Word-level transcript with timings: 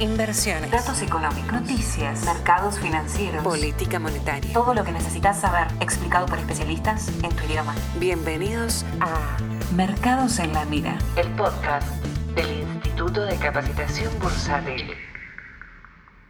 inversiones, 0.00 0.70
Datos 0.70 1.00
económicos, 1.02 1.52
noticias, 1.52 2.24
mercados 2.24 2.78
financieros, 2.78 3.42
política 3.42 3.98
monetaria. 3.98 4.52
todo 4.52 4.74
lo 4.74 4.84
que 4.84 4.92
necesitas 4.92 5.40
saber 5.40 5.68
explicado 5.80 6.26
por 6.26 6.38
especialistas 6.38 7.08
en 7.22 7.30
tu 7.34 7.44
idioma. 7.44 7.74
Bienvenidos 7.98 8.84
a 9.00 9.38
Mercados 9.74 10.38
en 10.38 10.52
la 10.52 10.64
Mira. 10.66 10.98
el 11.16 11.28
podcast 11.36 11.88
del 12.34 12.46
Instituto 12.74 13.24
de 13.24 13.36
Capacitación 13.36 14.12
Bursátil. 14.20 14.82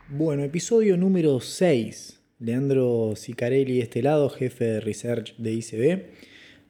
Bueno, 0.09 0.45
episodio 0.45 0.97
número 0.97 1.41
6. 1.41 2.21
Leandro 2.39 3.15
Sicarelli, 3.17 3.79
de 3.79 3.83
este 3.83 4.03
lado, 4.03 4.31
jefe 4.31 4.65
de 4.65 4.81
research 4.81 5.35
de 5.39 5.53
ICB. 5.53 6.05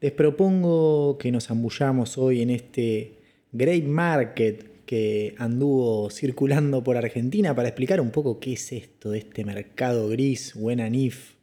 Les 0.01 0.13
propongo 0.13 1.19
que 1.19 1.31
nos 1.31 1.51
ambullamos 1.51 2.17
hoy 2.17 2.41
en 2.41 2.51
este 2.51 3.19
Great 3.53 3.85
Market 3.85 4.76
que 4.87 5.35
anduvo 5.39 6.09
circulando 6.11 6.83
por 6.83 6.97
Argentina 6.97 7.55
para 7.55 7.69
explicar 7.69 8.01
un 8.01 8.11
poco 8.11 8.39
qué 8.39 8.53
es 8.55 8.73
esto 8.73 9.11
de 9.11 9.19
este 9.19 9.45
mercado 9.45 10.09
gris, 10.09 10.55
buena 10.55 10.89
NIF. 10.89 11.35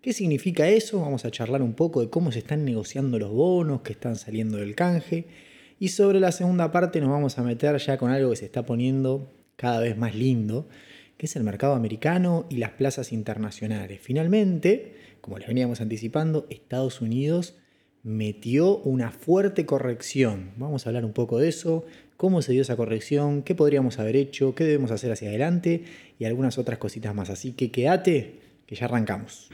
¿Qué 0.00 0.12
significa 0.12 0.68
eso? 0.68 1.00
Vamos 1.00 1.24
a 1.24 1.30
charlar 1.32 1.60
un 1.60 1.74
poco 1.74 2.00
de 2.00 2.08
cómo 2.08 2.30
se 2.30 2.38
están 2.38 2.64
negociando 2.64 3.18
los 3.18 3.32
bonos 3.32 3.82
que 3.82 3.92
están 3.92 4.14
saliendo 4.14 4.58
del 4.58 4.76
canje. 4.76 5.26
Y 5.80 5.88
sobre 5.88 6.20
la 6.20 6.30
segunda 6.30 6.70
parte 6.70 7.00
nos 7.00 7.10
vamos 7.10 7.36
a 7.38 7.42
meter 7.42 7.76
ya 7.78 7.98
con 7.98 8.10
algo 8.10 8.30
que 8.30 8.36
se 8.36 8.44
está 8.44 8.64
poniendo 8.64 9.28
cada 9.56 9.80
vez 9.80 9.96
más 9.96 10.14
lindo, 10.14 10.68
que 11.16 11.26
es 11.26 11.34
el 11.34 11.42
mercado 11.42 11.74
americano 11.74 12.46
y 12.48 12.58
las 12.58 12.70
plazas 12.70 13.12
internacionales. 13.12 13.98
Finalmente, 14.00 14.94
como 15.20 15.38
les 15.38 15.48
veníamos 15.48 15.80
anticipando, 15.80 16.46
Estados 16.48 17.00
Unidos 17.00 17.56
metió 18.04 18.78
una 18.78 19.10
fuerte 19.10 19.66
corrección. 19.66 20.52
Vamos 20.56 20.86
a 20.86 20.90
hablar 20.90 21.04
un 21.04 21.12
poco 21.12 21.38
de 21.38 21.48
eso, 21.48 21.84
cómo 22.18 22.42
se 22.42 22.52
dio 22.52 22.62
esa 22.62 22.76
corrección, 22.76 23.42
qué 23.42 23.54
podríamos 23.54 23.98
haber 24.00 24.16
hecho, 24.16 24.54
qué 24.54 24.64
debemos 24.64 24.90
hacer 24.90 25.12
hacia 25.12 25.28
adelante 25.28 25.84
y 26.18 26.26
algunas 26.26 26.58
otras 26.58 26.78
cositas 26.78 27.14
más. 27.14 27.30
Así 27.30 27.52
que 27.52 27.70
quédate, 27.70 28.40
que 28.66 28.74
ya 28.74 28.84
arrancamos. 28.84 29.48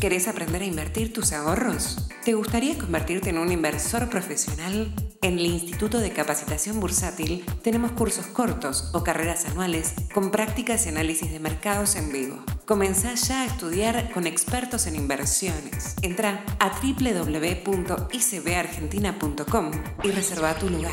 ¿Querés 0.00 0.28
aprender 0.28 0.60
a 0.60 0.66
invertir 0.66 1.14
tus 1.14 1.32
ahorros? 1.32 2.06
¿Te 2.22 2.34
gustaría 2.34 2.76
convertirte 2.76 3.30
en 3.30 3.38
un 3.38 3.50
inversor 3.50 4.10
profesional? 4.10 4.92
En 5.22 5.38
el 5.38 5.46
Instituto 5.46 6.00
de 6.00 6.12
Capacitación 6.12 6.80
Bursátil 6.80 7.42
tenemos 7.62 7.92
cursos 7.92 8.26
cortos 8.26 8.90
o 8.92 9.02
carreras 9.02 9.46
anuales 9.46 9.94
con 10.12 10.30
prácticas 10.30 10.84
y 10.84 10.90
análisis 10.90 11.32
de 11.32 11.40
mercados 11.40 11.96
en 11.96 12.12
vivo. 12.12 12.44
Comenzá 12.66 13.14
ya 13.14 13.40
a 13.40 13.46
estudiar 13.46 14.12
con 14.12 14.26
expertos 14.26 14.86
en 14.86 14.96
inversiones. 14.96 15.96
Entra 16.02 16.44
a 16.58 16.78
www.icbargentina.com 16.78 19.70
y 20.04 20.10
reserva 20.10 20.58
tu 20.58 20.68
lugar. 20.68 20.92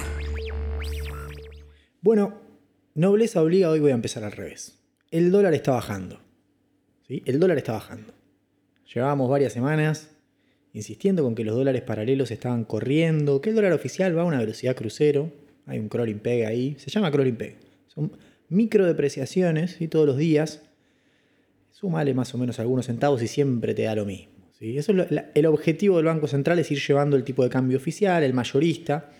Bueno, 2.01 2.39
nobleza 2.95 3.41
obliga, 3.41 3.69
hoy 3.69 3.81
voy 3.81 3.91
a 3.91 3.95
empezar 3.95 4.23
al 4.23 4.31
revés. 4.31 4.79
El 5.11 5.29
dólar 5.29 5.53
está 5.53 5.73
bajando. 5.73 6.21
¿sí? 7.05 7.21
El 7.25 7.41
dólar 7.41 7.57
está 7.57 7.73
bajando. 7.73 8.22
Llevábamos 8.93 9.29
varias 9.29 9.53
semanas 9.53 10.09
insistiendo 10.73 11.23
con 11.23 11.35
que 11.35 11.43
los 11.43 11.55
dólares 11.55 11.81
paralelos 11.81 12.31
estaban 12.31 12.63
corriendo, 12.65 13.41
que 13.41 13.49
el 13.49 13.55
dólar 13.55 13.73
oficial 13.73 14.17
va 14.17 14.23
a 14.23 14.25
una 14.25 14.39
velocidad 14.39 14.75
crucero. 14.75 15.31
Hay 15.65 15.79
un 15.79 15.87
crawling 15.87 16.19
peg 16.19 16.45
ahí, 16.45 16.75
se 16.77 16.89
llama 16.89 17.11
crawling 17.11 17.35
peg. 17.35 17.57
Son 17.87 18.11
micro 18.49 18.85
depreciaciones 18.85 19.79
y 19.81 19.87
todos 19.87 20.05
los 20.05 20.17
días. 20.17 20.63
Sumale 21.71 22.13
más 22.13 22.33
o 22.33 22.37
menos 22.37 22.59
algunos 22.59 22.87
centavos 22.87 23.21
y 23.21 23.27
siempre 23.27 23.73
te 23.73 23.83
da 23.83 23.95
lo 23.95 24.05
mismo. 24.05 24.33
¿sí? 24.57 24.77
Eso 24.77 24.93
es 24.93 25.07
el 25.33 25.45
objetivo 25.45 25.97
del 25.97 26.05
Banco 26.05 26.27
Central 26.27 26.59
es 26.59 26.71
ir 26.71 26.79
llevando 26.79 27.15
el 27.15 27.23
tipo 27.23 27.43
de 27.43 27.49
cambio 27.49 27.77
oficial, 27.77 28.23
el 28.23 28.33
mayorista, 28.33 29.11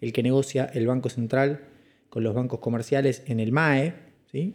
el 0.00 0.12
que 0.12 0.22
negocia 0.22 0.70
el 0.74 0.86
Banco 0.86 1.08
Central 1.08 1.60
con 2.08 2.24
los 2.24 2.34
bancos 2.34 2.60
comerciales 2.60 3.22
en 3.26 3.40
el 3.40 3.52
MAE, 3.52 3.94
¿sí? 4.30 4.54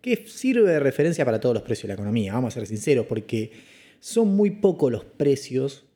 que 0.00 0.24
sirve 0.26 0.70
de 0.70 0.80
referencia 0.80 1.24
para 1.24 1.40
todos 1.40 1.54
los 1.54 1.62
precios 1.62 1.82
de 1.82 1.88
la 1.88 1.94
economía, 1.94 2.32
vamos 2.32 2.56
a 2.56 2.60
ser 2.60 2.68
sinceros, 2.68 3.06
porque 3.06 3.50
son 4.00 4.28
muy 4.28 4.50
pocos 4.50 4.92
los 4.92 5.04
precios 5.04 5.86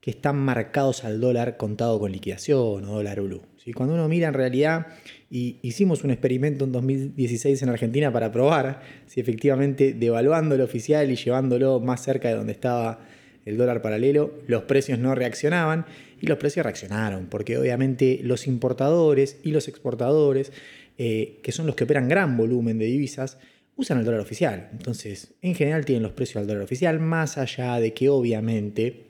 que 0.00 0.10
están 0.10 0.36
marcados 0.36 1.04
al 1.04 1.20
dólar 1.20 1.56
contado 1.56 1.98
con 1.98 2.12
liquidación 2.12 2.84
o 2.84 2.94
dólar 2.94 3.20
blue. 3.20 3.42
¿sí? 3.56 3.72
Cuando 3.72 3.94
uno 3.94 4.08
mira 4.08 4.28
en 4.28 4.34
realidad, 4.34 4.86
y 5.30 5.56
hicimos 5.62 6.04
un 6.04 6.12
experimento 6.12 6.64
en 6.64 6.72
2016 6.72 7.60
en 7.62 7.68
Argentina 7.68 8.12
para 8.12 8.30
probar 8.30 8.82
si 9.06 9.20
efectivamente 9.20 9.92
devaluando 9.92 10.54
el 10.54 10.60
oficial 10.60 11.10
y 11.10 11.16
llevándolo 11.16 11.80
más 11.80 12.04
cerca 12.04 12.28
de 12.28 12.36
donde 12.36 12.52
estaba 12.52 13.00
el 13.44 13.56
dólar 13.56 13.82
paralelo, 13.82 14.34
los 14.46 14.62
precios 14.64 14.98
no 14.98 15.14
reaccionaban 15.14 15.86
y 16.20 16.26
los 16.26 16.38
precios 16.38 16.64
reaccionaron, 16.64 17.26
porque 17.26 17.58
obviamente 17.58 18.20
los 18.22 18.46
importadores 18.46 19.38
y 19.42 19.50
los 19.50 19.68
exportadores, 19.68 20.52
eh, 20.98 21.38
que 21.42 21.52
son 21.52 21.66
los 21.66 21.76
que 21.76 21.84
operan 21.84 22.08
gran 22.08 22.36
volumen 22.36 22.78
de 22.78 22.86
divisas, 22.86 23.38
usan 23.76 23.98
el 23.98 24.04
dólar 24.04 24.20
oficial. 24.20 24.70
Entonces, 24.72 25.34
en 25.42 25.54
general 25.54 25.84
tienen 25.84 26.02
los 26.02 26.12
precios 26.12 26.36
al 26.36 26.46
dólar 26.46 26.62
oficial, 26.62 26.98
más 26.98 27.38
allá 27.38 27.78
de 27.78 27.92
que 27.92 28.08
obviamente 28.08 29.06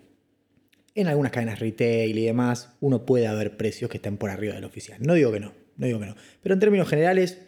en 0.97 1.09
algunas 1.09 1.31
cadenas 1.31 1.61
retail 1.61 2.17
y 2.19 2.25
demás, 2.25 2.75
uno 2.81 3.05
puede 3.05 3.27
haber 3.27 3.59
precios 3.59 3.91
que 3.91 3.99
estén 3.99 4.17
por 4.17 4.31
arriba 4.31 4.55
del 4.55 4.65
oficial. 4.65 4.99
No 5.03 5.13
digo 5.13 5.31
que 5.31 5.41
no, 5.41 5.53
no 5.77 5.87
digo 5.87 6.01
que 6.01 6.07
no. 6.07 6.17
Pero 6.43 6.55
en 6.55 6.61
términos 6.61 6.89
generales, 6.89 7.39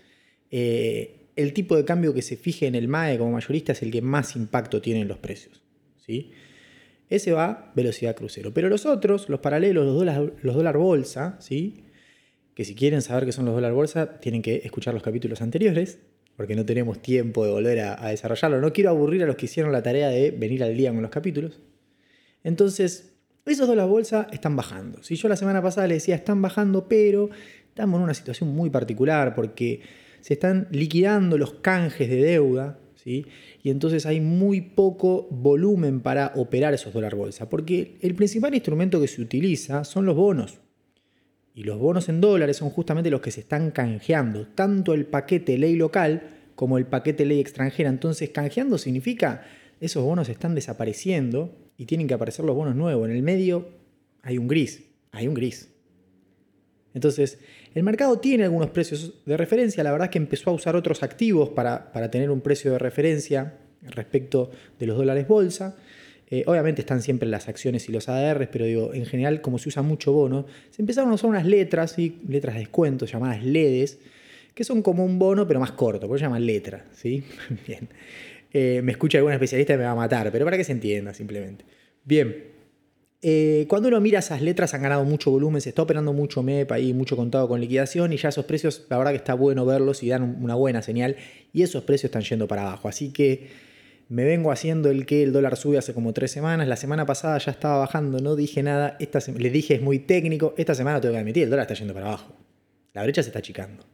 eh, 0.50 1.30
el 1.34 1.54
tipo 1.54 1.74
de 1.74 1.86
cambio 1.86 2.12
que 2.12 2.20
se 2.20 2.36
fije 2.36 2.66
en 2.66 2.74
el 2.74 2.88
MAE 2.88 3.16
como 3.16 3.32
mayorista 3.32 3.72
es 3.72 3.82
el 3.82 3.90
que 3.90 4.02
más 4.02 4.36
impacto 4.36 4.82
tiene 4.82 5.00
en 5.00 5.08
los 5.08 5.16
precios. 5.16 5.62
¿sí? 5.96 6.30
Ese 7.08 7.32
va 7.32 7.72
velocidad 7.74 8.14
crucero. 8.14 8.52
Pero 8.52 8.68
los 8.68 8.84
otros, 8.84 9.30
los 9.30 9.40
paralelos, 9.40 9.86
los 9.86 9.94
dólar, 9.94 10.34
los 10.42 10.54
dólar 10.54 10.76
bolsa, 10.76 11.38
¿sí? 11.40 11.84
que 12.54 12.66
si 12.66 12.74
quieren 12.74 13.00
saber 13.00 13.24
qué 13.24 13.32
son 13.32 13.46
los 13.46 13.54
dólar 13.54 13.72
bolsa, 13.72 14.20
tienen 14.20 14.42
que 14.42 14.56
escuchar 14.56 14.92
los 14.92 15.02
capítulos 15.02 15.40
anteriores, 15.40 16.00
porque 16.38 16.54
no 16.54 16.64
tenemos 16.64 17.02
tiempo 17.02 17.44
de 17.44 17.50
volver 17.50 17.80
a, 17.80 18.10
desarrollarlo. 18.10 18.60
No 18.60 18.72
quiero 18.72 18.90
aburrir 18.90 19.24
a 19.24 19.26
los 19.26 19.34
que 19.34 19.46
hicieron 19.46 19.72
la 19.72 19.82
tarea 19.82 20.08
de 20.08 20.30
venir 20.30 20.62
al 20.62 20.76
día 20.76 20.92
con 20.92 21.02
los 21.02 21.10
capítulos. 21.10 21.58
Entonces, 22.44 23.16
esos 23.44 23.66
dólares 23.66 23.90
bolsa 23.90 24.28
están 24.30 24.54
bajando. 24.54 25.02
Si 25.02 25.16
yo 25.16 25.28
la 25.28 25.34
semana 25.34 25.60
pasada 25.60 25.88
les 25.88 25.96
decía 25.96 26.14
están 26.14 26.40
bajando, 26.40 26.86
pero 26.86 27.28
estamos 27.66 27.98
en 27.98 28.04
una 28.04 28.14
situación 28.14 28.50
muy 28.50 28.70
particular 28.70 29.34
porque 29.34 29.80
se 30.20 30.34
están 30.34 30.68
liquidando 30.70 31.38
los 31.38 31.54
canjes 31.54 32.08
de 32.08 32.22
deuda, 32.22 32.78
¿sí? 32.94 33.26
Y 33.64 33.70
entonces 33.70 34.06
hay 34.06 34.20
muy 34.20 34.60
poco 34.60 35.26
volumen 35.32 35.98
para 35.98 36.30
operar 36.36 36.72
esos 36.72 36.92
dólares 36.92 37.18
bolsa, 37.18 37.50
porque 37.50 37.96
el 38.00 38.14
principal 38.14 38.54
instrumento 38.54 39.00
que 39.00 39.08
se 39.08 39.20
utiliza 39.20 39.82
son 39.82 40.06
los 40.06 40.14
bonos. 40.14 40.60
Y 41.58 41.64
los 41.64 41.76
bonos 41.76 42.08
en 42.08 42.20
dólares 42.20 42.58
son 42.58 42.70
justamente 42.70 43.10
los 43.10 43.20
que 43.20 43.32
se 43.32 43.40
están 43.40 43.72
canjeando, 43.72 44.46
tanto 44.46 44.94
el 44.94 45.06
paquete 45.06 45.58
ley 45.58 45.74
local 45.74 46.52
como 46.54 46.78
el 46.78 46.86
paquete 46.86 47.24
ley 47.24 47.40
extranjera. 47.40 47.90
Entonces, 47.90 48.30
canjeando 48.30 48.78
significa 48.78 49.44
esos 49.80 50.04
bonos 50.04 50.28
están 50.28 50.54
desapareciendo 50.54 51.52
y 51.76 51.86
tienen 51.86 52.06
que 52.06 52.14
aparecer 52.14 52.44
los 52.44 52.54
bonos 52.54 52.76
nuevos. 52.76 53.08
En 53.08 53.16
el 53.16 53.24
medio 53.24 53.70
hay 54.22 54.38
un 54.38 54.46
gris, 54.46 54.84
hay 55.10 55.26
un 55.26 55.34
gris. 55.34 55.68
Entonces, 56.94 57.40
el 57.74 57.82
mercado 57.82 58.20
tiene 58.20 58.44
algunos 58.44 58.70
precios 58.70 59.14
de 59.26 59.36
referencia. 59.36 59.82
La 59.82 59.90
verdad 59.90 60.06
es 60.06 60.12
que 60.12 60.18
empezó 60.18 60.50
a 60.50 60.52
usar 60.52 60.76
otros 60.76 61.02
activos 61.02 61.48
para, 61.48 61.90
para 61.90 62.08
tener 62.08 62.30
un 62.30 62.40
precio 62.40 62.70
de 62.70 62.78
referencia 62.78 63.58
respecto 63.82 64.52
de 64.78 64.86
los 64.86 64.96
dólares 64.96 65.26
bolsa. 65.26 65.76
Eh, 66.30 66.44
obviamente 66.46 66.82
están 66.82 67.00
siempre 67.02 67.28
las 67.28 67.48
acciones 67.48 67.88
y 67.88 67.92
los 67.92 68.08
ADRs, 68.08 68.48
pero 68.52 68.66
digo, 68.66 68.92
en 68.92 69.06
general, 69.06 69.40
como 69.40 69.58
se 69.58 69.68
usa 69.70 69.82
mucho 69.82 70.12
bono, 70.12 70.44
se 70.70 70.82
empezaron 70.82 71.10
a 71.10 71.14
usar 71.14 71.30
unas 71.30 71.46
letras, 71.46 71.92
¿sí? 71.92 72.18
letras 72.28 72.54
de 72.54 72.60
descuento 72.60 73.06
llamadas 73.06 73.42
LEDs, 73.42 73.98
que 74.54 74.64
son 74.64 74.82
como 74.82 75.04
un 75.04 75.18
bono, 75.18 75.46
pero 75.46 75.58
más 75.60 75.72
corto, 75.72 76.06
por 76.06 76.16
eso 76.16 76.24
se 76.24 76.26
llaman 76.26 76.44
letra. 76.44 76.84
¿sí? 76.92 77.22
Bien. 77.66 77.88
Eh, 78.52 78.80
me 78.82 78.92
escucha 78.92 79.18
algún 79.18 79.32
especialista 79.32 79.74
y 79.74 79.78
me 79.78 79.84
va 79.84 79.90
a 79.92 79.94
matar, 79.94 80.30
pero 80.32 80.44
para 80.44 80.56
que 80.56 80.64
se 80.64 80.72
entienda 80.72 81.14
simplemente. 81.14 81.64
Bien. 82.04 82.44
Eh, 83.20 83.66
cuando 83.68 83.88
uno 83.88 84.00
mira 84.00 84.20
esas 84.20 84.42
letras 84.42 84.74
han 84.74 84.82
ganado 84.82 85.04
mucho 85.04 85.30
volumen, 85.30 85.60
se 85.60 85.70
está 85.70 85.82
operando 85.82 86.12
mucho 86.12 86.40
MEP 86.42 86.70
ahí, 86.70 86.92
mucho 86.94 87.16
contado 87.16 87.48
con 87.48 87.60
liquidación 87.60 88.12
y 88.12 88.16
ya 88.16 88.28
esos 88.28 88.44
precios, 88.44 88.86
la 88.90 88.96
verdad 88.96 89.10
que 89.10 89.16
está 89.16 89.34
bueno 89.34 89.66
verlos 89.66 90.02
y 90.04 90.08
dan 90.08 90.22
un- 90.22 90.36
una 90.44 90.54
buena 90.54 90.82
señal 90.82 91.16
y 91.52 91.62
esos 91.62 91.82
precios 91.82 92.04
están 92.10 92.22
yendo 92.22 92.46
para 92.46 92.62
abajo. 92.62 92.86
Así 92.88 93.12
que 93.12 93.48
me 94.08 94.24
vengo 94.24 94.50
haciendo 94.50 94.90
el 94.90 95.04
que 95.04 95.22
el 95.22 95.32
dólar 95.32 95.56
sube 95.56 95.76
hace 95.76 95.92
como 95.92 96.12
tres 96.12 96.30
semanas. 96.30 96.66
La 96.66 96.76
semana 96.76 97.04
pasada 97.04 97.36
ya 97.38 97.52
estaba 97.52 97.78
bajando, 97.78 98.20
no 98.20 98.36
dije 98.36 98.62
nada. 98.62 98.96
Esta 99.00 99.18
les 99.36 99.52
dije 99.52 99.74
es 99.74 99.82
muy 99.82 99.98
técnico. 99.98 100.54
Esta 100.56 100.74
semana 100.74 101.00
tengo 101.00 101.12
que 101.12 101.20
admitir, 101.20 101.42
el 101.44 101.50
dólar 101.50 101.64
está 101.64 101.74
yendo 101.74 101.92
para 101.92 102.06
abajo. 102.06 102.34
La 102.94 103.02
brecha 103.02 103.22
se 103.22 103.28
está 103.28 103.40
achicando. 103.40 103.84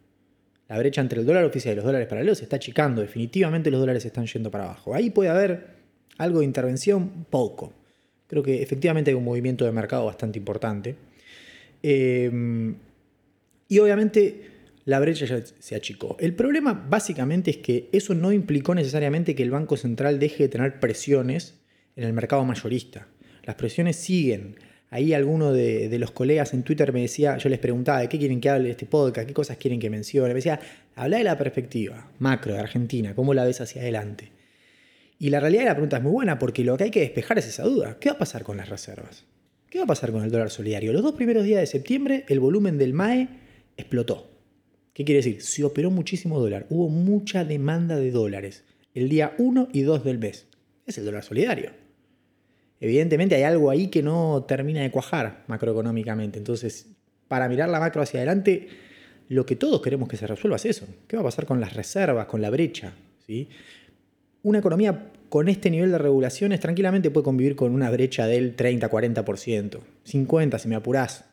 La 0.69 0.78
brecha 0.78 1.00
entre 1.00 1.20
el 1.20 1.26
dólar 1.26 1.44
oficial 1.44 1.72
y 1.72 1.76
los 1.76 1.84
dólares 1.84 2.06
paralelos 2.06 2.38
se 2.38 2.44
está 2.44 2.56
achicando. 2.56 3.02
Definitivamente 3.02 3.70
los 3.70 3.81
dólares 3.81 4.05
están 4.05 4.26
yendo 4.26 4.50
para 4.50 4.64
abajo. 4.64 4.94
Ahí 4.94 5.11
puede 5.11 5.31
haber 5.31 5.66
algo 6.19 6.38
de 6.38 6.44
intervención, 6.44 7.26
poco. 7.28 7.72
Creo 8.28 8.43
que 8.43 8.62
efectivamente 8.62 9.10
hay 9.10 9.17
un 9.17 9.25
movimiento 9.25 9.64
de 9.64 9.72
mercado 9.72 10.06
bastante 10.06 10.38
importante. 10.38 10.94
Eh, 11.82 12.75
y 13.69 13.78
obviamente 13.78 14.53
la 14.84 15.00
brecha 15.00 15.25
ya 15.25 15.42
se 15.44 15.75
achicó. 15.75 16.16
El 16.20 16.34
problema 16.34 16.72
básicamente 16.88 17.50
es 17.50 17.56
que 17.58 17.88
eso 17.92 18.14
no 18.14 18.32
implicó 18.32 18.75
necesariamente 18.75 19.34
que 19.34 19.42
el 19.42 19.50
Banco 19.50 19.76
Central 19.76 20.19
deje 20.19 20.44
de 20.44 20.48
tener 20.48 20.78
presiones 20.81 21.54
en 21.96 22.04
el 22.04 22.12
mercado 22.12 22.44
mayorista. 22.44 23.06
Las 23.44 23.56
presiones 23.56 23.96
siguen. 23.96 24.56
Ahí 24.90 25.12
alguno 25.12 25.52
de, 25.52 25.96
los 25.98 26.12
colegas 26.12 26.54
en 26.54 26.62
Twitter 26.62 26.92
me 26.92 27.00
decía, 27.00 27.36
yo 27.38 27.48
les 27.48 27.58
preguntaba, 27.58 28.00
¿de 28.00 28.08
qué 28.08 28.19
quieren 28.19 28.40
que 28.40 28.48
hable 28.48 28.70
este 28.70 28.86
podcast? 28.86 29.26
¿Qué 29.26 29.34
cosas 29.34 29.56
quieren 29.56 29.81
que 29.81 29.90
mencione? 29.90 30.28
Me 30.28 30.34
decía, 30.34 30.60
habla 30.94 31.19
de 31.19 31.25
la 31.25 31.36
perspectiva 31.36 32.10
macro 32.20 32.52
de 32.52 32.60
Argentina, 32.60 33.14
¿cómo 33.14 33.34
la 33.34 33.44
ves 33.44 33.60
hacia 33.60 33.82
adelante? 33.82 34.31
Y 35.19 35.31
la 35.31 35.40
realidad 35.40 35.62
de 35.62 35.69
la 35.69 35.75
pregunta 35.75 35.96
es 35.96 36.02
muy 36.02 36.12
buena 36.12 36.38
porque 36.38 36.62
lo 36.62 36.76
que 36.76 36.84
hay 36.84 36.90
que 36.90 37.00
despejar 37.00 37.38
es 37.38 37.48
esa 37.48 37.64
duda. 37.64 37.96
¿Qué 37.98 38.10
va 38.10 38.16
a 38.16 38.19
pasar 38.19 38.44
con 38.44 38.56
las 38.56 38.69
reservas? 38.69 39.25
¿Qué 39.69 39.78
va 39.78 39.84
a 39.84 39.88
pasar 39.88 40.12
con 40.12 40.22
el 40.22 40.31
dólar 40.31 40.50
solidario? 40.50 40.92
Los 40.92 41.02
dos 41.02 41.14
primeros 41.14 41.44
días 41.44 41.60
de 41.60 41.66
septiembre 41.66 42.25
el 42.28 42.38
volumen 42.38 42.78
del 42.78 42.92
MAE 42.92 43.28
explotó. 43.76 44.33
¿Qué 44.94 45.05
quiere 45.05 45.19
decir? 45.19 45.43
Se 45.43 45.64
operó 45.64 45.91
muchísimo 45.91 46.38
dólar. 46.38 46.67
Hubo 46.70 46.88
mucha 46.88 47.44
demanda 47.44 47.96
de 47.96 48.12
dólares 48.12 48.64
el 48.94 49.08
día 49.08 49.35
1 49.38 49.69
y 49.73 49.82
2 49.82 50.05
del 50.05 50.19
mes. 50.19 50.46
Es 50.87 50.99
el 50.99 51.05
dólar 51.05 51.25
solidario. 51.25 51.73
Evidentemente 52.81 53.35
hay 53.35 53.43
algo 53.43 53.70
ahí 53.70 53.88
que 53.88 54.02
no 54.02 54.44
termina 54.46 54.82
de 54.82 54.93
cuajar 54.93 55.43
macroeconómicamente. 55.49 56.38
Entonces, 56.38 56.87
para 57.26 57.49
mirar 57.49 57.69
la 57.70 57.81
macro 57.81 58.02
hacia 58.02 58.20
adelante, 58.20 58.69
lo 59.29 59.44
que 59.44 59.56
todos 59.56 59.82
queremos 59.82 60.08
que 60.08 60.17
se 60.17 60.29
resuelva 60.29 60.56
es 60.56 60.67
eso. 60.67 60.87
¿Qué 61.08 61.17
va 61.17 61.23
a 61.23 61.25
pasar 61.25 61.44
con 61.44 61.61
las 61.61 61.75
reservas, 61.75 62.26
con 62.26 62.41
la 62.41 62.50
brecha? 62.50 62.93
¿Sí? 63.26 63.49
Una 64.43 64.61
economía 64.61 65.11
con 65.29 65.49
este 65.49 65.70
nivel 65.70 65.91
de 65.91 65.99
regulaciones 65.99 66.61
tranquilamente 66.61 67.11
puede 67.11 67.25
convivir 67.25 67.56
con 67.56 67.73
una 67.73 67.91
brecha 67.91 68.29
del 68.29 68.55
30-40%, 68.55 69.81
50% 70.06 70.58
si 70.58 70.69
me 70.69 70.76
apurás. 70.76 71.25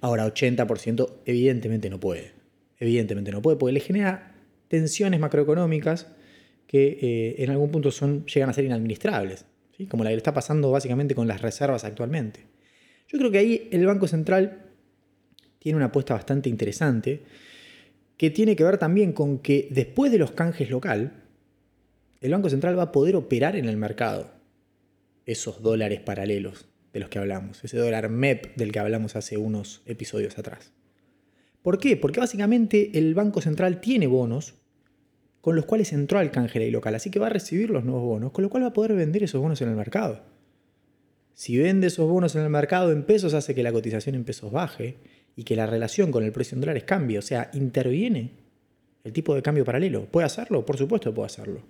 Ahora 0.00 0.32
80% 0.32 1.10
evidentemente 1.24 1.90
no 1.90 1.98
puede. 1.98 2.43
Evidentemente 2.78 3.30
no 3.30 3.42
puede 3.42 3.56
porque 3.56 3.72
le 3.72 3.80
genera 3.80 4.34
tensiones 4.68 5.20
macroeconómicas 5.20 6.08
que 6.66 6.98
eh, 7.00 7.42
en 7.42 7.50
algún 7.50 7.70
punto 7.70 7.90
son, 7.90 8.24
llegan 8.26 8.50
a 8.50 8.52
ser 8.52 8.64
inadministrables, 8.64 9.44
como 9.88 10.04
la 10.04 10.10
que 10.10 10.16
le 10.16 10.18
está 10.18 10.34
pasando 10.34 10.70
básicamente 10.70 11.14
con 11.14 11.28
las 11.28 11.42
reservas 11.42 11.84
actualmente. 11.84 12.40
Yo 13.08 13.18
creo 13.18 13.30
que 13.30 13.38
ahí 13.38 13.68
el 13.70 13.86
Banco 13.86 14.08
Central 14.08 14.62
tiene 15.58 15.76
una 15.76 15.86
apuesta 15.86 16.14
bastante 16.14 16.48
interesante 16.48 17.22
que 18.16 18.30
tiene 18.30 18.56
que 18.56 18.64
ver 18.64 18.78
también 18.78 19.12
con 19.12 19.38
que 19.38 19.68
después 19.70 20.10
de 20.12 20.18
los 20.18 20.32
canjes 20.32 20.70
local, 20.70 21.22
el 22.20 22.30
Banco 22.30 22.48
Central 22.48 22.78
va 22.78 22.84
a 22.84 22.92
poder 22.92 23.16
operar 23.16 23.56
en 23.56 23.66
el 23.66 23.76
mercado 23.76 24.30
esos 25.26 25.62
dólares 25.62 26.00
paralelos 26.00 26.66
de 26.92 27.00
los 27.00 27.08
que 27.08 27.18
hablamos, 27.18 27.62
ese 27.64 27.76
dólar 27.76 28.08
MEP 28.08 28.56
del 28.56 28.72
que 28.72 28.78
hablamos 28.78 29.16
hace 29.16 29.36
unos 29.36 29.82
episodios 29.86 30.38
atrás. 30.38 30.72
¿Por 31.64 31.78
qué? 31.78 31.96
Porque 31.96 32.20
básicamente 32.20 32.90
el 32.92 33.14
Banco 33.14 33.40
Central 33.40 33.80
tiene 33.80 34.06
bonos 34.06 34.52
con 35.40 35.56
los 35.56 35.64
cuales 35.64 35.94
entró 35.94 36.18
al 36.18 36.30
canje 36.30 36.58
ley 36.58 36.70
local, 36.70 36.94
así 36.94 37.10
que 37.10 37.18
va 37.18 37.28
a 37.28 37.30
recibir 37.30 37.70
los 37.70 37.84
nuevos 37.86 38.02
bonos, 38.02 38.32
con 38.32 38.44
lo 38.44 38.50
cual 38.50 38.64
va 38.64 38.68
a 38.68 38.72
poder 38.74 38.92
vender 38.92 39.22
esos 39.22 39.40
bonos 39.40 39.62
en 39.62 39.70
el 39.70 39.74
mercado. 39.74 40.20
Si 41.32 41.56
vende 41.56 41.86
esos 41.86 42.06
bonos 42.06 42.36
en 42.36 42.42
el 42.42 42.50
mercado 42.50 42.92
en 42.92 43.02
pesos, 43.04 43.32
hace 43.32 43.54
que 43.54 43.62
la 43.62 43.72
cotización 43.72 44.14
en 44.14 44.24
pesos 44.24 44.52
baje 44.52 44.98
y 45.36 45.44
que 45.44 45.56
la 45.56 45.64
relación 45.64 46.12
con 46.12 46.22
el 46.22 46.32
precio 46.32 46.54
en 46.54 46.60
dólares 46.60 46.84
cambie, 46.84 47.18
o 47.18 47.22
sea, 47.22 47.48
interviene 47.54 48.32
el 49.02 49.14
tipo 49.14 49.34
de 49.34 49.40
cambio 49.40 49.64
paralelo. 49.64 50.04
¿Puede 50.04 50.26
hacerlo? 50.26 50.66
Por 50.66 50.76
supuesto 50.76 51.14
puede 51.14 51.26
hacerlo 51.28 51.62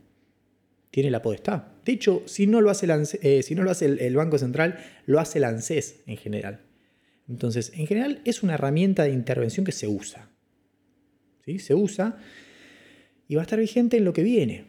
tiene 0.90 1.10
la 1.10 1.22
potestad. 1.22 1.64
De 1.84 1.90
hecho, 1.90 2.22
si 2.26 2.46
no 2.46 2.60
lo 2.60 2.70
hace, 2.70 2.86
el, 2.86 3.08
eh, 3.22 3.42
si 3.42 3.56
no 3.56 3.64
lo 3.64 3.72
hace 3.72 3.86
el, 3.86 4.14
Banco 4.14 4.38
Central, 4.38 4.78
lo 5.06 5.18
hace 5.18 5.38
el 5.38 5.44
ANSES 5.44 6.02
en 6.06 6.16
general. 6.16 6.60
Entonces, 7.28 7.72
en 7.74 7.86
general 7.86 8.20
es 8.24 8.42
una 8.42 8.54
herramienta 8.54 9.04
de 9.04 9.10
intervención 9.10 9.64
que 9.64 9.72
se 9.72 9.88
usa. 9.88 10.30
¿Sí? 11.44 11.58
Se 11.58 11.74
usa 11.74 12.18
y 13.28 13.34
va 13.34 13.42
a 13.42 13.44
estar 13.44 13.58
vigente 13.58 13.96
en 13.96 14.04
lo 14.04 14.12
que 14.12 14.22
viene. 14.22 14.66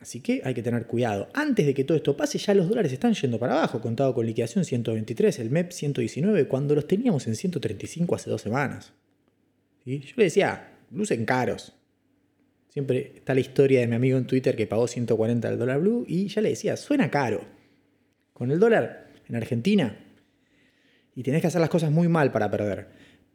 Así 0.00 0.20
que 0.20 0.42
hay 0.44 0.52
que 0.52 0.62
tener 0.62 0.86
cuidado. 0.86 1.28
Antes 1.32 1.64
de 1.66 1.74
que 1.74 1.84
todo 1.84 1.96
esto 1.96 2.16
pase, 2.16 2.38
ya 2.38 2.54
los 2.54 2.68
dólares 2.68 2.92
están 2.92 3.14
yendo 3.14 3.38
para 3.38 3.54
abajo, 3.54 3.80
contado 3.80 4.14
con 4.14 4.26
liquidación 4.26 4.64
123, 4.64 5.38
el 5.38 5.50
MEP 5.50 5.72
119, 5.72 6.48
cuando 6.48 6.74
los 6.74 6.86
teníamos 6.86 7.26
en 7.26 7.34
135 7.34 8.14
hace 8.14 8.30
dos 8.30 8.42
semanas. 8.42 8.92
¿Sí? 9.84 10.00
Yo 10.00 10.14
le 10.16 10.24
decía, 10.24 10.74
lucen 10.90 11.24
caros. 11.24 11.72
Siempre 12.68 13.14
está 13.16 13.32
la 13.32 13.40
historia 13.40 13.80
de 13.80 13.86
mi 13.86 13.94
amigo 13.94 14.18
en 14.18 14.26
Twitter 14.26 14.54
que 14.54 14.66
pagó 14.66 14.86
140 14.86 15.48
del 15.48 15.58
dólar 15.58 15.80
blue 15.80 16.04
y 16.06 16.28
ya 16.28 16.42
le 16.42 16.50
decía, 16.50 16.76
suena 16.76 17.10
caro. 17.10 17.42
Con 18.34 18.50
el 18.50 18.60
dólar 18.60 19.08
en 19.26 19.36
Argentina 19.36 20.05
y 21.16 21.24
tenés 21.24 21.40
que 21.40 21.48
hacer 21.48 21.60
las 21.60 21.70
cosas 21.70 21.90
muy 21.90 22.06
mal 22.06 22.30
para 22.30 22.48
perder. 22.48 22.86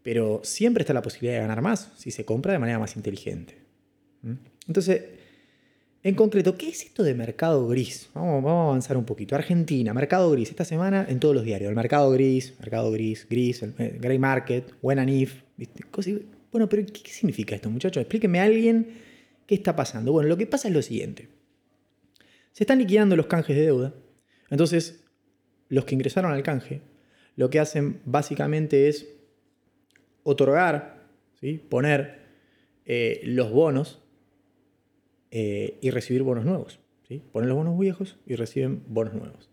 Pero 0.02 0.40
siempre 0.44 0.84
está 0.84 0.94
la 0.94 1.02
posibilidad 1.02 1.34
de 1.34 1.42
ganar 1.42 1.62
más 1.62 1.92
si 1.98 2.12
se 2.12 2.24
compra 2.24 2.54
de 2.54 2.60
manera 2.60 2.80
más 2.80 2.96
inteligente. 2.96 3.58
¿Mm? 4.22 4.36
Entonces, 4.68 5.04
en 6.04 6.16
concreto, 6.16 6.58
¿qué 6.58 6.70
es 6.70 6.84
esto 6.84 7.04
de 7.04 7.14
mercado 7.14 7.68
gris? 7.68 8.10
Vamos, 8.14 8.46
a 8.46 8.64
avanzar 8.64 8.96
un 8.96 9.04
poquito. 9.04 9.36
Argentina, 9.36 9.94
mercado 9.94 10.32
gris. 10.32 10.50
Esta 10.50 10.64
semana 10.64 11.06
en 11.10 11.20
todos 11.20 11.36
los 11.36 11.44
diarios. 11.44 11.68
El 11.70 11.76
mercado 11.76 12.10
gris, 12.12 12.54
mercado 12.60 12.90
gris, 12.92 13.28
gris, 13.30 13.62
el, 13.64 13.74
eh, 13.78 13.98
Grey 14.00 14.18
Market, 14.18 14.74
Buena 14.82 15.04
NIF. 15.04 15.42
Bueno, 16.52 16.70
pero 16.70 16.86
¿qué, 16.86 17.04
¿qué 17.04 17.12
significa 17.12 17.56
esto, 17.56 17.70
muchachos? 17.70 18.02
Explíqueme 18.02 18.40
a 18.40 18.44
alguien 18.44 18.88
¿Qué 19.52 19.56
está 19.56 19.76
pasando? 19.76 20.14
Bueno, 20.14 20.30
lo 20.30 20.38
que 20.38 20.48
pasa 20.48 20.70
es 20.70 20.74
lo 20.74 20.82
siguiente. 20.82 21.28
Se 22.54 22.64
están 22.64 22.80
liquidando 22.80 23.18
los 23.18 23.26
canjes 23.26 23.54
de 23.54 23.64
deuda. 23.64 23.94
Entonces, 24.50 25.04
los 25.68 25.84
que 25.84 25.94
ingresaron 25.94 26.32
al 26.32 26.42
canje, 26.42 26.80
lo 27.36 27.50
que 27.50 27.60
hacen 27.60 28.02
básicamente 28.06 28.88
es 28.88 29.08
otorgar, 30.24 31.08
¿sí? 31.40 31.58
poner 31.58 32.20
eh, 32.86 33.22
los 33.24 33.52
bonos 33.52 34.02
eh, 35.32 35.78
y 35.82 35.90
recibir 35.92 36.24
bonos 36.24 36.46
nuevos. 36.46 36.80
¿sí? 37.08 37.22
Ponen 37.32 37.50
los 37.50 37.58
bonos 37.58 37.80
viejos 37.80 38.18
y 38.26 38.36
reciben 38.36 38.84
bonos 38.88 39.14
nuevos. 39.14 39.52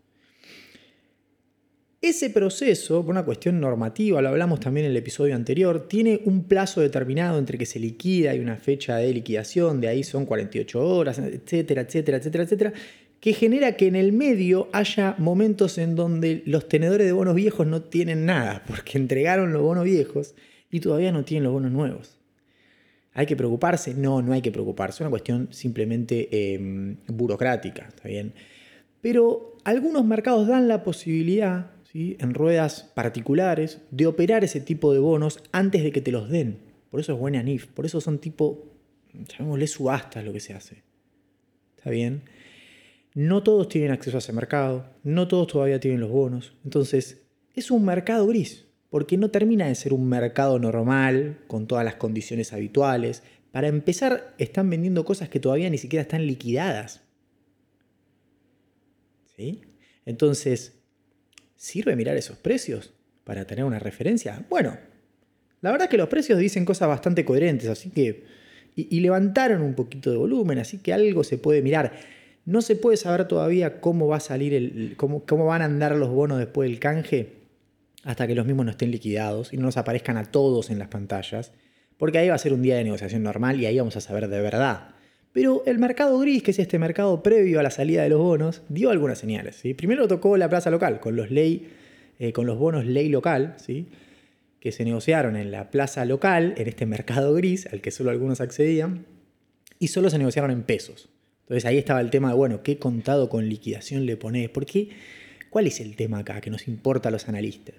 Ese 2.01 2.31
proceso, 2.31 3.03
por 3.03 3.11
una 3.11 3.25
cuestión 3.25 3.59
normativa, 3.59 4.23
lo 4.23 4.29
hablamos 4.29 4.61
también 4.61 4.87
en 4.87 4.93
el 4.93 4.97
episodio 4.97 5.35
anterior, 5.35 5.89
tiene 5.89 6.21
un 6.27 6.45
plazo 6.45 6.81
determinado 6.81 7.39
entre 7.39 7.59
que 7.59 7.67
se 7.67 7.81
liquida 7.81 8.37
y 8.37 8.39
una 8.39 8.57
fecha 8.57 8.99
de 8.99 9.13
liquidación, 9.13 9.81
de 9.81 9.89
ahí 9.89 10.05
son 10.05 10.25
48 10.25 10.81
horas, 10.81 11.19
etcétera, 11.19 11.83
etcétera, 11.83 12.19
etcétera, 12.19 12.45
etcétera, 12.45 12.73
que 13.21 13.33
genera 13.33 13.77
que 13.77 13.87
en 13.87 13.97
el 13.97 14.13
medio 14.13 14.69
haya 14.73 15.15
momentos 15.19 15.79
en 15.79 15.97
donde 15.97 16.43
los 16.47 16.69
tenedores 16.69 17.07
de 17.07 17.13
bonos 17.13 17.35
viejos 17.35 17.67
no 17.67 17.83
tienen 17.83 18.27
nada, 18.27 18.63
porque 18.67 18.99
entregaron 18.99 19.53
los 19.53 19.63
bonos 19.63 19.85
viejos 19.85 20.35
y 20.71 20.81
todavía 20.81 21.13
no 21.13 21.25
tienen 21.25 21.45
los 21.45 21.53
bonos 21.53 21.73
nuevos. 21.73 22.19
¿Hay 23.13 23.27
que 23.27 23.37
preocuparse? 23.37 23.95
No, 23.95 24.23
no 24.23 24.33
hay 24.33 24.43
que 24.43 24.53
preocuparse, 24.53 24.97
es 24.97 25.01
una 25.01 25.11
cuestión 25.11 25.49
simplemente 25.51 26.55
em, 26.55 26.97
burocrática, 27.09 27.89
¿está 27.89 28.09
bien? 28.09 28.33
Pero 29.01 29.57
algunos 29.65 30.05
mercados 30.05 30.47
dan 30.47 30.69
la 30.69 30.85
posibilidad 30.85 31.73
en 31.93 32.35
ruedas 32.35 32.91
particulares, 32.95 33.81
de 33.91 34.07
operar 34.07 34.45
ese 34.45 34.61
tipo 34.61 34.93
de 34.93 34.99
bonos 34.99 35.43
antes 35.53 35.83
de 35.83 35.93
que 35.93 36.01
te 36.01 36.13
los 36.13 36.29
den. 36.29 36.59
Por 36.91 37.01
eso 37.01 37.13
es 37.13 37.19
buena 37.19 37.43
NIF, 37.43 37.67
por 37.67 37.87
eso 37.87 38.01
son 38.01 38.19
tipo, 38.19 38.67
llamémosle 39.13 39.67
subastas 39.67 40.25
lo 40.25 40.33
que 40.33 40.41
se 40.41 40.55
hace. 40.55 40.83
¿Está 41.77 41.91
bien? 41.91 42.23
No 43.15 43.43
todos 43.43 43.69
tienen 43.69 43.91
acceso 43.91 44.17
a 44.17 44.21
ese 44.21 44.33
mercado, 44.33 44.95
no 45.03 45.29
todos 45.29 45.49
todavía 45.49 45.81
tienen 45.81 46.01
los 46.01 46.11
bonos. 46.11 46.55
Entonces, 46.65 47.23
es 47.55 47.71
un 47.71 47.85
mercado 47.85 48.27
gris, 48.27 48.67
porque 48.91 49.17
no 49.17 49.31
termina 49.31 49.67
de 49.67 49.75
ser 49.75 49.93
un 49.93 50.09
mercado 50.09 50.59
normal, 50.59 51.41
con 51.47 51.67
todas 51.67 51.85
las 51.85 51.97
condiciones 51.97 52.53
habituales. 52.53 53.23
Para 53.51 53.69
empezar, 53.69 54.35
están 54.39 54.71
vendiendo 54.71 55.05
cosas 55.05 55.29
que 55.29 55.41
todavía 55.41 55.71
ni 55.71 55.79
siquiera 55.79 56.03
están 56.03 56.27
liquidadas. 56.27 57.03
¿Sí? 59.37 59.63
Entonces, 60.05 60.79
¿Sirve 61.59 61.97
mirar 61.97 62.17
esos 62.17 62.39
precios 62.39 62.93
para 63.25 63.45
tener 63.45 63.65
una 63.65 63.81
referencia? 63.81 64.47
Bueno, 64.49 64.79
la 65.61 65.73
verdad 65.73 65.87
es 65.87 65.91
que 65.91 65.97
los 65.97 66.09
precios 66.09 66.39
dicen 66.39 66.65
cosas 66.65 66.89
bastante 66.89 67.25
coherentes, 67.25 67.69
así 67.69 67.91
que... 67.91 68.39
Y, 68.77 69.01
levantaron 69.01 69.63
un 69.63 69.75
poquito 69.75 70.09
de 70.13 70.17
volumen, 70.17 70.61
así 70.61 70.79
que 70.79 70.93
algo 70.93 71.25
se 71.25 71.37
puede 71.37 71.63
mirar. 71.63 71.99
No 72.49 72.63
se 72.63 72.77
puede 72.77 72.97
saber 72.97 73.29
todavía 73.29 73.81
cómo 73.81 74.09
va 74.09 74.17
a 74.17 74.21
salir 74.21 74.55
el, 74.55 74.95
cómo, 74.97 75.25
cómo 75.25 75.47
van 75.47 75.63
a 75.63 75.67
andar 75.67 75.95
los 75.95 76.11
bonos 76.11 76.39
después 76.39 76.69
del 76.69 76.81
canje 76.81 77.35
hasta 78.05 78.27
que 78.27 78.35
los 78.35 78.47
mismos 78.47 78.65
no 78.65 78.71
estén 78.71 78.91
liquidados 78.91 79.53
y 79.53 79.57
no 79.57 79.65
nos 79.65 79.77
aparezcan 79.77 80.17
a 80.17 80.25
todos 80.25 80.71
en 80.71 80.79
las 80.79 80.89
pantallas, 80.89 81.53
porque 81.97 82.19
ahí 82.19 82.29
va 82.29 82.37
a 82.37 82.39
ser 82.39 82.53
un 82.53 82.63
día 82.63 82.77
de 82.77 82.85
negociación 82.85 83.23
normal 83.23 83.61
y 83.61 83.67
ahí 83.67 83.79
vamos 83.79 83.97
a 83.97 84.01
saber 84.01 84.29
de 84.29 84.41
verdad 84.41 84.95
pero 85.33 85.63
el 85.67 85.79
mercado 85.79 86.19
gris, 86.19 86.43
que 86.43 86.51
es 86.51 86.59
este 86.59 86.79
mercado 86.79 87.23
previo 87.23 87.61
a 87.61 87.63
la 87.63 87.71
salida 87.71 88.03
de 88.03 88.09
los 88.09 88.19
bonos, 88.19 88.63
dio 88.69 88.91
algunas 88.91 89.19
señales. 89.19 89.63
Primero 89.77 90.09
tocó 90.09 90.37
la 90.37 90.49
plaza 90.49 90.71
local, 90.71 91.01
con 91.01 91.17
los, 91.17 91.31
ley, 91.31 91.69
eh, 92.19 92.33
con 92.33 92.47
los 92.47 92.59
bonos 92.59 92.87
ley 92.87 93.09
local, 93.09 93.55
¿sí? 93.65 93.87
que 94.59 94.73
se 94.73 94.85
negociaron 94.85 95.37
en 95.37 95.53
la 95.53 95.71
plaza 95.71 96.05
local, 96.05 96.55
en 96.57 96.67
este 96.67 96.87
mercado 96.87 97.35
gris, 97.35 97.69
al 97.73 97.81
que 97.81 97.91
solo 97.91 98.11
algunos 98.11 98.41
accedían, 98.41 99.07
y 99.79 99.89
solo 99.89 100.11
se 100.11 100.19
negociaron 100.19 100.51
en 100.51 100.63
pesos. 100.63 101.09
Entonces 101.49 101.65
ahí 101.65 101.79
estaba 101.79 102.01
el 102.01 102.11
tema 102.11 102.29
de, 102.29 102.35
bueno, 102.37 102.63
¿qué 102.63 102.79
contado 102.79 103.29
con 103.29 103.49
liquidación 103.49 104.07
le 104.07 104.17
ponés? 104.17 104.49
¿Por 104.51 104.67
qué? 104.67 104.91
¿Cuál 105.51 105.67
es 105.67 105.81
el 105.81 105.97
tema 105.97 106.19
acá 106.19 106.41
que 106.41 106.51
nos 106.51 106.69
importa 106.69 107.09
a 107.09 107.13
los 107.13 107.29
analistas? 107.29 107.77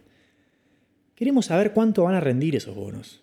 Queremos 1.15 1.47
saber 1.47 1.73
cuánto 1.73 2.03
van 2.03 2.15
a 2.15 2.19
rendir 2.19 2.55
esos 2.55 2.75
bonos. 2.75 3.21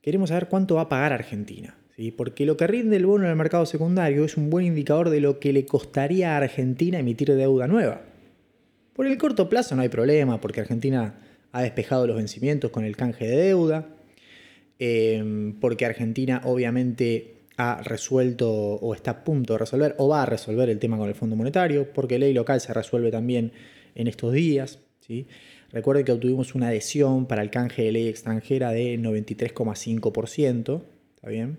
Queremos 0.00 0.28
saber 0.28 0.48
cuánto 0.48 0.76
va 0.76 0.82
a 0.82 0.88
pagar 0.88 1.12
Argentina 1.12 1.76
porque 2.10 2.46
lo 2.46 2.56
que 2.56 2.66
rinde 2.66 2.96
el 2.96 3.06
bono 3.06 3.24
en 3.24 3.30
el 3.30 3.36
mercado 3.36 3.64
secundario 3.66 4.24
es 4.24 4.36
un 4.36 4.50
buen 4.50 4.66
indicador 4.66 5.10
de 5.10 5.20
lo 5.20 5.38
que 5.38 5.52
le 5.52 5.64
costaría 5.64 6.34
a 6.34 6.38
Argentina 6.38 6.98
emitir 6.98 7.32
deuda 7.32 7.68
nueva. 7.68 8.02
Por 8.94 9.06
el 9.06 9.16
corto 9.18 9.48
plazo 9.48 9.76
no 9.76 9.82
hay 9.82 9.88
problema, 9.88 10.40
porque 10.40 10.60
Argentina 10.60 11.14
ha 11.52 11.62
despejado 11.62 12.06
los 12.06 12.16
vencimientos 12.16 12.70
con 12.70 12.84
el 12.84 12.96
canje 12.96 13.26
de 13.26 13.36
deuda, 13.36 13.88
em, 14.78 15.54
porque 15.60 15.86
Argentina 15.86 16.40
obviamente 16.44 17.41
ha 17.56 17.82
resuelto 17.82 18.50
o 18.50 18.94
está 18.94 19.10
a 19.10 19.24
punto 19.24 19.54
de 19.54 19.58
resolver 19.58 19.94
o 19.98 20.08
va 20.08 20.22
a 20.22 20.26
resolver 20.26 20.70
el 20.70 20.78
tema 20.78 20.96
con 20.96 21.08
el 21.08 21.14
Fondo 21.14 21.36
Monetario, 21.36 21.92
porque 21.92 22.18
ley 22.18 22.32
local 22.32 22.60
se 22.60 22.72
resuelve 22.72 23.10
también 23.10 23.52
en 23.94 24.06
estos 24.06 24.32
días. 24.32 24.78
¿sí? 25.00 25.26
Recuerden 25.70 26.04
que 26.04 26.12
obtuvimos 26.12 26.54
una 26.54 26.68
adhesión 26.68 27.26
para 27.26 27.42
el 27.42 27.50
canje 27.50 27.82
de 27.82 27.92
ley 27.92 28.08
extranjera 28.08 28.72
de 28.72 28.98
93,5%. 28.98 30.82
¿Está 31.16 31.28
bien? 31.28 31.58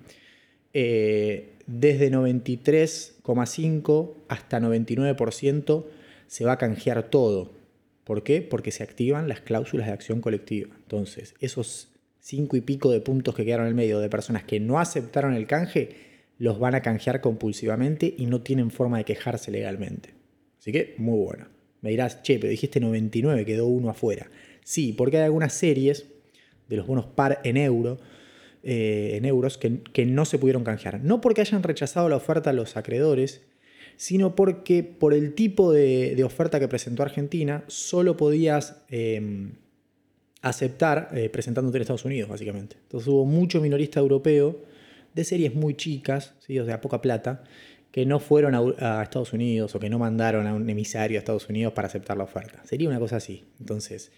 Eh, 0.73 1.53
desde 1.65 2.11
93,5 2.11 4.13
hasta 4.27 4.59
99% 4.59 5.85
se 6.27 6.45
va 6.45 6.53
a 6.53 6.57
canjear 6.57 7.09
todo. 7.09 7.51
¿Por 8.03 8.23
qué? 8.23 8.41
Porque 8.41 8.71
se 8.71 8.83
activan 8.83 9.29
las 9.29 9.41
cláusulas 9.41 9.87
de 9.87 9.93
acción 9.93 10.19
colectiva. 10.19 10.75
Entonces, 10.75 11.35
esos 11.39 11.92
cinco 12.23 12.55
y 12.55 12.61
pico 12.61 12.89
de 12.89 13.01
puntos 13.01 13.35
que 13.35 13.43
quedaron 13.43 13.65
en 13.65 13.71
el 13.71 13.75
medio 13.75 13.99
de 13.99 14.09
personas 14.09 14.45
que 14.45 14.59
no 14.61 14.79
aceptaron 14.79 15.33
el 15.33 15.45
canje, 15.45 15.89
los 16.37 16.57
van 16.57 16.73
a 16.73 16.81
canjear 16.81 17.19
compulsivamente 17.19 18.15
y 18.17 18.27
no 18.27 18.41
tienen 18.41 18.71
forma 18.71 18.97
de 18.97 19.03
quejarse 19.03 19.51
legalmente. 19.51 20.13
Así 20.57 20.71
que, 20.71 20.95
muy 20.97 21.19
bueno. 21.19 21.47
Me 21.81 21.89
dirás, 21.89 22.23
che, 22.23 22.39
pero 22.39 22.49
dijiste 22.49 22.79
99, 22.79 23.45
quedó 23.45 23.67
uno 23.67 23.89
afuera. 23.89 24.31
Sí, 24.63 24.93
porque 24.93 25.17
hay 25.17 25.23
algunas 25.23 25.53
series 25.53 26.05
de 26.69 26.77
los 26.77 26.87
bonos 26.87 27.07
par 27.07 27.41
en 27.43 27.57
euro, 27.57 27.99
eh, 28.63 29.15
en 29.15 29.25
euros, 29.25 29.57
que, 29.57 30.05
no 30.05 30.23
se 30.23 30.39
pudieron 30.39 30.63
canjear. 30.63 31.03
No 31.03 31.19
porque 31.19 31.41
hayan 31.41 31.61
rechazado 31.61 32.07
la 32.07 32.15
oferta 32.15 32.51
a 32.51 32.53
los 32.53 32.77
acreedores, 32.77 33.41
sino 33.97 34.33
porque 34.33 34.81
por 34.81 35.13
el 35.13 35.33
tipo 35.33 35.73
de, 35.73 36.23
oferta 36.23 36.61
que 36.61 36.69
presentó 36.69 37.03
Argentina, 37.03 37.65
solo 37.67 38.15
podías 38.15 38.85
em, 38.89 39.55
aceptar 40.43 41.09
eh, 41.13 41.29
presentándote 41.29 41.77
en 41.77 41.81
Estados 41.81 42.05
Unidos, 42.05 42.29
básicamente. 42.29 42.75
Entonces 42.83 43.07
hubo 43.07 43.25
mucho 43.25 43.61
minorista 43.61 43.99
europeo 43.99 44.59
de 45.15 45.23
series 45.23 45.55
muy 45.55 45.73
chicas, 45.75 46.35
¿sí? 46.39 46.59
o 46.59 46.65
sea, 46.65 46.81
poca 46.81 47.01
plata, 47.01 47.43
que 47.91 48.05
no 48.05 48.19
fueron 48.19 48.53
a, 48.53 49.03
Estados 49.03 49.31
Unidos 49.31 49.73
o 49.73 49.79
que 49.79 49.89
no 49.89 49.99
mandaron 49.99 50.45
a 50.45 50.53
un 50.53 50.69
emisario 50.69 51.17
a 51.17 51.19
Estados 51.19 51.47
Unidos 51.47 51.71
para 51.73 51.87
aceptar 51.87 52.17
la 52.17 52.25
oferta. 52.25 52.61
Sería 52.65 52.89
una 52.89 52.99
cosa 52.99 53.17
así. 53.17 53.45
Entonces, 53.59 54.11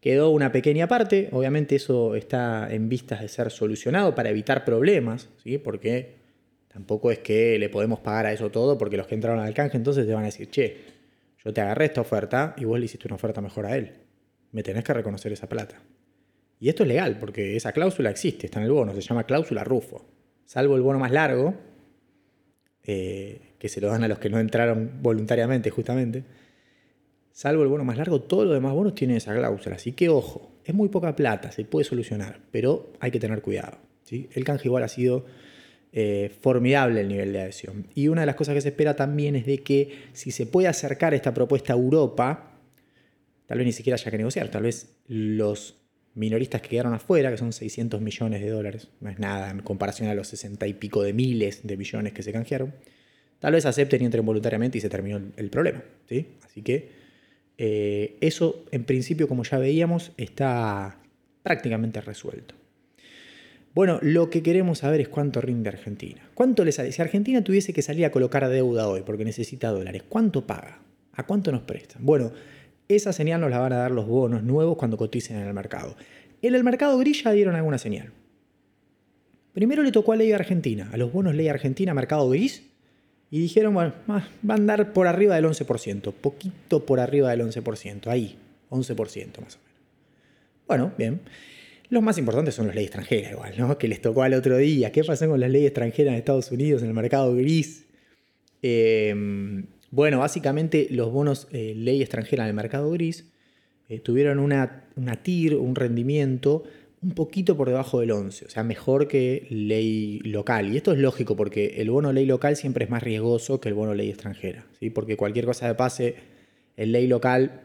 quedó 0.00 0.30
una 0.30 0.50
pequeña 0.50 0.88
parte, 0.88 1.28
obviamente 1.32 1.76
eso 1.76 2.14
está 2.14 2.72
en 2.72 2.88
vistas 2.88 3.20
de 3.20 3.28
ser 3.28 3.50
solucionado 3.50 4.14
para 4.14 4.30
evitar 4.30 4.64
problemas, 4.64 5.28
¿sí? 5.44 5.58
porque 5.58 6.14
tampoco 6.72 7.10
es 7.10 7.18
que 7.18 7.58
le 7.58 7.68
podemos 7.68 8.00
pagar 8.00 8.26
a 8.26 8.32
eso 8.32 8.50
todo, 8.50 8.78
porque 8.78 8.96
los 8.96 9.06
que 9.06 9.14
entraron 9.14 9.40
al 9.40 9.52
canje 9.52 9.76
entonces 9.76 10.06
te 10.06 10.14
van 10.14 10.22
a 10.22 10.26
decir, 10.26 10.48
che, 10.48 10.76
yo 11.44 11.52
te 11.52 11.60
agarré 11.60 11.84
esta 11.84 12.00
oferta 12.00 12.54
y 12.56 12.64
vos 12.64 12.78
le 12.78 12.86
hiciste 12.86 13.08
una 13.08 13.16
oferta 13.16 13.42
mejor 13.42 13.66
a 13.66 13.76
él. 13.76 14.05
Me 14.56 14.62
tenés 14.62 14.84
que 14.84 14.94
reconocer 14.94 15.30
esa 15.34 15.50
plata. 15.50 15.82
Y 16.58 16.70
esto 16.70 16.84
es 16.84 16.88
legal, 16.88 17.18
porque 17.20 17.56
esa 17.56 17.72
cláusula 17.72 18.08
existe, 18.08 18.46
está 18.46 18.58
en 18.58 18.64
el 18.64 18.72
bono, 18.72 18.94
se 18.94 19.02
llama 19.02 19.24
cláusula 19.24 19.64
Rufo. 19.64 20.06
Salvo 20.46 20.76
el 20.76 20.80
bono 20.80 20.98
más 20.98 21.10
largo, 21.10 21.54
eh, 22.82 23.52
que 23.58 23.68
se 23.68 23.82
lo 23.82 23.88
dan 23.88 24.02
a 24.04 24.08
los 24.08 24.18
que 24.18 24.30
no 24.30 24.38
entraron 24.38 25.02
voluntariamente 25.02 25.68
justamente, 25.68 26.24
salvo 27.32 27.64
el 27.64 27.68
bono 27.68 27.84
más 27.84 27.98
largo, 27.98 28.22
todos 28.22 28.46
los 28.46 28.54
demás 28.54 28.72
bonos 28.72 28.94
tienen 28.94 29.18
esa 29.18 29.34
cláusula. 29.34 29.76
Así 29.76 29.92
que 29.92 30.08
ojo, 30.08 30.50
es 30.64 30.74
muy 30.74 30.88
poca 30.88 31.14
plata, 31.14 31.52
se 31.52 31.66
puede 31.66 31.84
solucionar, 31.84 32.40
pero 32.50 32.94
hay 32.98 33.10
que 33.10 33.20
tener 33.20 33.42
cuidado. 33.42 33.76
¿sí? 34.04 34.30
El 34.32 34.44
canje 34.44 34.68
igual 34.68 34.84
ha 34.84 34.88
sido 34.88 35.26
eh, 35.92 36.32
formidable 36.40 37.02
el 37.02 37.08
nivel 37.08 37.34
de 37.34 37.42
adhesión. 37.42 37.88
Y 37.94 38.08
una 38.08 38.22
de 38.22 38.26
las 38.26 38.36
cosas 38.36 38.54
que 38.54 38.62
se 38.62 38.68
espera 38.68 38.96
también 38.96 39.36
es 39.36 39.44
de 39.44 39.58
que 39.58 40.06
si 40.14 40.30
se 40.30 40.46
puede 40.46 40.66
acercar 40.66 41.12
esta 41.12 41.34
propuesta 41.34 41.74
a 41.74 41.76
Europa, 41.76 42.55
tal 43.46 43.58
vez 43.58 43.66
ni 43.66 43.72
siquiera 43.72 43.94
haya 43.94 44.10
que 44.10 44.18
negociar, 44.18 44.48
tal 44.48 44.64
vez 44.64 44.96
los 45.06 45.76
minoristas 46.14 46.62
que 46.62 46.70
quedaron 46.70 46.94
afuera, 46.94 47.30
que 47.30 47.36
son 47.36 47.52
600 47.52 48.00
millones 48.00 48.40
de 48.40 48.50
dólares, 48.50 48.88
no 49.00 49.10
es 49.10 49.18
nada 49.18 49.50
en 49.50 49.60
comparación 49.60 50.08
a 50.08 50.14
los 50.14 50.28
60 50.28 50.66
y 50.66 50.74
pico 50.74 51.02
de 51.02 51.12
miles 51.12 51.66
de 51.66 51.76
millones 51.76 52.12
que 52.12 52.22
se 52.22 52.32
canjearon, 52.32 52.74
tal 53.38 53.52
vez 53.52 53.66
acepten 53.66 54.02
y 54.02 54.06
entren 54.06 54.24
voluntariamente 54.24 54.78
y 54.78 54.80
se 54.80 54.88
terminó 54.88 55.20
el, 55.36 55.50
problema. 55.50 55.82
¿sí? 56.08 56.26
Así 56.44 56.62
que 56.62 56.90
eh, 57.58 58.16
eso, 58.20 58.64
en 58.70 58.84
principio, 58.84 59.28
como 59.28 59.44
ya 59.44 59.58
veíamos, 59.58 60.12
está 60.16 60.98
prácticamente 61.42 62.00
resuelto. 62.00 62.54
Bueno, 63.74 63.98
lo 64.00 64.30
que 64.30 64.42
queremos 64.42 64.78
saber 64.78 65.02
es 65.02 65.08
cuánto 65.08 65.42
rinde 65.42 65.68
Argentina. 65.68 66.30
¿Cuánto 66.32 66.64
le 66.64 66.72
sale? 66.72 66.92
Si 66.92 67.02
Argentina 67.02 67.44
tuviese 67.44 67.74
que 67.74 67.82
salir 67.82 68.06
a 68.06 68.10
colocar 68.10 68.48
deuda 68.48 68.88
hoy 68.88 69.02
porque 69.04 69.26
necesita 69.26 69.68
dólares, 69.68 70.02
¿cuánto 70.08 70.46
paga? 70.46 70.80
¿A 71.12 71.26
cuánto 71.26 71.52
nos 71.52 71.60
prestan? 71.60 72.04
Bueno, 72.04 72.32
esa 72.88 73.12
señal 73.12 73.40
nos 73.40 73.50
la 73.50 73.58
van 73.58 73.72
a 73.72 73.78
dar 73.78 73.90
los 73.90 74.06
bonos 74.06 74.42
nuevos 74.42 74.76
cuando 74.76 74.96
coticen 74.96 75.38
en 75.38 75.46
el 75.46 75.54
mercado. 75.54 75.96
En 76.42 76.54
el 76.54 76.64
mercado 76.64 76.98
gris 76.98 77.24
ya 77.24 77.32
dieron 77.32 77.54
alguna 77.54 77.78
señal. 77.78 78.12
Primero 79.52 79.82
le 79.82 79.90
tocó 79.90 80.12
a 80.12 80.16
Ley 80.16 80.32
Argentina, 80.32 80.90
a 80.92 80.96
los 80.96 81.12
bonos 81.12 81.34
Ley 81.34 81.48
Argentina, 81.48 81.94
mercado 81.94 82.28
gris, 82.28 82.62
y 83.30 83.40
dijeron, 83.40 83.74
bueno, 83.74 83.94
va 84.08 84.22
a 84.48 84.54
andar 84.54 84.92
por 84.92 85.06
arriba 85.06 85.34
del 85.34 85.46
11%, 85.46 86.12
poquito 86.12 86.84
por 86.84 87.00
arriba 87.00 87.30
del 87.30 87.40
11%, 87.40 88.06
ahí, 88.08 88.36
11% 88.70 89.40
más 89.40 89.56
o 89.56 89.58
menos. 89.58 89.58
Bueno, 90.68 90.92
bien. 90.98 91.20
Los 91.88 92.02
más 92.02 92.18
importantes 92.18 92.54
son 92.54 92.66
las 92.66 92.74
leyes 92.74 92.88
extranjeras, 92.88 93.32
igual, 93.32 93.54
¿no? 93.56 93.78
Que 93.78 93.88
les 93.88 94.00
tocó 94.00 94.22
al 94.22 94.34
otro 94.34 94.56
día. 94.56 94.90
¿Qué 94.92 95.04
pasó 95.04 95.28
con 95.28 95.40
las 95.40 95.50
leyes 95.50 95.68
extranjeras 95.68 96.12
en 96.12 96.18
Estados 96.18 96.50
Unidos, 96.50 96.82
en 96.82 96.88
el 96.88 96.94
mercado 96.94 97.34
gris? 97.34 97.86
Eh, 98.62 99.64
bueno, 99.90 100.18
básicamente 100.18 100.88
los 100.90 101.12
bonos 101.12 101.48
eh, 101.52 101.74
ley 101.76 102.02
extranjera 102.02 102.44
en 102.44 102.48
el 102.48 102.54
mercado 102.54 102.90
gris 102.90 103.30
eh, 103.88 104.00
tuvieron 104.00 104.38
una, 104.38 104.84
una 104.96 105.22
TIR, 105.22 105.54
un 105.54 105.74
rendimiento 105.74 106.64
un 107.02 107.12
poquito 107.12 107.56
por 107.56 107.68
debajo 107.68 108.00
del 108.00 108.10
11, 108.10 108.46
o 108.46 108.50
sea, 108.50 108.64
mejor 108.64 109.06
que 109.06 109.46
ley 109.50 110.18
local. 110.20 110.72
Y 110.72 110.76
esto 110.76 110.92
es 110.92 110.98
lógico 110.98 111.36
porque 111.36 111.74
el 111.76 111.90
bono 111.90 112.12
ley 112.12 112.26
local 112.26 112.56
siempre 112.56 112.84
es 112.84 112.90
más 112.90 113.02
riesgoso 113.02 113.60
que 113.60 113.68
el 113.68 113.74
bono 113.74 113.94
ley 113.94 114.08
extranjera, 114.08 114.66
¿sí? 114.80 114.90
porque 114.90 115.16
cualquier 115.16 115.44
cosa 115.44 115.68
que 115.68 115.74
pase, 115.74 116.16
el 116.76 116.92
ley 116.92 117.06
local 117.06 117.62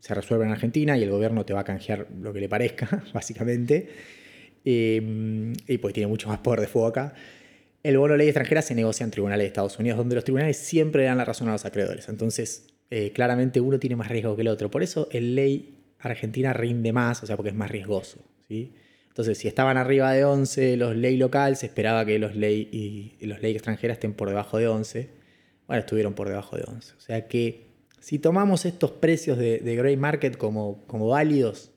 se 0.00 0.14
resuelve 0.14 0.44
en 0.44 0.50
Argentina 0.50 0.98
y 0.98 1.02
el 1.04 1.10
gobierno 1.10 1.46
te 1.46 1.54
va 1.54 1.60
a 1.60 1.64
canjear 1.64 2.08
lo 2.20 2.32
que 2.32 2.40
le 2.40 2.48
parezca, 2.48 3.04
básicamente. 3.14 3.88
Eh, 4.64 5.54
y 5.66 5.78
pues 5.78 5.94
tiene 5.94 6.08
mucho 6.08 6.28
más 6.28 6.38
poder 6.38 6.60
de 6.60 6.66
fuego 6.66 6.88
acá. 6.88 7.14
El 7.82 7.98
bono 7.98 8.12
de 8.12 8.18
ley 8.18 8.28
extranjera 8.28 8.62
se 8.62 8.74
negocia 8.74 9.04
en 9.04 9.10
tribunales 9.10 9.42
de 9.42 9.48
Estados 9.48 9.78
Unidos, 9.78 9.98
donde 9.98 10.14
los 10.14 10.24
tribunales 10.24 10.56
siempre 10.56 11.04
dan 11.04 11.18
la 11.18 11.24
razón 11.24 11.48
a 11.48 11.52
los 11.52 11.64
acreedores. 11.64 12.08
Entonces, 12.08 12.68
eh, 12.90 13.10
claramente 13.12 13.60
uno 13.60 13.78
tiene 13.78 13.96
más 13.96 14.08
riesgo 14.08 14.36
que 14.36 14.42
el 14.42 14.48
otro. 14.48 14.70
Por 14.70 14.82
eso 14.82 15.08
el 15.10 15.34
ley 15.34 15.78
argentina 15.98 16.52
rinde 16.52 16.92
más, 16.92 17.22
o 17.22 17.26
sea, 17.26 17.36
porque 17.36 17.50
es 17.50 17.56
más 17.56 17.70
riesgoso. 17.70 18.20
Entonces, 18.48 19.38
si 19.38 19.48
estaban 19.48 19.78
arriba 19.78 20.12
de 20.12 20.24
11 20.24 20.76
los 20.76 20.94
ley 20.94 21.16
local, 21.16 21.56
se 21.56 21.66
esperaba 21.66 22.04
que 22.04 22.18
los 22.18 22.36
ley 22.36 22.68
y, 22.70 23.26
los 23.26 23.42
extranjeras 23.42 23.96
estén 23.96 24.12
por 24.12 24.28
debajo 24.28 24.58
de 24.58 24.68
11. 24.68 25.10
Bueno, 25.66 25.80
estuvieron 25.80 26.14
por 26.14 26.28
debajo 26.28 26.56
de 26.56 26.64
11. 26.68 26.94
O 26.96 27.00
sea 27.00 27.28
que 27.28 27.72
si 27.98 28.18
tomamos 28.18 28.66
estos 28.66 28.90
precios 28.90 29.38
de, 29.38 29.58
de 29.58 29.76
Grey 29.76 29.96
Market 29.96 30.36
como, 30.36 30.84
como 30.86 31.08
válidos, 31.08 31.72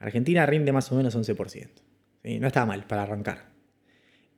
Argentina 0.00 0.44
rinde 0.44 0.72
más 0.72 0.90
o 0.90 0.96
menos 0.96 1.16
11%. 1.16 1.68
¿sí? 2.24 2.40
No 2.40 2.48
está 2.48 2.66
mal 2.66 2.84
para 2.86 3.04
arrancar. 3.04 3.51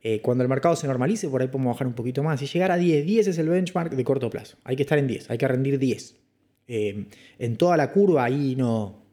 Eh, 0.07 0.21
cuando 0.21 0.43
el 0.43 0.49
mercado 0.49 0.75
se 0.75 0.85
normalice, 0.85 1.27
por 1.29 1.41
ahí 1.41 1.47
podemos 1.47 1.73
bajar 1.73 1.87
un 1.87 1.93
poquito 1.93 2.21
más 2.21 2.39
y 2.39 2.45
llegar 2.45 2.71
a 2.71 2.77
10. 2.77 3.07
10 3.07 3.25
es 3.25 3.39
el 3.39 3.49
benchmark 3.49 3.91
de 3.91 4.03
corto 4.03 4.29
plazo. 4.29 4.55
Hay 4.63 4.75
que 4.75 4.83
estar 4.83 4.99
en 4.99 5.07
10, 5.07 5.31
hay 5.31 5.39
que 5.39 5.47
rendir 5.47 5.79
10. 5.79 6.15
Eh, 6.67 7.07
en 7.39 7.57
toda 7.57 7.75
la 7.75 7.91
curva, 7.91 8.23
ahí 8.23 8.55
no, 8.55 9.03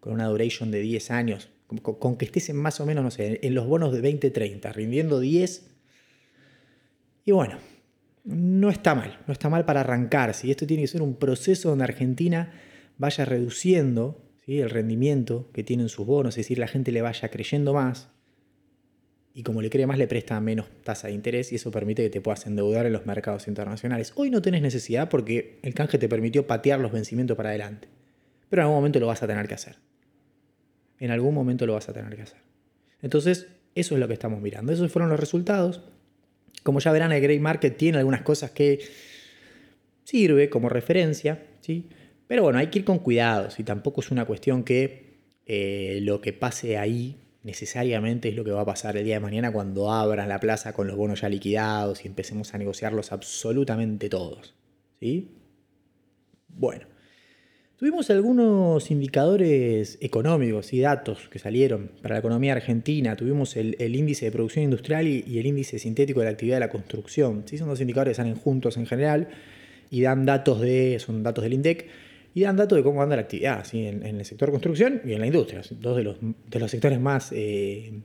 con 0.00 0.14
una 0.14 0.26
duration 0.26 0.72
de 0.72 0.80
10 0.80 1.12
años, 1.12 1.50
con, 1.80 2.16
que 2.16 2.24
estés 2.24 2.48
en 2.48 2.56
más 2.56 2.80
o 2.80 2.86
menos, 2.86 3.04
no 3.04 3.12
sé, 3.12 3.38
en 3.40 3.54
los 3.54 3.68
bonos 3.68 3.92
de 3.92 4.02
20-30, 4.02 4.72
rindiendo 4.72 5.20
10. 5.20 5.70
Y 7.24 7.30
bueno, 7.30 7.58
no 8.24 8.68
está 8.70 8.96
mal, 8.96 9.20
no 9.28 9.32
está 9.32 9.48
mal 9.48 9.64
para 9.64 9.82
arrancar. 9.82 10.34
Si 10.34 10.50
esto 10.50 10.66
tiene 10.66 10.82
que 10.82 10.88
ser 10.88 11.02
un 11.02 11.14
proceso 11.14 11.68
donde 11.68 11.84
Argentina 11.84 12.52
vaya 12.98 13.24
reduciendo 13.24 14.24
el 14.48 14.70
rendimiento 14.70 15.52
que 15.52 15.62
tienen 15.62 15.88
sus 15.88 16.04
bonos, 16.04 16.34
es 16.34 16.46
decir, 16.46 16.58
la 16.58 16.66
gente 16.66 16.90
le 16.90 17.00
vaya 17.00 17.28
creyendo 17.28 17.74
más, 17.74 18.10
y 19.36 19.42
como 19.42 19.60
le 19.60 19.68
cree 19.68 19.86
más 19.86 19.98
le 19.98 20.08
presta 20.08 20.40
menos 20.40 20.64
tasa 20.82 21.08
de 21.08 21.12
interés 21.12 21.52
y 21.52 21.56
eso 21.56 21.70
permite 21.70 22.02
que 22.02 22.08
te 22.08 22.22
puedas 22.22 22.46
endeudar 22.46 22.86
en 22.86 22.94
los 22.94 23.04
mercados 23.04 23.48
internacionales. 23.48 24.14
Hoy 24.16 24.30
no 24.30 24.40
tenés 24.40 24.62
necesidad 24.62 25.10
porque 25.10 25.58
el 25.62 25.74
canje 25.74 25.98
te 25.98 26.08
permitió 26.08 26.46
patear 26.46 26.80
los 26.80 26.90
vencimientos 26.90 27.36
para 27.36 27.50
adelante, 27.50 27.86
pero 28.48 28.62
en 28.62 28.64
algún 28.64 28.78
momento 28.78 28.98
lo 28.98 29.08
vas 29.08 29.22
a 29.22 29.26
tener 29.26 29.46
que 29.46 29.52
hacer. 29.52 29.76
En 30.98 31.10
algún 31.10 31.34
momento 31.34 31.66
lo 31.66 31.74
vas 31.74 31.86
a 31.86 31.92
tener 31.92 32.16
que 32.16 32.22
hacer. 32.22 32.38
Entonces, 33.02 33.48
eso 33.74 33.94
es 33.94 34.00
lo 34.00 34.08
que 34.08 34.14
estamos 34.14 34.40
mirando. 34.40 34.72
Esos 34.72 34.90
fueron 34.90 35.10
los 35.10 35.20
resultados. 35.20 35.82
Como 36.62 36.80
ya 36.80 36.90
verán, 36.92 37.12
el 37.12 37.20
Grey 37.20 37.38
Market 37.38 37.76
tiene 37.76 37.98
algunas 37.98 38.22
cosas 38.22 38.52
que 38.52 38.78
sirve 40.04 40.48
como 40.48 40.70
referencia, 40.70 41.44
¿sí? 41.60 41.90
Pero 42.26 42.42
bueno, 42.42 42.58
hay 42.58 42.68
que 42.68 42.78
ir 42.78 42.84
con 42.86 43.00
cuidado, 43.00 43.50
y 43.58 43.64
tampoco 43.64 44.00
es 44.00 44.10
una 44.10 44.24
cuestión 44.24 44.64
que 44.64 45.18
eh, 45.44 45.98
lo 46.00 46.22
que 46.22 46.32
pase 46.32 46.78
ahí 46.78 47.18
necesariamente 47.46 48.28
es 48.28 48.34
lo 48.34 48.44
que 48.44 48.50
va 48.50 48.62
a 48.62 48.66
pasar 48.66 48.96
el 48.96 49.04
día 49.04 49.14
de 49.14 49.20
mañana 49.20 49.52
cuando 49.52 49.90
abran 49.90 50.28
la 50.28 50.40
plaza 50.40 50.72
con 50.72 50.88
los 50.88 50.96
bonos 50.96 51.20
ya 51.22 51.28
liquidados 51.28 52.04
y 52.04 52.08
empecemos 52.08 52.52
a 52.52 52.58
negociarlos 52.58 53.12
absolutamente 53.12 54.08
todos. 54.08 54.54
¿Sí? 55.00 55.30
Bueno, 56.48 56.86
Tuvimos 57.78 58.08
algunos 58.08 58.90
indicadores 58.90 59.98
económicos 60.00 60.72
y 60.72 60.80
datos 60.80 61.28
que 61.28 61.38
salieron 61.38 61.90
para 62.00 62.14
la 62.14 62.20
economía 62.20 62.54
argentina. 62.54 63.16
Tuvimos 63.16 63.54
el, 63.54 63.94
índice 63.94 64.24
de 64.24 64.32
producción 64.32 64.64
industrial 64.64 65.06
y, 65.06 65.38
el 65.38 65.44
índice 65.44 65.78
sintético 65.78 66.20
de 66.20 66.24
la 66.24 66.32
actividad 66.32 66.56
de 66.56 66.60
la 66.60 66.70
construcción. 66.70 67.42
¿sí? 67.44 67.58
Son 67.58 67.68
dos 67.68 67.78
indicadores 67.82 68.12
que 68.12 68.22
salen 68.22 68.34
juntos 68.34 68.78
en 68.78 68.86
general 68.86 69.28
y 69.90 70.00
dan 70.00 70.24
datos 70.24 70.62
de, 70.62 70.96
son 71.00 71.22
datos 71.22 71.44
del 71.44 71.52
INDEC, 71.52 71.86
y 72.36 72.42
dan 72.42 72.54
datos 72.54 72.76
de 72.76 72.82
cómo 72.84 73.02
anda 73.02 73.16
la 73.16 73.22
actividad 73.22 73.64
¿sí? 73.64 73.86
en, 73.86 74.04
el 74.04 74.22
sector 74.26 74.50
construcción 74.50 75.00
y 75.06 75.14
en 75.14 75.20
la 75.20 75.26
industria. 75.26 75.62
Dos 75.80 75.96
de 75.96 76.04
los, 76.04 76.18
de 76.20 76.60
los 76.60 76.70
sectores 76.70 77.00
más 77.00 77.32
eh, 77.32 78.02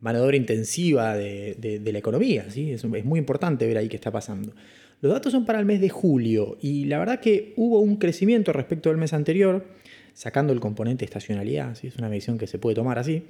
mano 0.00 0.32
intensiva 0.32 1.14
de, 1.14 1.82
la 1.84 1.98
economía. 1.98 2.46
¿sí? 2.48 2.72
Es, 2.72 2.84
es 2.84 3.04
muy 3.04 3.18
importante 3.18 3.66
ver 3.66 3.76
ahí 3.76 3.86
qué 3.90 3.96
está 3.96 4.10
pasando. 4.10 4.54
Los 5.02 5.12
datos 5.12 5.30
son 5.32 5.44
para 5.44 5.60
el 5.60 5.66
mes 5.66 5.82
de 5.82 5.90
julio 5.90 6.56
y 6.62 6.86
la 6.86 7.00
verdad 7.00 7.20
que 7.20 7.52
hubo 7.56 7.80
un 7.80 7.96
crecimiento 7.96 8.54
respecto 8.54 8.88
al 8.88 8.96
mes 8.96 9.12
anterior, 9.12 9.66
sacando 10.14 10.54
el 10.54 10.60
componente 10.60 11.04
estacionalidad, 11.04 11.74
¿sí? 11.74 11.88
es 11.88 11.96
una 11.96 12.08
medición 12.08 12.38
que 12.38 12.46
se 12.46 12.58
puede 12.58 12.76
tomar 12.76 12.98
así. 12.98 13.24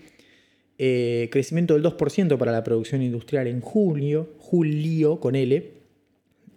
Eh, 0.79 1.29
crecimiento 1.33 1.75
del 1.75 1.83
2% 1.83 2.39
para 2.39 2.53
la 2.53 2.63
producción 2.63 3.03
industrial 3.03 3.49
en 3.49 3.61
julio, 3.61 4.29
julio 4.39 5.19
con 5.19 5.35
L, 5.35 5.80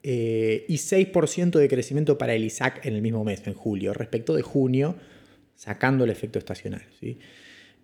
eh, 0.03 0.65
y 0.67 0.75
6% 0.75 1.51
de 1.57 1.69
crecimiento 1.69 2.17
para 2.17 2.33
el 2.35 2.43
ISAC 2.43 2.85
en 2.85 2.95
el 2.95 3.01
mismo 3.01 3.23
mes, 3.23 3.41
en 3.47 3.53
julio, 3.53 3.93
respecto 3.93 4.35
de 4.35 4.41
junio, 4.41 4.95
sacando 5.55 6.03
el 6.03 6.09
efecto 6.09 6.39
estacional. 6.39 6.83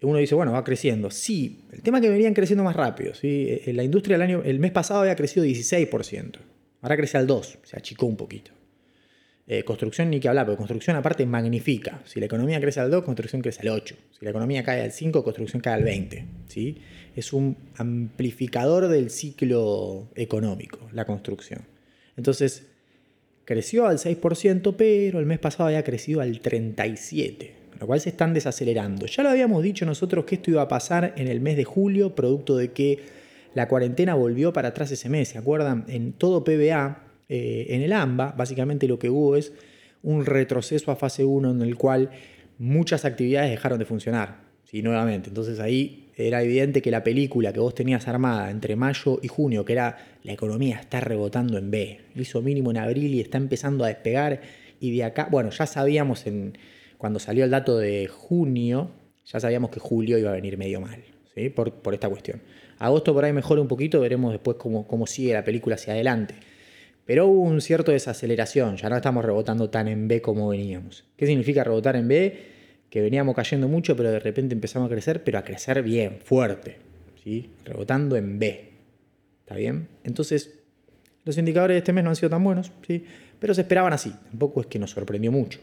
Uno 0.01 0.17
dice, 0.17 0.35
bueno, 0.35 0.51
va 0.51 0.63
creciendo. 0.63 1.11
Sí, 1.11 1.61
el 1.71 1.81
tema 1.81 1.97
es 1.97 2.03
que 2.03 2.09
venían 2.09 2.33
creciendo 2.33 2.63
más 2.63 2.75
rápido. 2.75 3.13
¿sí? 3.13 3.47
Eh, 3.65 3.73
la 3.73 3.83
industria 3.83 4.17
el, 4.17 4.21
año, 4.21 4.41
el 4.43 4.59
mes 4.59 4.71
pasado 4.71 5.01
había 5.01 5.15
crecido 5.15 5.45
16%. 5.45 6.39
Ahora 6.81 6.97
crece 6.97 7.17
al 7.17 7.27
2, 7.27 7.59
se 7.63 7.77
achicó 7.77 8.05
un 8.05 8.17
poquito. 8.17 8.51
Eh, 9.47 9.63
construcción 9.63 10.09
ni 10.09 10.19
que 10.19 10.29
hablar, 10.29 10.45
porque 10.45 10.57
construcción 10.57 10.95
aparte 10.95 11.25
magnifica. 11.25 12.01
Si 12.05 12.19
la 12.19 12.27
economía 12.27 12.61
crece 12.61 12.81
al 12.81 12.91
2, 12.91 13.03
construcción 13.03 13.41
crece 13.41 13.61
al 13.61 13.69
8. 13.69 13.95
Si 14.11 14.23
la 14.25 14.31
economía 14.31 14.63
cae 14.63 14.83
al 14.83 14.91
5, 14.91 15.23
construcción 15.23 15.61
cae 15.61 15.73
al 15.73 15.83
20. 15.83 16.25
¿sí? 16.47 16.77
Es 17.15 17.33
un 17.33 17.57
amplificador 17.75 18.89
del 18.89 19.09
ciclo 19.09 20.09
económico, 20.15 20.87
la 20.93 21.05
construcción. 21.05 21.61
Entonces, 22.19 22.67
creció 23.45 23.87
al 23.87 23.97
6%, 23.97 24.75
pero 24.77 25.19
el 25.19 25.25
mes 25.25 25.39
pasado 25.39 25.67
había 25.67 25.85
crecido 25.85 26.19
al 26.19 26.41
37%, 26.41 27.49
lo 27.79 27.87
cual 27.87 28.01
se 28.01 28.09
están 28.09 28.33
desacelerando. 28.33 29.05
Ya 29.05 29.23
lo 29.23 29.29
habíamos 29.29 29.63
dicho 29.63 29.85
nosotros 29.85 30.25
que 30.25 30.35
esto 30.35 30.51
iba 30.51 30.61
a 30.61 30.67
pasar 30.67 31.13
en 31.15 31.29
el 31.29 31.39
mes 31.39 31.55
de 31.55 31.63
julio, 31.63 32.13
producto 32.13 32.57
de 32.57 32.73
que 32.73 32.99
la 33.53 33.69
cuarentena 33.69 34.15
volvió 34.15 34.51
para 34.51 34.67
atrás 34.67 34.91
ese 34.91 35.07
mes, 35.07 35.29
¿se 35.29 35.37
acuerdan? 35.37 35.85
En 35.87 36.11
todo 36.11 36.43
PBA, 36.43 37.03
eh, 37.29 37.67
en 37.69 37.83
el 37.83 37.93
AMBA, 37.93 38.33
básicamente 38.33 38.85
lo 38.85 38.99
que 38.99 39.09
hubo 39.09 39.37
es 39.37 39.53
un 40.03 40.25
retroceso 40.25 40.91
a 40.91 40.97
fase 40.97 41.23
1 41.23 41.51
en 41.51 41.61
el 41.61 41.77
cual 41.77 42.09
muchas 42.57 43.05
actividades 43.05 43.49
dejaron 43.49 43.79
de 43.79 43.85
funcionar. 43.85 44.41
Sí, 44.65 44.81
nuevamente. 44.81 45.29
Entonces 45.29 45.61
ahí 45.61 46.08
era 46.27 46.43
evidente 46.43 46.81
que 46.81 46.91
la 46.91 47.03
película 47.03 47.53
que 47.53 47.59
vos 47.59 47.73
tenías 47.73 48.07
armada 48.07 48.51
entre 48.51 48.75
mayo 48.75 49.19
y 49.21 49.27
junio, 49.27 49.63
que 49.63 49.73
era 49.73 49.97
la 50.23 50.33
economía 50.33 50.79
está 50.79 50.99
rebotando 50.99 51.57
en 51.57 51.71
B, 51.71 51.99
hizo 52.15 52.41
mínimo 52.41 52.71
en 52.71 52.77
abril 52.77 53.13
y 53.13 53.21
está 53.21 53.37
empezando 53.37 53.85
a 53.85 53.87
despegar, 53.87 54.41
y 54.79 54.95
de 54.95 55.03
acá, 55.03 55.27
bueno, 55.31 55.49
ya 55.49 55.65
sabíamos 55.65 56.25
en, 56.27 56.57
cuando 56.97 57.19
salió 57.19 57.45
el 57.45 57.51
dato 57.51 57.77
de 57.77 58.07
junio, 58.07 58.91
ya 59.25 59.39
sabíamos 59.39 59.69
que 59.69 59.79
julio 59.79 60.17
iba 60.17 60.31
a 60.31 60.33
venir 60.33 60.57
medio 60.57 60.81
mal, 60.81 61.01
¿sí? 61.35 61.49
por, 61.49 61.73
esta 61.93 62.09
cuestión. 62.09 62.41
Agosto 62.79 63.13
por 63.13 63.25
ahí 63.25 63.33
mejora 63.33 63.61
un 63.61 63.67
poquito, 63.67 63.99
veremos 63.99 64.31
después 64.31 64.57
cómo, 64.57 64.87
cómo 64.87 65.07
sigue 65.07 65.33
la 65.33 65.43
película 65.43 65.75
hacia 65.75 65.93
adelante. 65.93 66.35
Pero 67.05 67.27
hubo 67.27 67.41
un 67.41 67.61
cierto 67.61 67.91
desaceleración, 67.91 68.77
ya 68.77 68.89
no 68.89 68.95
estamos 68.95 69.25
rebotando 69.25 69.69
tan 69.69 69.87
en 69.87 70.07
B 70.07 70.21
como 70.21 70.49
veníamos. 70.49 71.05
¿Qué 71.17 71.25
significa 71.25 71.63
rebotar 71.63 71.95
en 71.95 72.07
B? 72.07 72.58
Que 72.89 73.01
veníamos 73.01 73.35
cayendo 73.35 73.67
mucho, 73.67 73.95
pero 73.95 74.11
de 74.11 74.19
repente 74.19 74.55
empezamos 74.55 74.87
a 74.87 74.91
crecer, 74.91 75.23
pero 75.23 75.37
a 75.37 75.43
crecer 75.43 75.83
bien, 75.83 76.19
fuerte. 76.23 76.77
¿sí? 77.23 77.49
Rebotando 77.65 78.15
en 78.15 78.39
B. 78.39 78.69
¿Está 79.41 79.55
bien? 79.55 79.87
Entonces, 80.03 80.59
los 81.25 81.37
indicadores 81.37 81.75
de 81.75 81.79
este 81.79 81.93
mes 81.93 82.03
no 82.03 82.09
han 82.09 82.15
sido 82.15 82.29
tan 82.29 82.43
buenos, 82.43 82.71
¿sí? 82.87 83.03
pero 83.39 83.53
se 83.53 83.61
esperaban 83.61 83.93
así. 83.93 84.13
Tampoco 84.29 84.61
es 84.61 84.67
que 84.67 84.79
nos 84.79 84.91
sorprendió 84.91 85.31
mucho. 85.31 85.59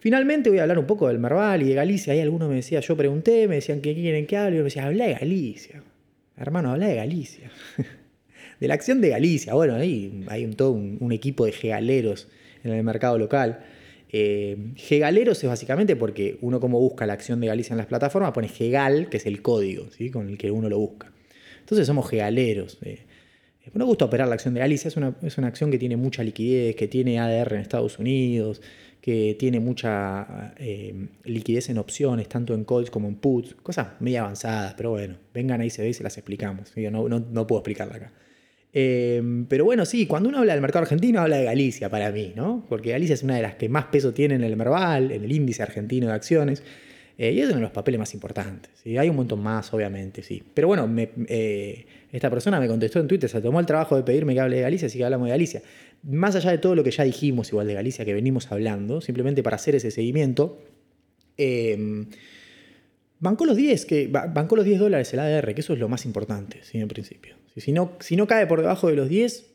Finalmente 0.00 0.48
voy 0.48 0.58
a 0.58 0.62
hablar 0.62 0.78
un 0.78 0.86
poco 0.86 1.08
del 1.08 1.18
Merval 1.18 1.62
y 1.62 1.68
de 1.68 1.74
Galicia. 1.74 2.14
Ahí 2.14 2.20
algunos 2.20 2.48
me 2.48 2.56
decían, 2.56 2.80
yo 2.82 2.96
pregunté, 2.96 3.46
me 3.48 3.56
decían 3.56 3.82
que 3.82 3.94
quieren 3.94 4.26
que 4.26 4.36
hable, 4.36 4.54
y 4.54 4.58
yo 4.58 4.62
me 4.62 4.68
decía, 4.68 4.86
habla 4.86 5.06
de 5.06 5.14
Galicia. 5.14 5.82
Hermano, 6.38 6.70
habla 6.72 6.88
de 6.88 6.94
Galicia. 6.94 7.50
de 8.60 8.68
la 8.68 8.74
acción 8.74 9.02
de 9.02 9.10
Galicia. 9.10 9.52
Bueno, 9.52 9.74
ahí 9.74 10.24
hay 10.28 10.44
un, 10.46 10.54
todo 10.54 10.72
un, 10.72 11.12
equipo 11.12 11.44
de 11.44 11.52
gegaleros 11.52 12.28
en 12.64 12.72
el 12.72 12.82
mercado 12.82 13.18
local. 13.18 13.60
Eh, 14.12 14.72
gegaleros 14.76 15.42
es 15.42 15.48
básicamente 15.48 15.94
porque 15.96 16.38
uno 16.40 16.58
como 16.58 16.80
busca 16.80 17.06
la 17.06 17.12
acción 17.12 17.40
de 17.40 17.46
Galicia 17.46 17.74
en 17.74 17.78
las 17.78 17.86
plataformas, 17.86 18.32
pone 18.32 18.48
Gegal, 18.48 19.08
que 19.08 19.18
es 19.18 19.26
el 19.26 19.40
código 19.40 19.86
¿sí? 19.96 20.10
con 20.10 20.28
el 20.28 20.38
que 20.38 20.50
uno 20.50 20.68
lo 20.68 20.78
busca. 20.78 21.12
Entonces 21.60 21.86
somos 21.86 22.08
gegaleros. 22.08 22.78
Eh. 22.82 23.00
Nos 23.74 23.86
gusta 23.86 24.06
operar 24.06 24.26
la 24.26 24.34
acción 24.34 24.54
de 24.54 24.60
Galicia, 24.60 24.88
es 24.88 24.96
una, 24.96 25.14
es 25.22 25.38
una 25.38 25.46
acción 25.46 25.70
que 25.70 25.78
tiene 25.78 25.96
mucha 25.96 26.24
liquidez, 26.24 26.74
que 26.74 26.88
tiene 26.88 27.20
ADR 27.20 27.54
en 27.54 27.60
Estados 27.60 27.98
Unidos, 27.98 28.60
que 29.00 29.36
tiene 29.38 29.60
mucha 29.60 30.54
eh, 30.58 31.08
liquidez 31.24 31.70
en 31.70 31.78
opciones, 31.78 32.28
tanto 32.28 32.54
en 32.54 32.64
calls 32.64 32.90
como 32.90 33.08
en 33.08 33.16
puts, 33.16 33.54
cosas 33.62 34.00
medio 34.00 34.20
avanzadas, 34.20 34.74
pero 34.74 34.90
bueno, 34.90 35.16
vengan 35.32 35.60
ahí 35.60 35.70
se 35.70 35.82
ve 35.82 35.90
y 35.90 35.94
se 35.94 36.02
las 36.02 36.16
explicamos. 36.18 36.72
Yo 36.74 36.90
no, 36.90 37.08
no, 37.08 37.46
puedo 37.46 37.60
explicarla 37.60 37.96
acá. 37.96 38.12
Eh, 38.72 39.44
pero 39.48 39.64
bueno, 39.64 39.84
sí, 39.84 40.06
cuando 40.06 40.28
uno 40.28 40.38
habla 40.38 40.52
del 40.52 40.62
mercado 40.62 40.82
argentino, 40.82 41.20
habla 41.20 41.38
de 41.38 41.44
Galicia 41.44 41.88
para 41.88 42.12
mí, 42.12 42.32
¿no? 42.36 42.64
Porque 42.68 42.90
Galicia 42.90 43.14
es 43.14 43.22
una 43.22 43.36
de 43.36 43.42
las 43.42 43.54
que 43.56 43.68
más 43.68 43.86
peso 43.86 44.12
tiene 44.12 44.36
en 44.36 44.44
el 44.44 44.56
Merval, 44.56 45.10
en 45.10 45.24
el 45.24 45.32
índice 45.32 45.62
argentino 45.62 46.06
de 46.06 46.12
acciones. 46.12 46.62
Eh, 47.18 47.32
y 47.32 47.40
es 47.40 47.48
uno 47.48 47.56
de 47.56 47.62
los 47.62 47.72
papeles 47.72 47.98
más 47.98 48.14
importantes. 48.14 48.70
¿sí? 48.82 48.96
Hay 48.96 49.10
un 49.10 49.16
montón 49.16 49.42
más, 49.42 49.74
obviamente, 49.74 50.22
sí. 50.22 50.42
Pero 50.54 50.68
bueno, 50.68 50.88
esta 51.28 52.30
persona 52.30 52.58
me 52.58 52.66
contestó 52.66 52.98
en 52.98 53.08
Twitter, 53.08 53.28
se 53.28 53.42
tomó 53.42 53.60
el 53.60 53.66
trabajo 53.66 53.94
de 53.94 54.02
pedirme 54.04 54.32
que 54.32 54.40
hable 54.40 54.56
de 54.56 54.62
Galicia, 54.62 54.86
así 54.86 54.96
que 54.96 55.04
hablamos 55.04 55.26
de 55.26 55.32
Galicia 55.32 55.62
más 56.02 56.34
allá 56.34 56.50
de 56.50 56.58
todo 56.58 56.74
lo 56.74 56.84
que 56.84 56.90
ya 56.90 57.04
dijimos, 57.04 57.50
igual 57.50 57.66
de 57.66 57.74
Galicia, 57.74 58.04
que 58.04 58.14
venimos 58.14 58.50
hablando, 58.50 59.00
simplemente 59.00 59.42
para 59.42 59.56
hacer 59.56 59.74
ese 59.74 59.90
seguimiento, 59.90 60.58
eh, 61.36 62.06
bancó 63.18 63.44
los 63.44 63.56
10, 63.56 63.86
que, 63.86 64.08
bancó 64.08 64.56
los 64.56 64.64
10 64.64 64.78
dólares 64.78 65.12
el 65.12 65.20
ADR, 65.20 65.54
que 65.54 65.60
eso 65.60 65.72
es 65.72 65.78
lo 65.78 65.88
más 65.88 66.06
importante, 66.06 66.60
¿sí? 66.62 66.78
en 66.78 66.88
principio. 66.88 67.39
Si, 67.56 67.72
no, 67.72 67.92
si 68.00 68.16
no 68.16 68.26
cae 68.26 68.46
por 68.46 68.60
debajo 68.60 68.88
de 68.88 68.96
los 68.96 69.08
10, 69.08 69.46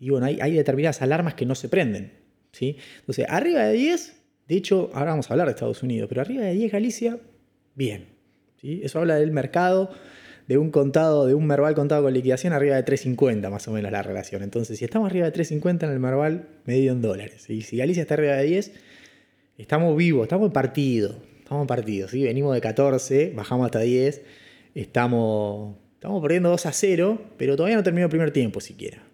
y 0.00 0.10
bueno, 0.10 0.26
hay, 0.26 0.40
hay 0.40 0.54
determinadas 0.54 1.02
alarmas 1.02 1.34
que 1.34 1.46
no 1.46 1.54
se 1.54 1.68
prenden. 1.68 2.12
¿sí? 2.52 2.76
Entonces, 3.00 3.26
arriba 3.28 3.64
de 3.64 3.72
10, 3.74 4.16
de 4.48 4.54
hecho, 4.54 4.90
ahora 4.94 5.10
vamos 5.10 5.30
a 5.30 5.34
hablar 5.34 5.48
de 5.48 5.52
Estados 5.52 5.82
Unidos, 5.82 6.08
pero 6.08 6.20
arriba 6.20 6.44
de 6.44 6.54
10 6.54 6.72
Galicia, 6.72 7.18
bien. 7.74 8.06
¿sí? 8.60 8.80
Eso 8.84 8.98
habla 8.98 9.16
del 9.16 9.32
mercado 9.32 9.90
de 10.48 10.58
un 10.58 10.70
contado, 10.70 11.26
de 11.26 11.34
un 11.34 11.46
Merval 11.46 11.74
contado 11.74 12.02
con 12.02 12.12
liquidación 12.12 12.52
arriba 12.52 12.76
de 12.76 12.84
3.50 12.84 13.48
más 13.50 13.68
o 13.68 13.72
menos 13.72 13.92
la 13.92 14.02
relación. 14.02 14.42
Entonces, 14.42 14.78
si 14.78 14.84
estamos 14.84 15.06
arriba 15.06 15.30
de 15.30 15.32
3.50 15.32 15.84
en 15.84 15.90
el 15.90 15.98
Merval, 16.00 16.48
medio 16.64 16.92
en 16.92 17.00
dólares. 17.00 17.48
Y 17.48 17.62
si 17.62 17.76
Galicia 17.76 18.02
está 18.02 18.14
arriba 18.14 18.34
de 18.34 18.44
10, 18.44 18.72
estamos 19.58 19.96
vivos, 19.96 20.24
estamos 20.24 20.46
en 20.46 20.52
partido. 20.52 21.16
Estamos 21.38 21.62
en 21.62 21.66
partido, 21.68 22.08
¿sí? 22.08 22.24
Venimos 22.24 22.54
de 22.54 22.60
14, 22.60 23.32
bajamos 23.34 23.66
hasta 23.66 23.80
10, 23.80 24.22
estamos, 24.74 25.76
estamos 26.02 26.20
perdiendo 26.20 26.48
2 26.48 26.66
a 26.66 26.72
0, 26.72 27.22
pero 27.36 27.54
todavía 27.54 27.76
no 27.76 27.84
terminó 27.84 28.06
el 28.06 28.10
primer 28.10 28.32
tiempo 28.32 28.60
siquiera. 28.60 29.04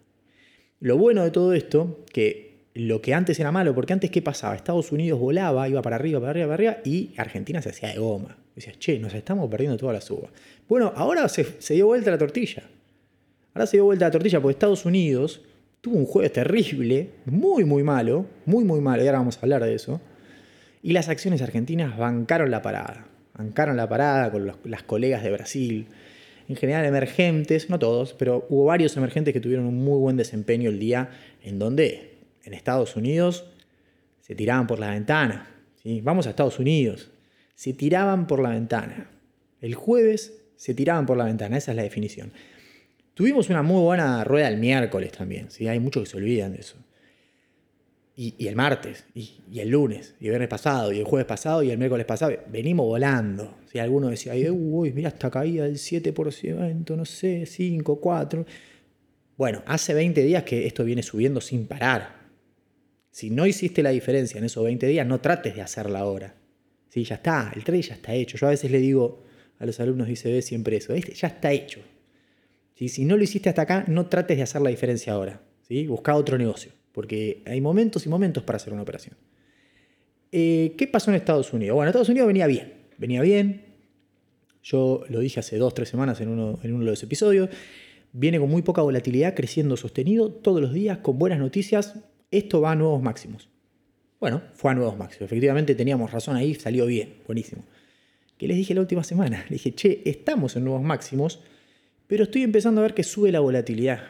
Lo 0.79 0.97
bueno 0.97 1.23
de 1.23 1.29
todo 1.29 1.53
esto, 1.53 2.03
que 2.11 2.63
lo 2.73 2.99
que 2.99 3.13
antes 3.13 3.39
era 3.39 3.51
malo, 3.51 3.75
porque 3.75 3.93
antes 3.93 4.09
¿qué 4.09 4.23
pasaba? 4.23 4.55
Estados 4.55 4.91
Unidos 4.91 5.19
volaba, 5.19 5.69
iba 5.69 5.83
para 5.83 5.97
arriba, 5.97 6.19
para 6.19 6.31
arriba, 6.31 6.47
para 6.47 6.53
arriba, 6.55 6.77
y 6.83 7.11
Argentina 7.15 7.61
se 7.61 7.69
hacía 7.69 7.89
de 7.89 7.99
goma. 7.99 8.37
Decías, 8.55 8.79
che, 8.79 8.97
nos 8.97 9.13
estamos 9.13 9.47
perdiendo 9.51 9.77
toda 9.77 9.93
la 9.93 10.01
suba. 10.01 10.29
Bueno, 10.67 10.91
ahora 10.95 11.29
se, 11.29 11.45
dio 11.75 11.85
vuelta 11.85 12.09
la 12.09 12.17
tortilla. 12.17 12.63
Ahora 13.53 13.67
se 13.67 13.77
dio 13.77 13.85
vuelta 13.85 14.05
la 14.05 14.11
tortilla 14.11 14.41
porque 14.41 14.53
Estados 14.53 14.83
Unidos 14.83 15.43
tuvo 15.81 15.95
un 15.95 16.07
jueves 16.07 16.33
terrible, 16.33 17.11
muy, 17.25 17.65
muy 17.65 17.83
malo, 17.83 18.25
muy, 18.47 18.63
muy 18.63 18.81
malo, 18.81 19.03
y 19.03 19.05
ahora 19.05 19.19
vamos 19.19 19.37
a 19.37 19.41
hablar 19.41 19.63
de 19.63 19.75
eso. 19.75 20.01
Y 20.81 20.93
las 20.93 21.07
acciones 21.07 21.43
argentinas 21.43 21.99
bancaron 21.99 22.49
la 22.49 22.63
parada. 22.63 23.05
Bancaron 23.37 23.77
la 23.77 23.87
parada 23.87 24.31
con 24.31 24.51
las 24.63 24.81
colegas 24.81 25.21
de 25.21 25.29
Brasil. 25.29 25.87
En 26.49 26.55
general 26.55 26.83
emergentes, 26.83 27.69
no 27.69 27.77
todos, 27.77 28.13
pero 28.13 28.47
hubo 28.49 28.65
varios 28.65 28.97
emergentes 28.97 29.35
que 29.35 29.39
tuvieron 29.39 29.67
un 29.67 29.83
muy 29.83 29.99
buen 29.99 30.17
desempeño 30.17 30.71
el 30.71 30.79
día 30.79 31.11
en 31.43 31.59
donde 31.59 32.17
en 32.43 32.55
Estados 32.55 32.95
Unidos 32.95 33.45
se 34.19 34.33
tiraban 34.33 34.65
por 34.65 34.79
la 34.79 34.89
ventana. 34.89 35.47
Vamos 36.01 36.25
a 36.25 36.31
Estados 36.31 36.57
Unidos. 36.57 37.11
Se 37.53 37.73
tiraban 37.73 38.25
por 38.25 38.41
la 38.41 38.49
ventana. 38.49 39.11
El 39.61 39.75
jueves 39.75 40.41
se 40.55 40.73
tiraban 40.73 41.05
por 41.05 41.17
la 41.17 41.25
ventana, 41.25 41.55
esa 41.55 41.71
es 41.71 41.77
la 41.77 41.83
definición. 41.83 42.31
Tuvimos 43.13 43.49
una 43.49 43.61
muy 43.61 43.83
buena 43.83 44.23
rueda 44.23 44.47
el 44.47 44.57
miércoles 44.57 45.11
también, 45.11 45.51
¿sí? 45.51 45.67
hay 45.67 45.79
muchos 45.79 46.03
que 46.03 46.09
se 46.09 46.17
olvidan 46.17 46.53
de 46.53 46.61
eso. 46.61 46.77
Y, 48.21 48.47
el 48.49 48.55
martes, 48.57 49.05
y, 49.15 49.39
el 49.61 49.69
lunes, 49.69 50.13
y 50.19 50.25
el 50.25 50.31
viernes 50.31 50.49
pasado, 50.49 50.91
y 50.91 50.99
el 50.99 51.05
jueves 51.05 51.25
pasado, 51.25 51.63
y 51.63 51.71
el 51.71 51.77
miércoles 51.77 52.05
pasado, 52.05 52.33
venimos 52.51 52.85
volando. 52.85 53.59
Si 53.71 53.79
alguno 53.79 54.09
decía, 54.09 54.33
uy, 54.51 54.91
mira 54.91 55.07
esta 55.07 55.31
caída 55.31 55.63
del 55.63 55.77
7%, 55.77 56.97
no 56.97 57.05
sé, 57.05 57.45
5, 57.45 58.01
4. 58.01 58.45
Bueno, 59.37 59.63
hace 59.65 59.93
20 59.93 60.21
días 60.21 60.43
que 60.43 60.67
esto 60.67 60.83
viene 60.83 61.01
subiendo 61.01 61.39
sin 61.39 61.65
parar. 61.65 62.27
Si 63.09 63.29
no 63.29 63.45
hiciste 63.45 63.81
la 63.81 63.91
diferencia 63.91 64.37
en 64.37 64.43
esos 64.43 64.65
20 64.65 64.85
días, 64.87 65.07
no 65.07 65.21
trates 65.21 65.55
de 65.55 65.61
hacerla 65.61 65.99
ahora. 65.99 66.35
¿Sí? 66.89 67.05
Ya 67.05 67.15
está, 67.15 67.53
el 67.55 67.63
trade 67.63 67.83
ya 67.83 67.93
está 67.93 68.13
hecho. 68.13 68.37
Yo 68.37 68.47
a 68.47 68.49
veces 68.49 68.69
le 68.69 68.79
digo 68.79 69.23
a 69.59 69.65
los 69.65 69.79
alumnos 69.79 70.07
de 70.07 70.13
ICB 70.15 70.41
siempre 70.41 70.75
eso, 70.75 70.93
este 70.93 71.13
ya 71.13 71.29
está 71.29 71.53
hecho. 71.53 71.79
Si 72.75 73.05
no 73.05 73.15
lo 73.15 73.23
hiciste 73.23 73.47
hasta 73.47 73.61
acá, 73.61 73.85
no 73.87 74.07
trates 74.07 74.35
de 74.35 74.43
hacer 74.43 74.61
la 74.61 74.71
diferencia 74.71 75.13
ahora. 75.13 75.41
¿sí? 75.61 75.87
Busca 75.87 76.15
otro 76.15 76.37
negocio, 76.37 76.73
porque 76.99 77.43
hay 77.45 77.61
momentos 77.61 78.05
y 78.05 78.09
momentos 78.09 78.43
para 78.43 78.57
hacer 78.57 78.73
una 78.73 78.81
operación. 78.81 79.15
Eh, 80.33 80.75
¿Qué 80.77 80.85
pasó 80.85 81.11
en 81.11 81.15
Estados 81.15 81.53
Unidos? 81.53 81.73
Bueno, 81.73 81.91
Estados 81.91 82.09
Unidos 82.09 82.27
venía 82.27 82.45
bien, 82.45 82.73
venía 82.97 83.21
bien. 83.21 83.67
Yo 84.61 85.05
lo 85.07 85.21
dije 85.21 85.39
hace 85.39 85.57
dos, 85.57 85.73
tres 85.73 85.87
semanas 85.87 86.19
en 86.19 86.27
uno, 86.27 86.59
en 86.61 86.73
uno 86.73 86.83
de 86.83 86.91
los 86.91 87.01
episodios. 87.01 87.47
Viene 88.11 88.37
con 88.37 88.49
muy 88.49 88.63
poca 88.63 88.81
volatilidad, 88.81 89.33
creciendo 89.33 89.77
sostenido 89.77 90.29
todos 90.29 90.59
los 90.59 90.73
días, 90.73 90.97
con 90.97 91.17
buenas 91.17 91.39
noticias. 91.39 91.95
Esto 92.31 92.59
va 92.59 92.73
a 92.73 92.75
nuevos 92.75 93.01
máximos. 93.01 93.47
Bueno, 94.19 94.41
fue 94.53 94.71
a 94.71 94.75
nuevos 94.75 94.97
máximos. 94.97 95.27
Efectivamente 95.27 95.75
teníamos 95.75 96.11
razón 96.11 96.35
ahí, 96.35 96.53
salió 96.53 96.85
bien, 96.85 97.19
buenísimo. 97.25 97.63
¿Qué 98.37 98.45
les 98.45 98.57
dije 98.57 98.73
la 98.73 98.81
última 98.81 99.05
semana? 99.05 99.45
Le 99.49 99.53
dije, 99.53 99.73
che, 99.73 100.01
estamos 100.03 100.57
en 100.57 100.65
nuevos 100.65 100.83
máximos, 100.83 101.39
pero 102.07 102.25
estoy 102.25 102.43
empezando 102.43 102.81
a 102.81 102.83
ver 102.83 102.93
que 102.93 103.03
sube 103.03 103.31
la 103.31 103.39
volatilidad. 103.39 104.01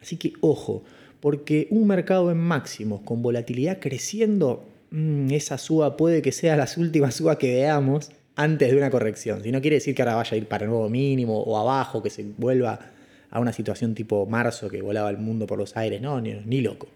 Así 0.00 0.16
que 0.16 0.32
ojo, 0.40 0.84
porque 1.22 1.68
un 1.70 1.86
mercado 1.86 2.32
en 2.32 2.38
máximos 2.38 3.02
con 3.02 3.22
volatilidad 3.22 3.78
creciendo, 3.78 4.64
mm, 4.90 5.30
esa 5.30 5.56
suba 5.56 5.96
puede 5.96 6.20
que 6.20 6.32
sea 6.32 6.56
las 6.56 6.76
últimas 6.76 7.14
subas 7.14 7.36
que 7.36 7.54
veamos 7.54 8.10
antes 8.34 8.72
de 8.72 8.76
una 8.76 8.90
corrección. 8.90 9.40
Si 9.44 9.52
no 9.52 9.60
quiere 9.60 9.76
decir 9.76 9.94
que 9.94 10.02
ahora 10.02 10.16
vaya 10.16 10.34
a 10.34 10.36
ir 10.36 10.48
para 10.48 10.66
nuevo 10.66 10.88
mínimo 10.88 11.40
o 11.40 11.56
abajo, 11.56 12.02
que 12.02 12.10
se 12.10 12.24
vuelva 12.36 12.90
a 13.30 13.38
una 13.38 13.52
situación 13.52 13.94
tipo 13.94 14.26
marzo 14.26 14.68
que 14.68 14.82
volaba 14.82 15.10
el 15.10 15.18
mundo 15.18 15.46
por 15.46 15.58
los 15.58 15.76
aires, 15.76 16.02
no, 16.02 16.20
ni 16.20 16.60
loco. 16.60 16.88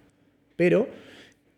Pero 0.57 0.89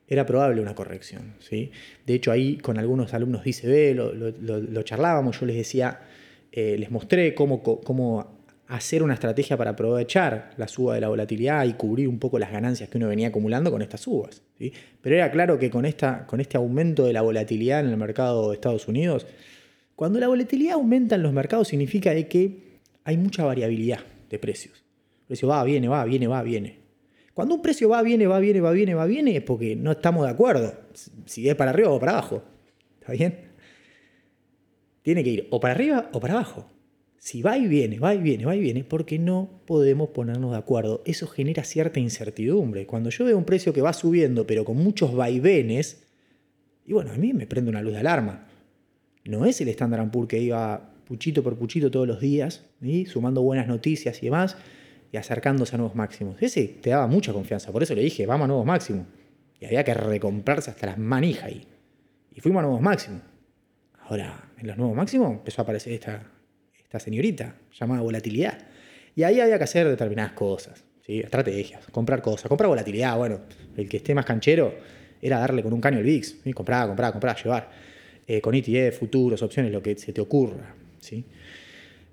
era 0.06 0.26
probable 0.26 0.60
una 0.60 0.74
corrección. 0.74 1.36
¿sí? 1.38 1.70
De 2.06 2.12
hecho, 2.12 2.32
ahí 2.32 2.58
con 2.58 2.78
algunos 2.78 3.14
alumnos 3.14 3.46
ICB 3.46 3.94
lo, 3.94 4.12
lo, 4.12 4.82
charlábamos, 4.82 5.40
yo 5.40 5.46
les 5.46 5.56
decía, 5.56 6.00
eh, 6.52 6.76
les 6.78 6.90
mostré 6.90 7.34
cómo, 7.34 7.62
cómo 7.62 8.37
hacer 8.68 9.02
una 9.02 9.14
estrategia 9.14 9.56
para 9.56 9.70
aprovechar 9.70 10.50
la 10.58 10.68
suba 10.68 10.94
de 10.94 11.00
la 11.00 11.08
volatilidad 11.08 11.64
y 11.64 11.72
cubrir 11.72 12.06
un 12.06 12.18
poco 12.18 12.38
las 12.38 12.52
ganancias 12.52 12.88
que 12.90 12.98
uno 12.98 13.08
venía 13.08 13.28
acumulando 13.28 13.70
con 13.70 13.80
estas 13.80 14.02
subas. 14.02 14.42
¿sí? 14.58 14.72
Pero 15.00 15.16
era 15.16 15.30
claro 15.30 15.58
que 15.58 15.70
con, 15.70 15.86
esta, 15.86 16.26
con 16.26 16.40
este 16.40 16.58
aumento 16.58 17.06
de 17.06 17.14
la 17.14 17.22
volatilidad 17.22 17.80
en 17.80 17.88
el 17.88 17.96
mercado 17.96 18.50
de 18.50 18.54
Estados 18.54 18.86
Unidos, 18.86 19.26
cuando 19.96 20.20
la 20.20 20.28
volatilidad 20.28 20.74
aumenta 20.74 21.14
en 21.14 21.22
los 21.22 21.32
mercados 21.32 21.68
significa 21.68 22.14
que 22.28 22.78
hay 23.04 23.16
mucha 23.16 23.44
variabilidad 23.44 24.00
de 24.28 24.38
precios. 24.38 24.84
El 25.22 25.26
precio 25.28 25.48
va, 25.48 25.64
viene, 25.64 25.88
va, 25.88 26.04
viene, 26.04 26.26
va, 26.26 26.42
viene. 26.42 26.78
Cuando 27.32 27.54
un 27.54 27.62
precio 27.62 27.88
va, 27.88 28.02
viene, 28.02 28.26
va, 28.26 28.38
viene, 28.38 28.60
va, 28.60 28.70
viene, 28.72 28.94
va, 28.94 29.06
viene, 29.06 29.36
es 29.36 29.42
porque 29.42 29.76
no 29.76 29.92
estamos 29.92 30.24
de 30.24 30.30
acuerdo. 30.30 30.74
Si 31.24 31.48
es 31.48 31.54
para 31.54 31.70
arriba 31.70 31.90
o 31.90 31.98
para 31.98 32.12
abajo. 32.12 32.42
¿Está 33.00 33.12
bien? 33.12 33.48
Tiene 35.02 35.24
que 35.24 35.30
ir 35.30 35.48
o 35.50 35.58
para 35.58 35.72
arriba 35.72 36.10
o 36.12 36.20
para 36.20 36.34
abajo. 36.34 36.77
Si 37.18 37.42
va 37.42 37.58
y 37.58 37.66
viene, 37.66 37.98
va 37.98 38.14
y 38.14 38.18
viene, 38.18 38.44
va 38.46 38.54
y 38.54 38.60
viene, 38.60 38.84
porque 38.84 39.18
no 39.18 39.60
podemos 39.66 40.10
ponernos 40.10 40.52
de 40.52 40.56
acuerdo. 40.56 41.02
Eso 41.04 41.26
genera 41.26 41.64
cierta 41.64 41.98
incertidumbre. 41.98 42.86
Cuando 42.86 43.10
yo 43.10 43.24
veo 43.24 43.36
un 43.36 43.44
precio 43.44 43.72
que 43.72 43.82
va 43.82 43.92
subiendo, 43.92 44.46
pero 44.46 44.64
con 44.64 44.76
muchos 44.76 45.14
vaivenes, 45.14 46.04
y 46.86 46.92
bueno, 46.92 47.10
a 47.12 47.16
mí 47.16 47.32
me 47.32 47.46
prende 47.46 47.70
una 47.70 47.82
luz 47.82 47.92
de 47.92 47.98
alarma. 47.98 48.46
No 49.24 49.44
es 49.44 49.60
el 49.60 49.68
Standard 49.68 50.10
Poor's 50.10 50.28
que 50.28 50.40
iba 50.40 50.94
puchito 51.06 51.42
por 51.42 51.58
puchito 51.58 51.90
todos 51.90 52.06
los 52.06 52.20
días, 52.20 52.64
sumando 53.06 53.42
buenas 53.42 53.66
noticias 53.66 54.22
y 54.22 54.26
demás, 54.26 54.56
y 55.10 55.16
acercándose 55.16 55.74
a 55.74 55.78
nuevos 55.78 55.96
máximos. 55.96 56.40
Ese 56.40 56.68
te 56.80 56.90
daba 56.90 57.08
mucha 57.08 57.32
confianza, 57.32 57.72
por 57.72 57.82
eso 57.82 57.94
le 57.94 58.02
dije, 58.02 58.26
vamos 58.26 58.44
a 58.44 58.48
nuevos 58.48 58.66
máximos. 58.66 59.06
Y 59.60 59.66
había 59.66 59.82
que 59.82 59.92
recomprarse 59.92 60.70
hasta 60.70 60.86
las 60.86 60.98
manijas 60.98 61.44
ahí. 61.44 61.66
Y 62.32 62.40
fuimos 62.40 62.60
a 62.60 62.62
nuevos 62.62 62.80
máximos. 62.80 63.22
Ahora, 64.02 64.50
en 64.56 64.66
los 64.68 64.76
nuevos 64.76 64.96
máximos 64.96 65.32
empezó 65.32 65.62
a 65.62 65.64
aparecer 65.64 65.92
esta, 65.92 66.30
esta 66.88 66.98
señorita 66.98 67.54
llamada 67.78 68.00
volatilidad. 68.00 68.58
Y 69.14 69.22
ahí 69.22 69.40
había 69.40 69.58
que 69.58 69.64
hacer 69.64 69.88
determinadas 69.88 70.32
cosas, 70.32 70.84
¿sí? 71.06 71.20
estrategias, 71.20 71.84
comprar 71.90 72.22
cosas, 72.22 72.48
comprar 72.48 72.68
volatilidad. 72.68 73.16
Bueno, 73.16 73.40
el 73.76 73.88
que 73.88 73.98
esté 73.98 74.14
más 74.14 74.24
canchero 74.24 74.74
era 75.20 75.38
darle 75.38 75.62
con 75.62 75.72
un 75.72 75.80
caño 75.80 75.98
al 75.98 76.04
VIX, 76.04 76.36
¿sí? 76.42 76.52
comprar, 76.52 76.86
comprar, 76.86 77.12
comprar, 77.12 77.36
llevar. 77.42 77.70
Eh, 78.26 78.40
con 78.40 78.54
ETF, 78.54 78.98
futuros, 78.98 79.42
opciones, 79.42 79.72
lo 79.72 79.82
que 79.82 79.96
se 79.96 80.12
te 80.12 80.20
ocurra. 80.20 80.74
¿sí? 81.00 81.24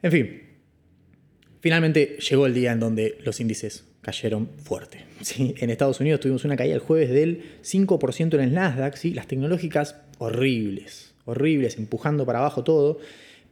En 0.02 0.12
fin, 0.12 0.42
Finalmente 1.66 2.18
llegó 2.20 2.46
el 2.46 2.54
día 2.54 2.74
en 2.74 2.80
donde 2.80 3.18
los 3.26 3.40
índices 3.40 3.86
cayeron 4.02 4.50
fuerte. 4.64 5.00
¿sí? 5.22 5.56
En 5.58 5.72
Estados 5.72 6.00
Unidos 6.00 6.20
tuvimos 6.20 6.46
una 6.46 6.56
caída 6.56 6.76
el 6.76 6.80
jueves 6.80 7.10
del 7.10 7.42
5% 7.64 8.36
en 8.36 8.40
el 8.40 8.54
Nasdaq, 8.54 8.96
¿sí? 8.98 9.16
las 9.16 9.26
tecnológicas 9.26 9.96
horribles, 10.20 11.16
horribles, 11.26 11.80
empujando 11.80 12.24
para 12.24 12.38
abajo 12.38 12.64
todo. 12.64 13.00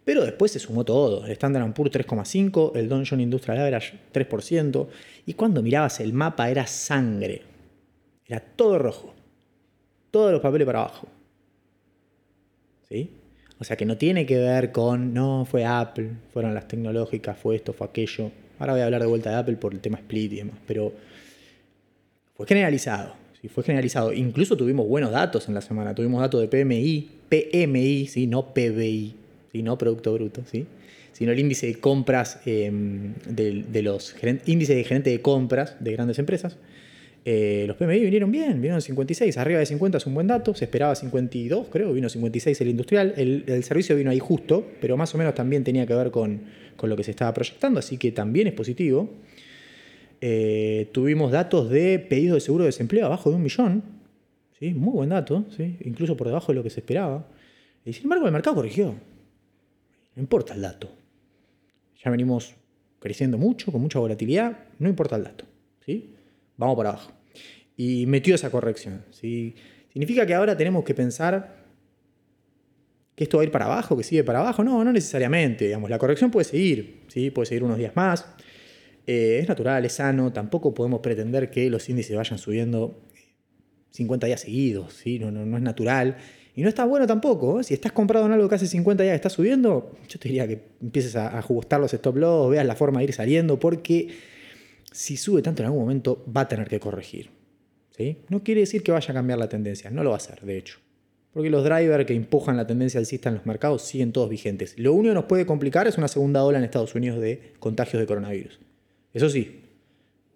Pero 0.06 0.24
después 0.24 0.52
se 0.52 0.60
sumó 0.60 0.84
todo. 0.84 1.26
El 1.26 1.32
Standard 1.32 1.74
Poor's 1.74 1.92
3,5%, 1.94 2.76
el 2.76 2.90
Dow 2.90 3.04
Jones 3.08 3.24
Industrial 3.24 3.60
Average 3.60 4.00
3%. 4.14 4.88
Y 5.26 5.34
cuando 5.34 5.62
mirabas 5.62 6.00
el 6.00 6.14
mapa 6.14 6.50
era 6.50 6.68
sangre. 6.68 7.42
Era 8.28 8.40
todo 8.40 8.78
rojo. 8.80 9.14
Todos 10.12 10.32
los 10.32 10.42
papeles 10.42 10.66
para 10.66 10.80
abajo. 10.80 11.08
¿Sí? 12.90 13.12
O 13.60 13.64
sea 13.64 13.78
que 13.78 13.86
no 13.86 13.98
tiene 13.98 14.26
que 14.26 14.38
ver 14.38 14.72
con, 14.72 15.14
no, 15.14 15.46
fue 15.50 15.64
Apple, 15.64 16.10
fueron 16.34 16.54
las 16.54 16.68
tecnológicas, 16.68 17.38
fue 17.38 17.56
esto, 17.56 17.72
fue 17.72 17.88
aquello. 17.88 18.30
Ahora 18.60 18.74
voy 18.74 18.82
a 18.82 18.86
hablar 18.86 19.02
de 19.02 19.08
vuelta 19.08 19.30
de 19.30 19.38
Apple 19.38 19.56
por 19.56 19.74
el 19.74 19.80
tema 19.80 19.98
split 20.00 20.34
y 20.34 20.36
demás, 20.38 20.58
pero 20.68 20.92
fue 22.36 22.46
generalizado. 22.46 23.14
Sí, 23.42 23.48
fue 23.48 23.64
generalizado. 23.64 24.12
Incluso 24.12 24.58
tuvimos 24.58 24.88
buenos 24.88 25.12
datos 25.12 25.48
en 25.48 25.54
la 25.54 25.62
semana. 25.62 25.96
Tuvimos 25.96 26.22
datos 26.22 26.42
de 26.42 26.48
PMI, 26.48 27.10
PMI, 27.30 28.08
¿sí? 28.08 28.28
no 28.28 28.54
PBI, 28.54 29.16
¿sí? 29.54 29.64
no 29.64 29.78
Producto 29.78 30.14
Bruto, 30.14 30.44
¿sí? 30.52 30.66
sino 31.14 31.32
el 31.32 31.40
índice 31.40 31.68
de 31.68 31.76
compras 31.76 32.42
em, 32.46 33.14
de, 33.30 33.82
los 33.82 34.16
índice 34.46 34.76
de 34.76 34.84
gerente 34.84 35.12
de 35.12 35.22
compras 35.22 35.78
de 35.80 35.94
grandes 35.94 36.20
empresas. 36.20 36.58
Eh, 37.26 37.64
los 37.68 37.78
PMI 37.78 38.02
vinieron 38.02 38.32
bien, 38.32 38.56
vinieron 38.56 38.82
56, 38.82 39.38
arriba 39.38 39.60
de 39.60 39.66
50 39.66 39.98
es 39.98 40.06
un 40.08 40.14
buen 40.14 40.28
dato, 40.28 40.54
se 40.54 40.66
esperaba 40.66 40.94
52, 40.94 41.68
creo, 41.72 41.94
vino 41.94 42.10
56 42.10 42.60
el 42.60 42.68
industrial, 42.68 43.14
el, 43.16 43.64
servicio 43.64 43.96
vino 43.96 44.12
ahí 44.12 44.20
justo, 44.20 44.68
pero 44.82 44.98
más 44.98 45.16
o 45.16 45.18
menos 45.18 45.34
también 45.34 45.64
tenía 45.64 45.86
que 45.86 45.96
ver 45.96 46.12
con, 46.12 46.42
lo 46.82 46.98
que 46.98 47.04
se 47.06 47.12
estaba 47.12 47.34
proyectando, 47.34 47.80
así 47.80 47.98
que 47.98 48.12
también 48.12 48.48
es 48.48 48.54
positivo. 48.54 49.10
Eh, 50.20 50.90
tuvimos 50.92 51.32
datos 51.32 51.70
de 51.70 51.98
pedidos 52.00 52.36
de 52.36 52.42
seguro 52.42 52.66
de 52.66 52.70
desempleo 52.70 53.06
abajo 53.06 53.30
de 53.30 53.38
un 53.38 53.44
millón, 53.44 53.84
¿sí? 54.60 54.74
muy 54.74 54.92
buen 54.92 55.10
dato, 55.10 55.46
¿sí? 55.56 55.78
incluso 55.86 56.18
por 56.18 56.28
debajo 56.28 56.52
de 56.52 56.56
lo 56.56 56.64
que 56.64 56.70
se 56.70 56.82
esperaba. 56.82 57.26
Y 57.86 57.94
sin 57.94 58.04
embargo 58.04 58.26
el 58.26 58.34
mercado 58.34 58.58
corrigió, 58.58 58.96
no 60.16 60.22
importa 60.22 60.54
el 60.54 60.62
dato. 60.62 60.92
Ya 62.04 62.12
venimos 62.12 62.56
creciendo 63.00 63.38
mucho, 63.38 63.72
con 63.72 63.82
mucha 63.82 64.00
volatilidad, 64.00 64.58
no 64.80 64.90
importa 64.90 65.16
el 65.16 65.24
dato. 65.24 65.46
¿sí? 65.86 66.14
vamos 66.58 66.76
para 66.76 66.90
abajo. 66.90 67.12
Y 67.76 68.06
metió 68.06 68.36
esa 68.36 68.50
corrección. 68.50 69.04
¿Significa 69.12 70.26
que 70.26 70.34
ahora 70.34 70.56
tenemos 70.56 70.84
que 70.84 70.94
pensar 70.94 71.64
que 73.16 73.26
esto 73.26 73.38
va 73.38 73.44
a 73.44 73.46
ir 73.46 73.52
para 73.52 73.66
abajo, 73.66 73.98
que 73.98 74.04
sigue 74.04 74.24
para 74.24 74.40
abajo? 74.40 74.64
No, 74.64 74.84
no 74.84 74.92
necesariamente. 74.92 75.66
Digamos, 75.66 75.90
la 75.90 75.98
corrección 75.98 76.32
puede 76.32 76.46
seguir, 76.46 77.02
¿sí? 77.08 77.32
puede 77.32 77.48
seguir 77.48 77.64
unos 77.64 77.78
días 77.78 77.96
más. 77.96 78.26
Eh, 79.06 79.40
es 79.42 79.48
natural, 79.48 79.84
es 79.86 79.94
sano. 79.94 80.32
Tampoco 80.32 80.74
podemos 80.74 81.00
pretender 81.02 81.50
que 81.50 81.70
los 81.70 81.90
índices 81.90 82.16
vayan 82.16 82.38
subiendo 82.38 83.02
50 83.92 84.28
días 84.28 84.42
seguidos. 84.42 84.94
¿sí? 84.94 85.20
No, 85.20 85.32
no 85.32 85.58
es 85.58 85.64
natural. 85.64 86.18
Y 86.56 86.62
no 86.62 86.70
está 86.70 86.86
bueno 86.86 87.08
tampoco. 87.08 87.60
¿eh? 87.60 87.64
Si 87.64 87.74
estás 87.74 87.92
comprado 87.92 88.26
en 88.26 88.32
algo 88.32 88.48
que 88.48 88.56
hace 88.56 88.68
50 88.68 89.04
días 89.04 89.16
está 89.16 89.30
subiendo, 89.30 89.92
yo 90.08 90.20
te 90.20 90.30
diría 90.30 90.48
que 90.48 90.64
empieces 90.82 91.16
a 91.16 91.38
ajustar 91.38 91.80
los 91.80 91.94
stop 91.94 92.18
loss, 92.18 92.52
veas 92.52 92.66
la 92.66 92.76
forma 92.76 93.00
de 93.00 93.06
ir 93.06 93.14
saliendo, 93.14 93.60
porque 93.60 94.10
si 94.92 95.18
sube 95.18 95.42
tanto 95.42 95.64
en 95.64 95.68
algún 95.68 95.82
momento, 95.82 96.24
va 96.36 96.42
a 96.42 96.48
tener 96.48 96.68
que 96.68 96.80
corregir. 96.80 97.32
¿sí? 97.98 98.18
No 98.30 98.44
quiere 98.44 98.62
decir 98.62 98.84
que 98.84 98.92
vaya 98.92 99.12
a 99.12 99.14
cambiar 99.14 99.40
la 99.40 99.50
tendencia, 99.50 99.90
no 99.90 100.04
lo 100.04 100.12
va 100.12 100.18
a 100.18 100.18
hacer, 100.18 100.42
de 100.42 100.58
hecho. 100.58 100.80
Porque 101.34 101.50
los 101.50 101.64
drivers 101.64 102.06
que 102.06 102.14
empujan 102.14 102.56
la 102.58 102.68
tendencia 102.68 103.00
alcista 103.00 103.30
en 103.30 103.36
los 103.36 103.46
mercados 103.48 103.82
siguen 103.82 104.12
todos 104.12 104.30
vigentes. 104.30 104.78
Lo 104.78 104.94
único 104.94 105.10
que 105.10 105.16
nos 105.16 105.26
puede 105.26 105.48
complicar 105.48 105.88
es 105.88 105.98
una 105.98 106.08
segunda 106.08 106.44
ola 106.44 106.60
en 106.60 106.64
Estados 106.64 106.94
Unidos 106.94 107.20
de 107.20 107.54
contagios 107.58 108.00
de 108.00 108.06
coronavirus. 108.06 108.60
Eso 109.14 109.30
sí, 109.30 109.62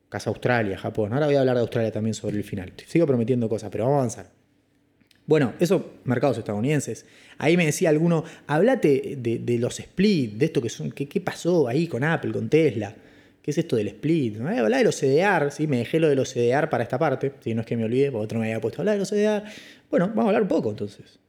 casa 0.09 0.31
Australia, 0.31 0.75
Japón. 0.77 1.13
Ahora 1.13 1.27
voy 1.27 1.35
a 1.35 1.41
hablar 1.41 1.55
de 1.55 1.61
Australia 1.61 1.91
también 1.91 2.15
sobre 2.15 2.37
el 2.37 2.43
final. 2.43 2.73
Sigo 2.87 3.05
prometiendo 3.05 3.47
cosas, 3.47 3.69
pero 3.69 3.83
vamos 3.83 3.95
a 3.95 3.99
avanzar. 3.99 4.36
Bueno, 5.27 5.53
eso, 5.59 5.99
mercados 6.05 6.37
estadounidenses. 6.37 7.05
Ahí 7.37 7.57
me 7.57 7.65
decía 7.65 7.89
alguno, 7.89 8.23
hablate 8.47 9.17
de, 9.17 9.59
los 9.59 9.77
split, 9.79 10.35
de 10.35 10.45
esto 10.45 10.61
que 10.61 10.69
son, 10.69 10.91
¿qué 10.91 11.21
pasó 11.21 11.67
ahí 11.67 11.85
con 11.85 12.05
Apple, 12.05 12.31
con 12.31 12.49
Tesla? 12.49 12.95
¿Qué 13.41 13.51
es 13.51 13.57
esto 13.57 13.75
del 13.75 13.89
split? 13.89 14.37
¿no? 14.37 14.47
Hablar 14.47 14.79
de 14.79 14.85
los 14.85 14.97
CDR, 14.97 15.51
¿sí? 15.51 15.67
me 15.67 15.79
dejé 15.79 15.99
lo 15.99 16.07
de 16.07 16.15
los 16.15 16.33
CDR 16.33 16.69
para 16.69 16.83
esta 16.83 16.97
parte, 16.97 17.33
si 17.41 17.53
no 17.53 17.61
es 17.61 17.67
que 17.67 17.75
me 17.75 17.83
olvide, 17.83 18.09
porque 18.09 18.23
otro 18.23 18.39
me 18.39 18.45
había 18.45 18.61
puesto 18.61 18.79
a 18.79 18.81
hablar 18.83 18.95
de 18.95 18.99
los 18.99 19.09
CDR. 19.09 19.43
Bueno, 19.91 20.07
vamos 20.07 20.25
a 20.25 20.27
hablar 20.29 20.41
un 20.43 20.47
poco 20.47 20.69
entonces. 20.69 21.19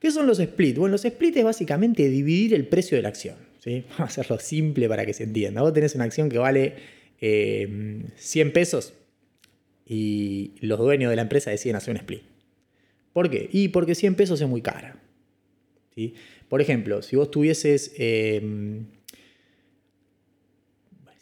¿Qué 0.00 0.10
son 0.10 0.26
los 0.26 0.38
splits? 0.38 0.76
Bueno, 0.76 0.92
los 0.92 1.02
splits 1.02 1.36
es 1.36 1.44
básicamente 1.44 2.08
dividir 2.08 2.54
el 2.54 2.66
precio 2.66 2.96
de 2.96 3.02
la 3.02 3.08
acción. 3.08 3.36
¿sí? 3.60 3.84
Vamos 3.90 4.00
a 4.00 4.04
hacerlo 4.04 4.38
simple 4.40 4.88
para 4.88 5.06
que 5.06 5.14
se 5.14 5.22
entienda. 5.24 5.62
Vos 5.62 5.72
tenés 5.72 5.94
una 5.94 6.04
acción 6.04 6.28
que 6.28 6.38
vale 6.38 6.74
100 7.18 7.18
eh, 7.20 8.50
pesos. 8.52 8.94
y 9.86 10.54
los 10.60 10.78
dueños 10.78 11.10
de 11.10 11.16
la 11.16 11.22
empresa 11.22 11.50
deciden 11.50 11.76
hacer 11.76 11.92
un 11.92 11.98
split. 11.98 12.35
¿Por 13.16 13.30
qué? 13.30 13.48
Y 13.50 13.68
porque 13.68 13.94
100 13.94 14.14
pesos 14.14 14.38
es 14.42 14.46
muy 14.46 14.60
cara. 14.60 14.94
Por 16.50 16.60
ejemplo, 16.60 17.00
si 17.00 17.16
vos 17.16 17.30
tuvieses... 17.30 17.94
100 17.94 18.90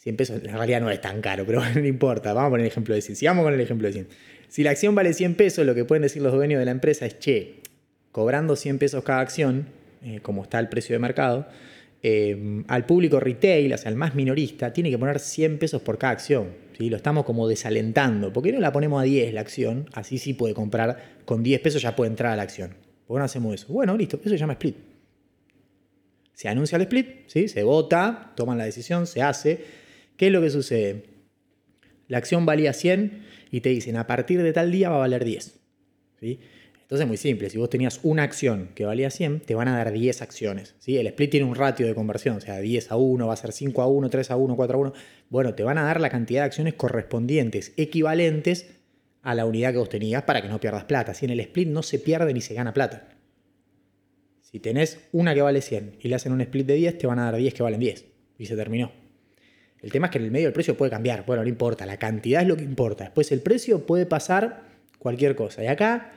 em, 0.03 0.17
pesos 0.17 0.43
en 0.43 0.53
realidad 0.53 0.81
no 0.81 0.89
es 0.89 0.99
tan 0.99 1.21
caro, 1.21 1.45
pero 1.45 1.61
no 1.73 1.87
importa. 1.87 2.33
Vamos 2.33 2.49
a 2.49 2.51
poner 2.51 2.65
el 2.65 2.69
ejemplo 2.69 2.93
de 2.93 3.01
100. 3.01 3.15
Si 3.15 3.25
vamos 3.25 3.45
con 3.45 3.53
el 3.53 3.61
ejemplo 3.61 3.87
de 3.87 3.93
100. 3.93 4.07
Si 4.49 4.63
la 4.63 4.71
acción 4.71 4.93
vale 4.93 5.13
100 5.13 5.35
pesos, 5.35 5.65
lo 5.65 5.73
que 5.73 5.85
pueden 5.85 6.01
decir 6.01 6.21
los 6.21 6.33
dueños 6.33 6.59
de 6.59 6.65
la 6.65 6.71
empresa 6.71 7.05
es, 7.05 7.17
che, 7.17 7.61
cobrando 8.11 8.57
100 8.57 8.77
pesos 8.77 9.01
cada 9.05 9.21
acción, 9.21 9.67
eh, 10.03 10.19
como 10.21 10.43
está 10.43 10.59
el 10.59 10.67
precio 10.67 10.95
de 10.95 10.99
mercado, 10.99 11.47
eh, 12.03 12.61
al 12.67 12.85
público 12.85 13.21
retail, 13.21 13.71
o 13.71 13.77
sea, 13.77 13.87
al 13.89 13.95
más 13.95 14.15
minorista, 14.15 14.73
tiene 14.73 14.91
que 14.91 14.97
poner 14.97 15.21
100 15.21 15.59
pesos 15.59 15.81
por 15.81 15.97
cada 15.97 16.11
acción. 16.11 16.64
¿Sí? 16.77 16.89
Lo 16.89 16.97
estamos 16.97 17.25
como 17.25 17.47
desalentando. 17.47 18.31
¿Por 18.33 18.43
qué 18.43 18.51
no 18.51 18.59
la 18.59 18.71
ponemos 18.71 19.01
a 19.01 19.03
10 19.03 19.33
la 19.33 19.41
acción? 19.41 19.89
Así 19.93 20.17
sí 20.17 20.33
puede 20.33 20.53
comprar, 20.53 21.21
con 21.25 21.43
10 21.43 21.61
pesos 21.61 21.81
ya 21.81 21.95
puede 21.95 22.11
entrar 22.11 22.33
a 22.33 22.35
la 22.35 22.43
acción. 22.43 22.75
¿Por 23.07 23.15
qué 23.15 23.19
no 23.19 23.25
hacemos 23.25 23.53
eso? 23.55 23.71
Bueno, 23.71 23.95
listo, 23.97 24.17
eso 24.17 24.29
se 24.29 24.37
llama 24.37 24.53
split. 24.53 24.75
Se 26.33 26.49
anuncia 26.49 26.75
el 26.75 26.81
split, 26.83 27.27
¿sí? 27.27 27.47
se 27.47 27.63
vota, 27.63 28.33
toman 28.35 28.57
la 28.57 28.65
decisión, 28.65 29.07
se 29.07 29.21
hace. 29.21 29.63
¿Qué 30.17 30.27
es 30.27 30.33
lo 30.33 30.41
que 30.41 30.49
sucede? 30.49 31.03
La 32.07 32.17
acción 32.17 32.45
valía 32.45 32.73
100 32.73 33.23
y 33.51 33.61
te 33.61 33.69
dicen 33.69 33.95
a 33.97 34.05
partir 34.07 34.43
de 34.43 34.53
tal 34.53 34.71
día 34.71 34.89
va 34.89 34.97
a 34.97 34.99
valer 34.99 35.23
10. 35.23 35.59
¿sí? 36.19 36.39
Entonces 36.85 37.05
es 37.05 37.07
muy 37.07 37.17
simple, 37.17 37.49
si 37.49 37.57
vos 37.57 37.67
tenías 37.67 37.99
una 38.03 38.21
acción 38.21 38.69
que 38.75 38.85
valía 38.85 39.09
100, 39.09 39.39
te 39.39 39.55
van 39.55 39.67
a 39.67 39.75
dar 39.75 39.91
10 39.91 40.21
acciones. 40.21 40.75
¿sí? 40.77 40.97
El 40.97 41.07
split 41.07 41.31
tiene 41.31 41.47
un 41.47 41.55
ratio 41.55 41.87
de 41.87 41.95
conversión, 41.95 42.37
o 42.37 42.41
sea, 42.41 42.59
10 42.59 42.91
a 42.91 42.95
1, 42.95 43.25
va 43.25 43.33
a 43.33 43.37
ser 43.37 43.53
5 43.53 43.81
a 43.81 43.87
1, 43.87 44.07
3 44.07 44.29
a 44.29 44.35
1, 44.35 44.55
4 44.55 44.77
a 44.77 44.81
1. 44.81 44.93
Bueno, 45.31 45.55
te 45.55 45.63
van 45.63 45.79
a 45.79 45.83
dar 45.83 45.99
la 45.99 46.11
cantidad 46.11 46.41
de 46.41 46.45
acciones 46.45 46.75
correspondientes, 46.75 47.73
equivalentes 47.77 48.67
a 49.23 49.33
la 49.33 49.47
unidad 49.47 49.71
que 49.71 49.79
vos 49.79 49.89
tenías 49.89 50.21
para 50.23 50.43
que 50.43 50.47
no 50.47 50.59
pierdas 50.59 50.83
plata. 50.83 51.15
Si 51.15 51.25
en 51.25 51.31
el 51.31 51.39
split 51.39 51.69
no 51.69 51.81
se 51.81 51.97
pierde 51.97 52.31
ni 52.35 52.41
se 52.41 52.53
gana 52.53 52.71
plata. 52.71 53.09
Si 54.43 54.59
tenés 54.59 54.99
una 55.11 55.33
que 55.33 55.41
vale 55.41 55.61
100 55.61 55.97
y 56.01 56.07
le 56.07 56.13
hacen 56.13 56.33
un 56.33 56.41
split 56.41 56.67
de 56.67 56.75
10, 56.75 56.99
te 56.99 57.07
van 57.07 57.17
a 57.17 57.25
dar 57.31 57.35
10 57.35 57.51
que 57.55 57.63
valen 57.63 57.79
10. 57.79 58.05
Y 58.37 58.45
se 58.45 58.55
terminó. 58.55 58.91
El 59.81 59.91
tema 59.91 60.05
es 60.05 60.11
que 60.11 60.19
en 60.19 60.25
el 60.25 60.31
medio 60.31 60.47
el 60.47 60.53
precio 60.53 60.77
puede 60.77 60.91
cambiar. 60.91 61.25
Bueno, 61.25 61.41
no 61.41 61.49
importa, 61.49 61.87
la 61.87 61.97
cantidad 61.97 62.43
es 62.43 62.47
lo 62.47 62.55
que 62.55 62.63
importa. 62.63 63.05
Después 63.05 63.31
el 63.31 63.41
precio 63.41 63.87
puede 63.87 64.05
pasar 64.05 64.65
cualquier 64.99 65.35
cosa. 65.35 65.63
Y 65.63 65.67
acá 65.67 66.11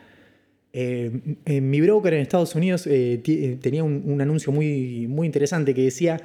eh, 0.72 1.36
en 1.46 1.70
mi 1.70 1.80
broker 1.80 2.12
en 2.12 2.20
Estados 2.20 2.54
Unidos 2.54 2.86
eh, 2.86 3.22
eh, 3.26 3.58
tenía 3.60 3.84
un, 3.84 4.20
anuncio 4.20 4.52
muy, 4.52 5.06
muy 5.08 5.26
interesante 5.26 5.74
que 5.74 5.82
decía, 5.82 6.20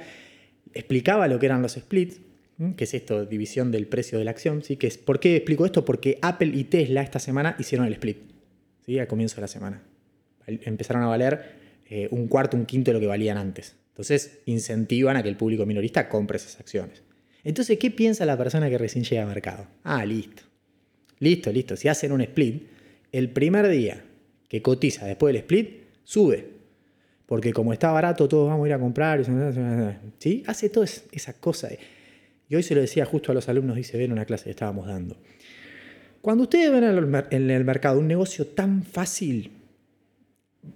explicaba 0.72 1.28
lo 1.28 1.38
que 1.38 1.46
eran 1.46 1.62
los 1.62 1.72
splits, 1.72 2.20
que 2.76 2.84
es 2.84 2.94
esto, 2.94 3.26
división 3.26 3.72
del 3.72 3.86
precio 3.86 4.18
de 4.18 4.24
la 4.24 4.30
acción. 4.30 4.62
¿sí? 4.62 4.76
Que 4.76 4.86
es, 4.86 4.98
¿Por 4.98 5.18
qué 5.18 5.36
explico 5.36 5.66
esto? 5.66 5.84
Porque 5.84 6.18
Apple 6.22 6.52
y 6.54 6.64
Tesla 6.64 7.02
esta 7.02 7.18
semana 7.18 7.56
hicieron 7.58 7.86
el 7.86 7.94
split, 7.94 8.18
¿sí? 8.84 8.98
al 8.98 9.06
comienzo 9.06 9.36
de 9.36 9.40
la 9.40 9.48
semana. 9.48 9.82
Empezaron 10.46 11.02
a 11.02 11.06
valer 11.06 11.64
un 12.10 12.28
cuarto, 12.28 12.56
un 12.56 12.66
quinto 12.66 12.90
de 12.90 12.94
lo 12.94 13.00
que 13.00 13.06
valían 13.06 13.38
antes. 13.38 13.76
Entonces 13.88 14.40
incentivan 14.46 15.16
a 15.16 15.22
que 15.22 15.28
el 15.28 15.36
público 15.36 15.64
minorista 15.64 16.08
compre 16.08 16.36
esas 16.36 16.60
acciones. 16.60 17.02
Entonces, 17.44 17.78
¿qué 17.78 17.90
piensa 17.90 18.26
la 18.26 18.36
persona 18.36 18.68
que 18.68 18.76
recién 18.76 19.04
llega 19.04 19.22
al 19.22 19.28
mercado? 19.28 19.66
Ah, 19.84 20.04
listo. 20.04 20.42
Listo, 21.18 21.52
listo. 21.52 21.76
Si 21.76 21.88
hacen 21.88 22.12
un 22.12 22.20
split, 22.20 22.66
el 23.12 23.30
primer 23.30 23.68
día 23.68 24.02
que 24.48 24.62
cotiza 24.62 25.06
después 25.06 25.32
del 25.32 25.42
split, 25.42 25.84
sube. 26.02 26.54
Porque 27.26 27.52
como 27.52 27.72
está 27.72 27.90
barato, 27.90 28.28
todos 28.28 28.48
vamos 28.48 28.64
a 28.64 28.68
ir 28.68 28.74
a 28.74 28.78
comprar. 28.78 29.24
¿sí? 30.18 30.42
Hace 30.46 30.68
toda 30.68 30.86
esa 30.86 31.32
cosa. 31.34 31.68
Y 32.48 32.54
hoy 32.54 32.62
se 32.62 32.74
lo 32.74 32.80
decía 32.80 33.04
justo 33.06 33.32
a 33.32 33.34
los 33.34 33.48
alumnos, 33.48 33.76
dice, 33.76 33.96
ven 33.96 34.12
una 34.12 34.24
clase 34.24 34.44
que 34.44 34.50
estábamos 34.50 34.86
dando. 34.86 35.16
Cuando 36.20 36.44
ustedes 36.44 36.70
ven 36.70 36.84
en 37.30 37.50
el 37.50 37.64
mercado 37.64 37.98
un 37.98 38.08
negocio 38.08 38.46
tan 38.46 38.82
fácil, 38.82 39.52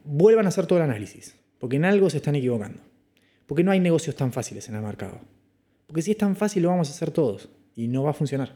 vuelvan 0.04 0.46
a 0.46 0.48
hacer 0.48 0.66
todo 0.66 0.78
el 0.78 0.84
análisis. 0.84 1.36
Porque 1.58 1.76
en 1.76 1.84
algo 1.84 2.08
se 2.10 2.18
están 2.18 2.34
equivocando. 2.34 2.80
Porque 3.46 3.64
no 3.64 3.70
hay 3.70 3.80
negocios 3.80 4.14
tan 4.16 4.32
fáciles 4.32 4.68
en 4.68 4.76
el 4.76 4.82
mercado. 4.82 5.20
Porque 5.86 6.02
si 6.02 6.12
es 6.12 6.18
tan 6.18 6.36
fácil, 6.36 6.62
lo 6.62 6.68
vamos 6.68 6.88
a 6.88 6.92
hacer 6.92 7.10
todos. 7.10 7.48
Y 7.74 7.88
no 7.88 8.02
va 8.04 8.10
a 8.10 8.14
funcionar. 8.14 8.54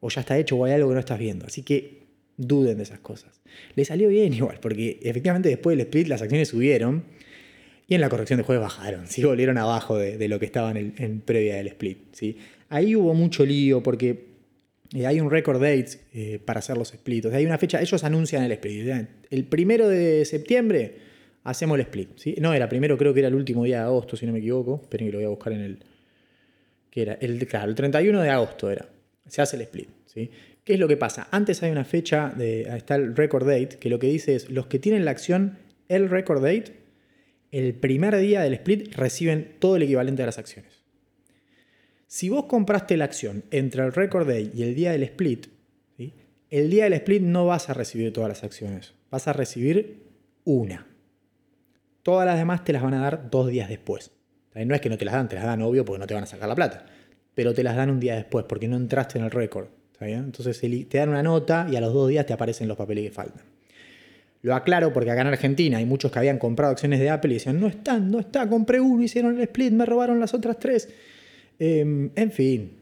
O 0.00 0.08
ya 0.10 0.20
está 0.20 0.36
hecho 0.38 0.56
o 0.56 0.64
hay 0.64 0.72
algo 0.72 0.88
que 0.88 0.94
no 0.94 1.00
estás 1.00 1.18
viendo. 1.18 1.46
Así 1.46 1.62
que 1.62 2.03
Duden 2.36 2.76
de 2.76 2.82
esas 2.82 2.98
cosas. 2.98 3.40
Le 3.74 3.84
salió 3.84 4.08
bien 4.08 4.32
igual, 4.32 4.58
porque 4.60 4.98
efectivamente 5.02 5.48
después 5.48 5.76
del 5.76 5.86
split 5.86 6.08
las 6.08 6.22
acciones 6.22 6.48
subieron 6.48 7.04
y 7.86 7.94
en 7.94 8.00
la 8.00 8.08
corrección 8.08 8.38
de 8.38 8.44
jueves 8.44 8.62
bajaron, 8.62 9.06
¿sí? 9.06 9.22
volvieron 9.22 9.58
abajo 9.58 9.98
de, 9.98 10.28
lo 10.28 10.38
que 10.38 10.46
estaban 10.46 10.76
en, 10.76 11.20
previa 11.20 11.56
del 11.56 11.68
split. 11.68 11.98
¿sí? 12.12 12.38
Ahí 12.70 12.96
hubo 12.96 13.12
mucho 13.14 13.44
lío 13.44 13.82
porque 13.82 14.34
eh, 14.94 15.06
hay 15.06 15.20
un 15.20 15.30
record 15.30 15.60
date 15.60 15.98
eh, 16.14 16.38
para 16.44 16.60
hacer 16.60 16.78
los 16.78 16.88
splits. 16.88 17.26
hay 17.26 17.44
una 17.44 17.58
fecha, 17.58 17.80
ellos 17.80 18.02
anuncian 18.04 18.42
el 18.42 18.52
split. 18.52 19.06
El 19.30 19.44
primero 19.44 19.88
de 19.88 20.24
septiembre 20.24 20.96
hacemos 21.44 21.76
el 21.76 21.82
split. 21.82 22.10
¿sí? 22.16 22.34
No, 22.40 22.54
era 22.54 22.68
primero, 22.68 22.96
creo 22.96 23.12
que 23.12 23.20
era 23.20 23.28
el 23.28 23.34
último 23.34 23.64
día 23.64 23.80
de 23.80 23.84
agosto, 23.84 24.16
si 24.16 24.26
no 24.26 24.32
me 24.32 24.38
equivoco. 24.38 24.80
Esperen 24.82 25.08
que 25.08 25.12
lo 25.12 25.18
voy 25.18 25.26
a 25.26 25.30
buscar 25.30 25.52
en 25.52 25.60
el. 25.60 25.78
que 26.90 27.02
era? 27.02 27.14
El, 27.20 27.46
claro, 27.46 27.68
el 27.68 27.74
31 27.74 28.22
de 28.22 28.30
agosto 28.30 28.70
era. 28.70 28.88
Se 29.26 29.42
hace 29.42 29.56
el 29.56 29.62
split. 29.62 29.88
¿sí? 30.06 30.30
¿Qué 30.64 30.74
es 30.74 30.80
lo 30.80 30.88
que 30.88 30.96
pasa? 30.96 31.28
Antes 31.30 31.62
hay 31.62 31.70
una 31.70 31.84
fecha, 31.84 32.34
está 32.38 32.94
el 32.94 33.14
record 33.14 33.46
date, 33.46 33.76
que 33.78 33.90
lo 33.90 33.98
que 33.98 34.06
dice 34.06 34.34
es, 34.34 34.50
los 34.50 34.66
que 34.66 34.78
tienen 34.78 35.04
la 35.04 35.10
acción, 35.10 35.58
el 35.88 36.08
record 36.08 36.42
date, 36.42 36.72
el 37.50 37.74
primer 37.74 38.16
día 38.16 38.40
del 38.40 38.54
split 38.54 38.94
reciben 38.94 39.56
todo 39.58 39.76
el 39.76 39.82
equivalente 39.82 40.22
de 40.22 40.26
las 40.26 40.38
acciones. 40.38 40.82
Si 42.06 42.30
vos 42.30 42.46
compraste 42.46 42.96
la 42.96 43.04
acción 43.04 43.44
entre 43.50 43.84
el 43.84 43.92
record 43.92 44.26
date 44.26 44.50
y 44.54 44.62
el 44.62 44.74
día 44.74 44.92
del 44.92 45.02
split, 45.02 45.48
el 46.50 46.70
día 46.70 46.84
del 46.84 46.94
split 46.94 47.22
no 47.22 47.46
vas 47.46 47.68
a 47.68 47.74
recibir 47.74 48.12
todas 48.12 48.28
las 48.28 48.42
acciones, 48.44 48.94
vas 49.10 49.28
a 49.28 49.32
recibir 49.32 50.04
una. 50.44 50.86
Todas 52.02 52.26
las 52.26 52.38
demás 52.38 52.64
te 52.64 52.72
las 52.72 52.82
van 52.82 52.94
a 52.94 53.00
dar 53.00 53.30
dos 53.30 53.48
días 53.48 53.68
después. 53.68 54.12
No 54.54 54.74
es 54.74 54.80
que 54.80 54.88
no 54.88 54.96
te 54.96 55.04
las 55.04 55.14
dan, 55.14 55.28
te 55.28 55.34
las 55.34 55.44
dan 55.44 55.62
obvio 55.62 55.84
porque 55.84 55.98
no 55.98 56.06
te 56.06 56.14
van 56.14 56.22
a 56.22 56.26
sacar 56.26 56.48
la 56.48 56.54
plata, 56.54 56.86
pero 57.34 57.52
te 57.52 57.62
las 57.62 57.76
dan 57.76 57.90
un 57.90 58.00
día 58.00 58.14
después 58.14 58.46
porque 58.48 58.68
no 58.68 58.76
entraste 58.76 59.18
en 59.18 59.24
el 59.24 59.30
récord. 59.30 59.68
Entonces 60.00 60.60
te 60.88 60.98
dan 60.98 61.08
una 61.08 61.22
nota 61.22 61.66
y 61.70 61.76
a 61.76 61.80
los 61.80 61.92
dos 61.92 62.08
días 62.08 62.26
te 62.26 62.32
aparecen 62.32 62.68
los 62.68 62.76
papeles 62.76 63.04
que 63.04 63.10
faltan. 63.10 63.42
Lo 64.42 64.54
aclaro 64.54 64.92
porque 64.92 65.10
acá 65.10 65.22
en 65.22 65.28
Argentina 65.28 65.78
hay 65.78 65.86
muchos 65.86 66.12
que 66.12 66.18
habían 66.18 66.38
comprado 66.38 66.72
acciones 66.72 67.00
de 67.00 67.08
Apple 67.08 67.30
y 67.30 67.34
decían, 67.34 67.58
no 67.58 67.66
están, 67.66 68.10
no 68.10 68.20
está, 68.20 68.46
compré 68.46 68.78
uno, 68.78 69.02
hicieron 69.02 69.36
el 69.36 69.42
split, 69.42 69.72
me 69.72 69.86
robaron 69.86 70.20
las 70.20 70.34
otras 70.34 70.58
tres. 70.58 70.90
Em, 71.58 72.10
en 72.14 72.30
fin, 72.30 72.72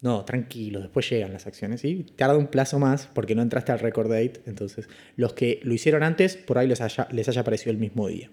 no, 0.00 0.24
tranquilo, 0.24 0.80
después 0.80 1.08
llegan 1.08 1.32
las 1.32 1.46
acciones, 1.46 1.82
¿sí? 1.82 2.06
Tarda 2.16 2.36
un 2.36 2.48
plazo 2.48 2.80
más 2.80 3.08
porque 3.14 3.36
no 3.36 3.42
entraste 3.42 3.70
al 3.70 3.78
record 3.78 4.10
date, 4.10 4.40
entonces 4.46 4.88
los 5.14 5.34
que 5.34 5.60
lo 5.62 5.74
hicieron 5.74 6.02
antes, 6.02 6.36
por 6.36 6.58
ahí 6.58 6.66
les 6.66 6.80
haya, 6.80 7.06
les 7.12 7.28
haya 7.28 7.42
aparecido 7.42 7.70
el 7.70 7.78
mismo 7.78 8.08
día. 8.08 8.28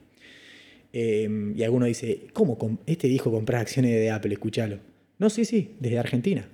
Em, 0.94 1.56
y 1.56 1.64
alguno 1.64 1.86
dice, 1.86 2.28
¿cómo? 2.34 2.58
Este 2.88 3.08
dijo 3.08 3.32
comprar 3.32 3.62
acciones 3.62 3.92
de 3.92 4.10
Apple, 4.10 4.34
escúchalo. 4.34 4.80
No, 5.20 5.30
sí, 5.30 5.46
sí, 5.46 5.76
desde 5.80 6.00
Argentina. 6.00 6.48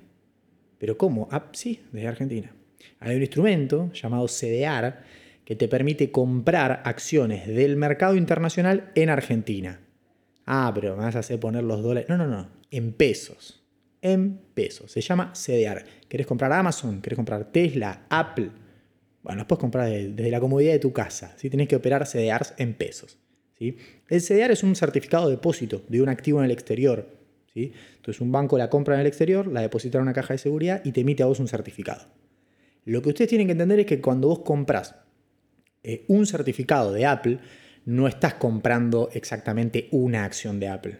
¿Pero 0.84 0.98
cómo? 0.98 1.28
Ah, 1.30 1.48
sí, 1.52 1.80
desde 1.92 2.08
Argentina. 2.08 2.54
Hay 3.00 3.16
un 3.16 3.22
instrumento 3.22 3.90
llamado 3.94 4.26
CDR 4.26 4.96
que 5.42 5.56
te 5.56 5.66
permite 5.66 6.12
comprar 6.12 6.82
acciones 6.84 7.46
del 7.46 7.76
mercado 7.76 8.16
internacional 8.16 8.92
en 8.94 9.08
Argentina. 9.08 9.80
Ah, 10.44 10.70
pero 10.74 10.94
me 10.94 11.04
vas 11.04 11.16
a 11.16 11.20
hacer 11.20 11.40
poner 11.40 11.64
los 11.64 11.82
dólares. 11.82 12.10
No, 12.10 12.18
no, 12.18 12.26
no. 12.26 12.50
En 12.70 12.92
pesos. 12.92 13.64
En 14.02 14.38
pesos. 14.52 14.92
Se 14.92 15.00
llama 15.00 15.32
CDR. 15.32 15.86
¿Querés 16.06 16.26
comprar 16.26 16.52
Amazon? 16.52 17.00
¿Querés 17.00 17.16
comprar 17.16 17.50
Tesla? 17.50 18.04
Apple? 18.10 18.50
Bueno, 19.22 19.38
los 19.38 19.46
puedes 19.46 19.60
comprar 19.60 19.88
desde, 19.88 20.30
la 20.30 20.38
comodidad 20.38 20.72
de 20.72 20.80
tu 20.80 20.92
casa. 20.92 21.32
¿sí? 21.38 21.48
Tenés 21.48 21.66
que 21.66 21.76
operar 21.76 22.06
CDRs 22.06 22.52
en 22.58 22.74
pesos. 22.74 23.16
¿sí? 23.58 23.78
El 24.06 24.20
CDR 24.20 24.52
es 24.52 24.62
un 24.62 24.76
certificado 24.76 25.30
de 25.30 25.36
depósito 25.36 25.82
de 25.88 26.02
un 26.02 26.10
activo 26.10 26.40
en 26.40 26.44
el 26.44 26.50
exterior 26.50 27.23
entonces 27.54 28.20
un 28.20 28.32
banco 28.32 28.58
la 28.58 28.68
compra 28.68 28.94
en 28.94 29.02
el 29.02 29.06
exterior, 29.06 29.46
la 29.46 29.60
deposita 29.60 29.98
en 29.98 30.02
una 30.02 30.12
caja 30.12 30.34
de 30.34 30.38
seguridad 30.38 30.82
y 30.84 30.92
te 30.92 31.02
emite 31.02 31.22
a 31.22 31.26
vos 31.26 31.40
un 31.40 31.48
certificado. 31.48 32.06
Lo 32.84 33.00
que 33.00 33.10
ustedes 33.10 33.28
tienen 33.28 33.46
que 33.46 33.52
entender 33.52 33.80
es 33.80 33.86
que 33.86 34.00
cuando 34.00 34.28
vos 34.28 34.40
compras 34.40 34.96
eh, 35.82 36.04
un 36.08 36.26
certificado 36.26 36.92
de 36.92 37.06
Apple, 37.06 37.38
no 37.84 38.08
estás 38.08 38.34
comprando 38.34 39.10
exactamente 39.12 39.88
una 39.90 40.24
acción 40.24 40.58
de 40.58 40.68
Apple. 40.68 40.98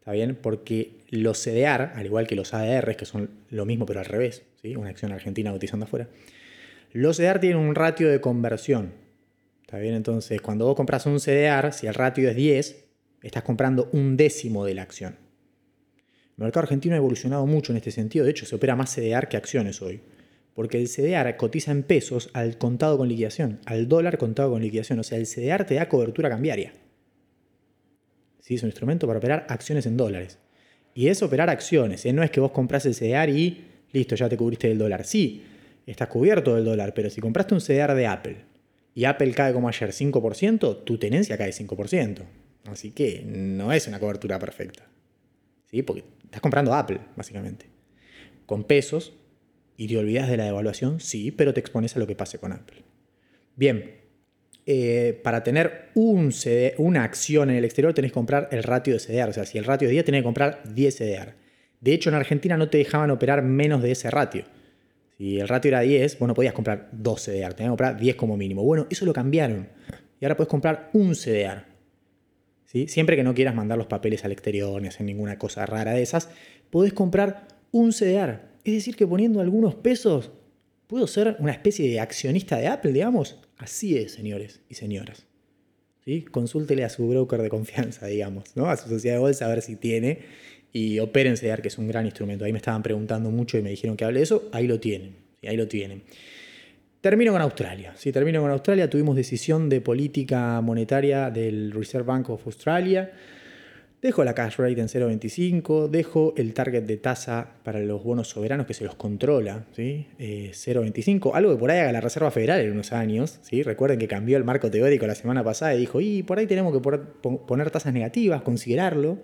¿Está 0.00 0.12
bien? 0.12 0.36
Porque 0.40 1.04
los 1.10 1.42
CDR, 1.42 1.92
al 1.94 2.06
igual 2.06 2.26
que 2.26 2.34
los 2.34 2.54
ADR, 2.54 2.96
que 2.96 3.04
son 3.04 3.30
lo 3.50 3.66
mismo 3.66 3.86
pero 3.86 4.00
al 4.00 4.06
revés, 4.06 4.42
¿sí? 4.60 4.74
una 4.74 4.90
acción 4.90 5.12
argentina 5.12 5.52
cotizando 5.52 5.84
afuera, 5.84 6.08
los 6.92 7.18
CDR 7.18 7.38
tienen 7.38 7.58
un 7.58 7.74
ratio 7.74 8.08
de 8.08 8.20
conversión. 8.20 8.92
¿Está 9.60 9.78
bien? 9.78 9.94
Entonces, 9.94 10.40
cuando 10.40 10.66
vos 10.66 10.74
compras 10.74 11.06
un 11.06 11.20
CDR, 11.20 11.72
si 11.72 11.86
el 11.86 11.94
ratio 11.94 12.28
es 12.28 12.34
10, 12.34 12.84
estás 13.22 13.42
comprando 13.44 13.88
un 13.92 14.16
décimo 14.16 14.64
de 14.64 14.74
la 14.74 14.82
acción. 14.82 15.16
El 16.40 16.44
mercado 16.44 16.64
argentino 16.64 16.94
ha 16.94 16.96
evolucionado 16.96 17.44
mucho 17.44 17.70
en 17.70 17.76
este 17.76 17.90
sentido, 17.90 18.24
de 18.24 18.30
hecho 18.30 18.46
se 18.46 18.54
opera 18.54 18.74
más 18.74 18.94
CDR 18.94 19.28
que 19.28 19.36
acciones 19.36 19.82
hoy, 19.82 20.00
porque 20.54 20.78
el 20.78 20.88
CDR 20.88 21.36
cotiza 21.36 21.70
en 21.70 21.82
pesos 21.82 22.30
al 22.32 22.56
contado 22.56 22.96
con 22.96 23.08
liquidación, 23.08 23.60
al 23.66 23.88
dólar 23.88 24.16
contado 24.16 24.52
con 24.52 24.62
liquidación, 24.62 24.98
o 25.00 25.02
sea, 25.02 25.18
el 25.18 25.26
CDR 25.26 25.66
te 25.66 25.74
da 25.74 25.90
cobertura 25.90 26.30
cambiaria. 26.30 26.72
¿Sí? 28.38 28.54
Es 28.54 28.62
un 28.62 28.70
instrumento 28.70 29.06
para 29.06 29.18
operar 29.18 29.44
acciones 29.50 29.84
en 29.84 29.98
dólares. 29.98 30.38
Y 30.94 31.08
es 31.08 31.22
operar 31.22 31.50
acciones, 31.50 32.06
¿eh? 32.06 32.12
no 32.14 32.22
es 32.22 32.30
que 32.30 32.40
vos 32.40 32.52
compras 32.52 32.86
el 32.86 32.94
CDR 32.94 33.28
y 33.28 33.62
listo, 33.92 34.14
ya 34.14 34.30
te 34.30 34.38
cubriste 34.38 34.66
del 34.66 34.78
dólar. 34.78 35.04
Sí, 35.04 35.44
estás 35.84 36.08
cubierto 36.08 36.54
del 36.54 36.64
dólar, 36.64 36.94
pero 36.94 37.10
si 37.10 37.20
compraste 37.20 37.52
un 37.52 37.60
CDR 37.60 37.94
de 37.94 38.06
Apple 38.06 38.36
y 38.94 39.04
Apple 39.04 39.32
cae 39.32 39.52
como 39.52 39.68
ayer 39.68 39.90
5%, 39.90 40.84
tu 40.84 40.96
tenencia 40.96 41.36
cae 41.36 41.50
5%. 41.50 42.22
Así 42.64 42.92
que 42.92 43.24
no 43.26 43.74
es 43.74 43.86
una 43.88 44.00
cobertura 44.00 44.38
perfecta. 44.38 44.86
¿Sí? 45.70 45.82
Porque 45.82 46.02
estás 46.30 46.40
comprando 46.40 46.72
Apple, 46.74 47.00
básicamente. 47.16 47.66
Con 48.46 48.64
pesos 48.64 49.12
y 49.76 49.88
te 49.88 49.98
olvidas 49.98 50.28
de 50.28 50.36
la 50.36 50.44
devaluación, 50.44 51.00
sí, 51.00 51.32
pero 51.32 51.52
te 51.52 51.60
expones 51.60 51.96
a 51.96 51.98
lo 51.98 52.06
que 52.06 52.14
pase 52.14 52.38
con 52.38 52.52
Apple. 52.52 52.84
Bien, 53.56 54.00
eh, 54.66 55.20
para 55.24 55.42
tener 55.42 55.88
un 55.94 56.32
una 56.78 57.02
acción 57.02 57.50
en 57.50 57.56
el 57.56 57.64
exterior 57.64 57.92
tenés 57.92 58.12
que 58.12 58.14
comprar 58.14 58.48
el 58.52 58.62
ratio 58.62 58.94
de 58.94 59.00
CDR. 59.00 59.28
O 59.28 59.32
sea, 59.32 59.44
si 59.44 59.58
el 59.58 59.64
ratio 59.64 59.88
es 59.88 59.92
10, 59.92 60.04
tenés 60.04 60.20
que 60.20 60.24
comprar 60.24 60.62
10 60.72 60.96
CDR. 60.96 61.34
De 61.80 61.92
hecho, 61.92 62.10
en 62.10 62.16
Argentina 62.16 62.56
no 62.56 62.68
te 62.68 62.78
dejaban 62.78 63.10
operar 63.10 63.42
menos 63.42 63.82
de 63.82 63.90
ese 63.92 64.10
ratio. 64.10 64.44
Si 65.18 65.40
el 65.40 65.48
ratio 65.48 65.70
era 65.70 65.80
10, 65.80 66.18
vos 66.18 66.28
no 66.28 66.34
podías 66.34 66.54
comprar 66.54 66.88
2 66.92 67.20
CDR, 67.20 67.54
tenías 67.54 67.56
que 67.56 67.68
comprar 67.68 67.98
10 67.98 68.16
como 68.16 68.36
mínimo. 68.36 68.62
Bueno, 68.62 68.86
eso 68.90 69.04
lo 69.04 69.12
cambiaron. 69.12 69.68
Y 70.20 70.24
ahora 70.24 70.36
puedes 70.36 70.50
comprar 70.50 70.90
un 70.92 71.14
CDR. 71.14 71.69
¿Sí? 72.70 72.86
Siempre 72.86 73.16
que 73.16 73.24
no 73.24 73.34
quieras 73.34 73.56
mandar 73.56 73.78
los 73.78 73.88
papeles 73.88 74.24
al 74.24 74.30
exterior 74.30 74.80
ni 74.80 74.86
hacer 74.86 75.04
ninguna 75.04 75.38
cosa 75.38 75.66
rara 75.66 75.92
de 75.92 76.02
esas, 76.02 76.28
podés 76.70 76.92
comprar 76.92 77.48
un 77.72 77.90
CDR. 77.90 78.42
Es 78.64 78.74
decir, 78.74 78.94
que 78.94 79.08
poniendo 79.08 79.40
algunos 79.40 79.74
pesos, 79.74 80.30
puedo 80.86 81.08
ser 81.08 81.34
una 81.40 81.50
especie 81.50 81.90
de 81.90 81.98
accionista 81.98 82.58
de 82.58 82.68
Apple, 82.68 82.92
digamos. 82.92 83.40
Así 83.58 83.96
es, 83.96 84.12
señores 84.12 84.60
y 84.68 84.74
señoras. 84.74 85.26
¿Sí? 86.04 86.22
Consúltele 86.22 86.84
a 86.84 86.90
su 86.90 87.08
broker 87.08 87.42
de 87.42 87.48
confianza, 87.48 88.06
digamos, 88.06 88.54
¿no? 88.54 88.70
a 88.70 88.76
su 88.76 88.88
sociedad 88.88 89.16
de 89.16 89.20
bolsa 89.20 89.46
a 89.46 89.48
ver 89.48 89.62
si 89.62 89.74
tiene 89.74 90.20
y 90.72 91.00
operen 91.00 91.34
CDR, 91.34 91.62
que 91.62 91.68
es 91.68 91.78
un 91.78 91.88
gran 91.88 92.04
instrumento. 92.04 92.44
Ahí 92.44 92.52
me 92.52 92.58
estaban 92.58 92.84
preguntando 92.84 93.32
mucho 93.32 93.58
y 93.58 93.62
me 93.62 93.70
dijeron 93.70 93.96
que 93.96 94.04
hable 94.04 94.20
de 94.20 94.24
eso. 94.24 94.48
Ahí 94.52 94.68
lo 94.68 94.78
tienen. 94.78 95.16
ahí 95.42 95.56
lo 95.56 95.66
tienen. 95.66 96.04
Termino 97.00 97.32
con 97.32 97.40
Australia. 97.40 97.94
Si 97.96 98.12
termino 98.12 98.42
con 98.42 98.50
Australia. 98.50 98.90
Tuvimos 98.90 99.16
decisión 99.16 99.70
de 99.70 99.80
política 99.80 100.60
monetaria 100.60 101.30
del 101.30 101.72
Reserve 101.72 102.06
Bank 102.06 102.28
of 102.28 102.44
Australia. 102.44 103.10
Dejo 104.02 104.22
la 104.24 104.34
cash 104.34 104.56
rate 104.56 104.80
en 104.80 104.88
0,25, 104.88 105.88
dejo 105.88 106.32
el 106.38 106.54
target 106.54 106.84
de 106.84 106.96
tasa 106.96 107.48
para 107.62 107.80
los 107.80 108.02
bonos 108.02 108.28
soberanos 108.28 108.66
que 108.66 108.72
se 108.72 108.82
los 108.82 108.94
controla, 108.94 109.66
¿sí? 109.76 110.06
0,25, 110.18 111.28
eh, 111.28 111.30
algo 111.34 111.52
que 111.52 111.58
por 111.58 111.70
ahí 111.70 111.80
haga 111.80 111.92
la 111.92 112.00
Reserva 112.00 112.30
Federal 112.30 112.60
en 112.60 112.72
unos 112.72 112.92
años. 112.92 113.40
¿sí? 113.42 113.62
Recuerden 113.62 113.98
que 113.98 114.08
cambió 114.08 114.38
el 114.38 114.44
marco 114.44 114.70
teórico 114.70 115.06
la 115.06 115.14
semana 115.14 115.44
pasada 115.44 115.74
y 115.74 115.80
dijo, 115.80 116.00
y 116.00 116.22
por 116.22 116.38
ahí 116.38 116.46
tenemos 116.46 116.72
que 116.72 116.80
poner 116.80 117.70
tasas 117.70 117.92
negativas, 117.92 118.40
considerarlo 118.40 119.18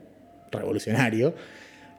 revolucionario. 0.52 1.34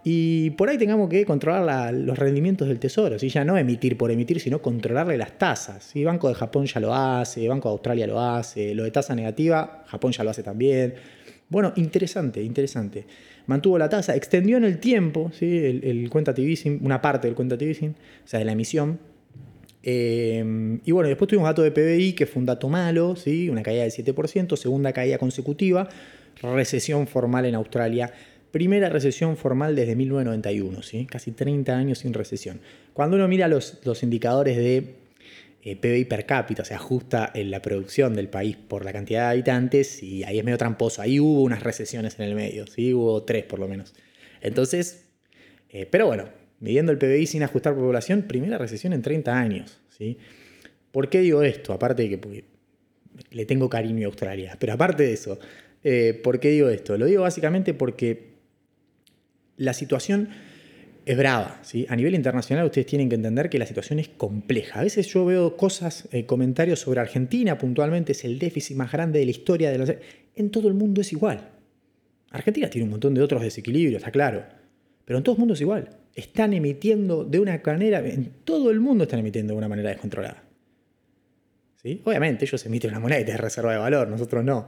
Y 0.03 0.51
por 0.51 0.69
ahí 0.69 0.77
tengamos 0.77 1.09
que 1.09 1.25
controlar 1.25 1.93
los 1.93 2.17
rendimientos 2.17 2.67
del 2.67 2.79
tesoro, 2.79 3.19
¿sí? 3.19 3.29
ya 3.29 3.43
no 3.43 3.57
emitir 3.57 3.97
por 3.97 4.11
emitir, 4.11 4.39
sino 4.39 4.61
controlarle 4.61 5.17
las 5.17 5.37
tasas. 5.37 5.83
¿sí? 5.83 6.03
Banco 6.03 6.29
de 6.29 6.35
Japón 6.35 6.65
ya 6.65 6.79
lo 6.79 6.93
hace, 6.93 7.47
Banco 7.47 7.69
de 7.69 7.73
Australia 7.73 8.07
lo 8.07 8.19
hace, 8.19 8.73
lo 8.73 8.83
de 8.83 8.91
tasa 8.91 9.15
negativa, 9.15 9.83
Japón 9.87 10.11
ya 10.13 10.23
lo 10.23 10.29
hace 10.29 10.43
también. 10.43 10.95
Bueno, 11.49 11.73
interesante, 11.75 12.41
interesante. 12.41 13.05
Mantuvo 13.47 13.77
la 13.77 13.89
tasa, 13.89 14.15
extendió 14.15 14.57
en 14.57 14.65
el 14.65 14.79
tiempo 14.79 15.31
¿sí? 15.33 15.57
el, 15.57 15.83
el 15.83 16.11
easing, 16.37 16.79
una 16.83 17.01
parte 17.01 17.33
del 17.33 17.61
easing, 17.69 17.91
o 17.91 18.27
sea, 18.27 18.39
de 18.39 18.45
la 18.45 18.51
emisión. 18.51 18.99
Eh, 19.83 20.79
y 20.83 20.91
bueno, 20.91 21.07
después 21.07 21.29
tuvimos 21.29 21.47
dato 21.47 21.61
de 21.61 21.71
PBI, 21.71 22.13
que 22.13 22.25
fue 22.25 22.41
un 22.41 22.45
dato 22.45 22.67
malo, 22.67 23.15
¿sí? 23.15 23.49
una 23.49 23.63
caída 23.63 23.83
del 23.83 23.91
7%, 23.91 24.55
segunda 24.57 24.91
caída 24.91 25.17
consecutiva, 25.17 25.87
recesión 26.41 27.07
formal 27.07 27.45
en 27.45 27.55
Australia 27.55 28.11
Primera 28.51 28.89
recesión 28.89 29.37
formal 29.37 29.75
desde 29.75 29.95
1991, 29.95 30.81
¿sí? 30.81 31.05
casi 31.05 31.31
30 31.31 31.75
años 31.75 31.99
sin 31.99 32.13
recesión. 32.13 32.61
Cuando 32.93 33.17
uno 33.17 33.27
mira 33.27 33.47
los, 33.47 33.79
los 33.83 34.03
indicadores 34.03 34.57
de 34.57 34.95
eh, 35.63 35.75
PBI 35.75 36.05
per 36.05 36.25
cápita, 36.25 36.63
se 36.63 36.73
ajusta 36.73 37.29
en 37.33 37.51
la 37.51 37.61
producción 37.61 38.13
del 38.13 38.29
país 38.29 38.55
por 38.55 38.85
la 38.85 38.93
cantidad 38.93 39.25
de 39.25 39.31
habitantes 39.31 40.01
y 40.01 40.23
ahí 40.23 40.39
es 40.39 40.45
medio 40.45 40.57
tramposo. 40.57 41.01
Ahí 41.01 41.19
hubo 41.19 41.41
unas 41.41 41.61
recesiones 41.61 42.17
en 42.19 42.25
el 42.25 42.35
medio, 42.35 42.65
¿sí? 42.67 42.93
hubo 42.93 43.23
tres 43.23 43.43
por 43.43 43.59
lo 43.59 43.67
menos. 43.67 43.93
Entonces, 44.41 45.09
eh, 45.69 45.85
pero 45.85 46.07
bueno, 46.07 46.29
midiendo 46.59 46.91
el 46.91 46.97
PBI 46.97 47.27
sin 47.27 47.43
ajustar 47.43 47.75
población, 47.75 48.23
primera 48.23 48.57
recesión 48.57 48.93
en 48.93 49.01
30 49.01 49.37
años. 49.37 49.79
¿sí? 49.89 50.17
¿Por 50.91 51.09
qué 51.09 51.19
digo 51.19 51.43
esto? 51.43 51.73
Aparte 51.73 52.07
de 52.07 52.17
que 52.17 52.45
le 53.31 53.45
tengo 53.45 53.69
cariño 53.69 54.07
a 54.07 54.09
Australia, 54.09 54.55
pero 54.59 54.73
aparte 54.73 55.03
de 55.03 55.13
eso, 55.13 55.39
eh, 55.83 56.19
¿por 56.23 56.39
qué 56.39 56.49
digo 56.49 56.69
esto? 56.69 56.97
Lo 56.97 57.05
digo 57.05 57.23
básicamente 57.23 57.73
porque 57.73 58.26
la 59.57 59.73
situación 59.73 60.29
es 61.05 61.17
brava. 61.17 61.59
¿sí? 61.63 61.85
A 61.89 61.95
nivel 61.95 62.15
internacional 62.15 62.65
ustedes 62.65 62.85
tienen 62.85 63.09
que 63.09 63.15
entender 63.15 63.49
que 63.49 63.57
la 63.57 63.65
situación 63.65 63.99
es 63.99 64.09
compleja. 64.09 64.79
A 64.79 64.83
veces 64.83 65.07
yo 65.07 65.25
veo 65.25 65.55
cosas, 65.55 66.07
eh, 66.11 66.25
comentarios 66.25 66.79
sobre 66.79 66.99
Argentina, 66.99 67.57
puntualmente 67.57 68.11
es 68.11 68.25
el 68.25 68.39
déficit 68.39 68.75
más 68.75 68.91
grande 68.91 69.19
de 69.19 69.25
la 69.25 69.31
historia 69.31 69.71
de 69.71 69.77
la... 69.77 69.95
En 70.35 70.51
todo 70.51 70.67
el 70.67 70.73
mundo 70.73 71.01
es 71.01 71.11
igual. 71.13 71.49
Argentina 72.31 72.69
tiene 72.69 72.85
un 72.85 72.91
montón 72.91 73.13
de 73.13 73.21
otros 73.21 73.41
desequilibrios, 73.41 74.01
está 74.01 74.11
claro. 74.11 74.43
Pero 75.05 75.17
en 75.17 75.23
todo 75.23 75.35
el 75.35 75.39
mundo 75.39 75.53
es 75.53 75.61
igual. 75.61 75.89
Están 76.13 76.53
emitiendo 76.53 77.23
de 77.23 77.39
una 77.39 77.61
manera, 77.65 77.99
en 77.99 78.29
todo 78.43 78.69
el 78.69 78.81
mundo 78.81 79.05
están 79.05 79.19
emitiendo 79.19 79.53
de 79.53 79.57
una 79.57 79.69
manera 79.69 79.89
descontrolada. 79.89 80.43
¿Sí? 81.81 82.01
Obviamente 82.03 82.43
ellos 82.43 82.65
emiten 82.65 82.89
una 82.89 82.99
moneda 82.99 83.23
de 83.23 83.37
reserva 83.37 83.71
de 83.71 83.77
valor, 83.77 84.09
nosotros 84.09 84.43
no. 84.43 84.67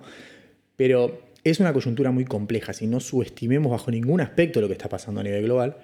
Pero 0.78 1.29
es 1.44 1.60
una 1.60 1.74
coyuntura 1.74 2.12
muy 2.12 2.26
compleja, 2.26 2.74
si 2.74 2.88
no 2.88 3.00
subestimemos 3.00 3.72
bajo 3.72 3.92
ningún 3.92 4.22
aspecto 4.22 4.62
lo 4.62 4.68
que 4.68 4.74
está 4.74 4.90
pasando 4.90 5.22
a 5.22 5.24
nivel 5.24 5.44
global 5.44 5.78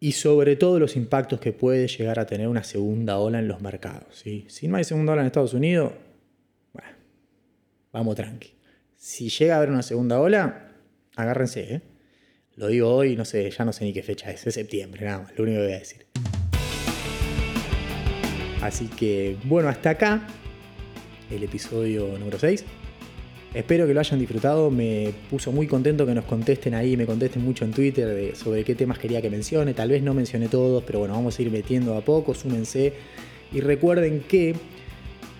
y 0.00 0.12
sobre 0.12 0.56
todo 0.56 0.78
los 0.78 0.96
impactos 0.96 1.40
que 1.40 1.52
puede 1.52 1.88
llegar 1.88 2.18
a 2.18 2.26
tener 2.26 2.48
una 2.48 2.64
segunda 2.64 3.18
ola 3.18 3.38
en 3.38 3.48
los 3.48 3.60
mercados. 3.60 4.24
Si 4.48 4.68
no 4.68 4.76
hay 4.76 4.84
segunda 4.84 5.12
ola 5.12 5.22
en 5.22 5.26
Estados 5.26 5.54
Unidos, 5.54 5.92
bueno, 6.72 6.90
vamos 7.92 8.16
tranqui. 8.16 8.52
Si 8.96 9.28
llega 9.28 9.54
a 9.54 9.56
haber 9.58 9.70
una 9.70 9.82
segunda 9.82 10.20
ola, 10.20 10.72
agárrense. 11.16 11.74
¿eh? 11.74 11.80
Lo 12.56 12.68
digo 12.68 12.94
hoy, 12.94 13.16
no 13.16 13.24
sé, 13.24 13.50
ya 13.50 13.64
no 13.64 13.72
sé 13.72 13.84
ni 13.84 13.92
qué 13.92 14.02
fecha 14.02 14.30
es, 14.30 14.46
es 14.46 14.54
septiembre, 14.54 15.04
nada 15.06 15.22
más, 15.22 15.38
lo 15.38 15.44
único 15.44 15.60
que 15.60 15.64
voy 15.64 15.74
a 15.74 15.78
decir. 15.78 16.06
Así 18.60 18.88
que, 18.88 19.36
bueno, 19.44 19.68
hasta 19.68 19.90
acá 19.90 20.26
el 21.30 21.42
episodio 21.42 22.18
número 22.18 22.38
6. 22.38 22.64
Espero 23.54 23.86
que 23.86 23.94
lo 23.94 24.00
hayan 24.00 24.18
disfrutado, 24.18 24.68
me 24.68 25.14
puso 25.30 25.52
muy 25.52 25.68
contento 25.68 26.04
que 26.04 26.12
nos 26.12 26.24
contesten 26.24 26.74
ahí, 26.74 26.96
me 26.96 27.06
contesten 27.06 27.44
mucho 27.44 27.64
en 27.64 27.70
Twitter 27.70 28.34
sobre 28.34 28.64
qué 28.64 28.74
temas 28.74 28.98
quería 28.98 29.22
que 29.22 29.30
mencione, 29.30 29.74
tal 29.74 29.90
vez 29.90 30.02
no 30.02 30.12
mencioné 30.12 30.48
todos, 30.48 30.82
pero 30.82 30.98
bueno, 30.98 31.14
vamos 31.14 31.38
a 31.38 31.42
ir 31.42 31.52
metiendo 31.52 31.96
a 31.96 32.00
poco, 32.00 32.34
súmense. 32.34 32.92
Y 33.52 33.60
recuerden 33.60 34.24
que 34.26 34.56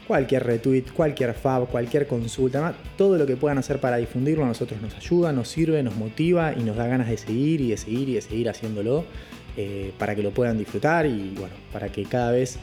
cualquier 0.06 0.44
retweet, 0.44 0.84
cualquier 0.94 1.34
fab, 1.34 1.66
cualquier 1.66 2.06
consulta, 2.06 2.76
todo 2.96 3.18
lo 3.18 3.26
que 3.26 3.36
puedan 3.36 3.58
hacer 3.58 3.80
para 3.80 3.96
difundirlo 3.96 4.44
a 4.44 4.46
nosotros 4.46 4.80
nos 4.80 4.94
ayuda, 4.94 5.32
nos 5.32 5.48
sirve, 5.48 5.82
nos 5.82 5.96
motiva 5.96 6.54
y 6.56 6.62
nos 6.62 6.76
da 6.76 6.86
ganas 6.86 7.08
de 7.08 7.16
seguir 7.16 7.62
y 7.62 7.70
de 7.70 7.76
seguir 7.76 8.08
y 8.10 8.14
de 8.14 8.20
seguir 8.20 8.48
haciéndolo 8.48 9.04
eh, 9.56 9.90
para 9.98 10.14
que 10.14 10.22
lo 10.22 10.30
puedan 10.30 10.56
disfrutar 10.56 11.04
y 11.06 11.34
bueno, 11.36 11.54
para 11.72 11.88
que 11.88 12.04
cada 12.04 12.30
vez 12.30 12.60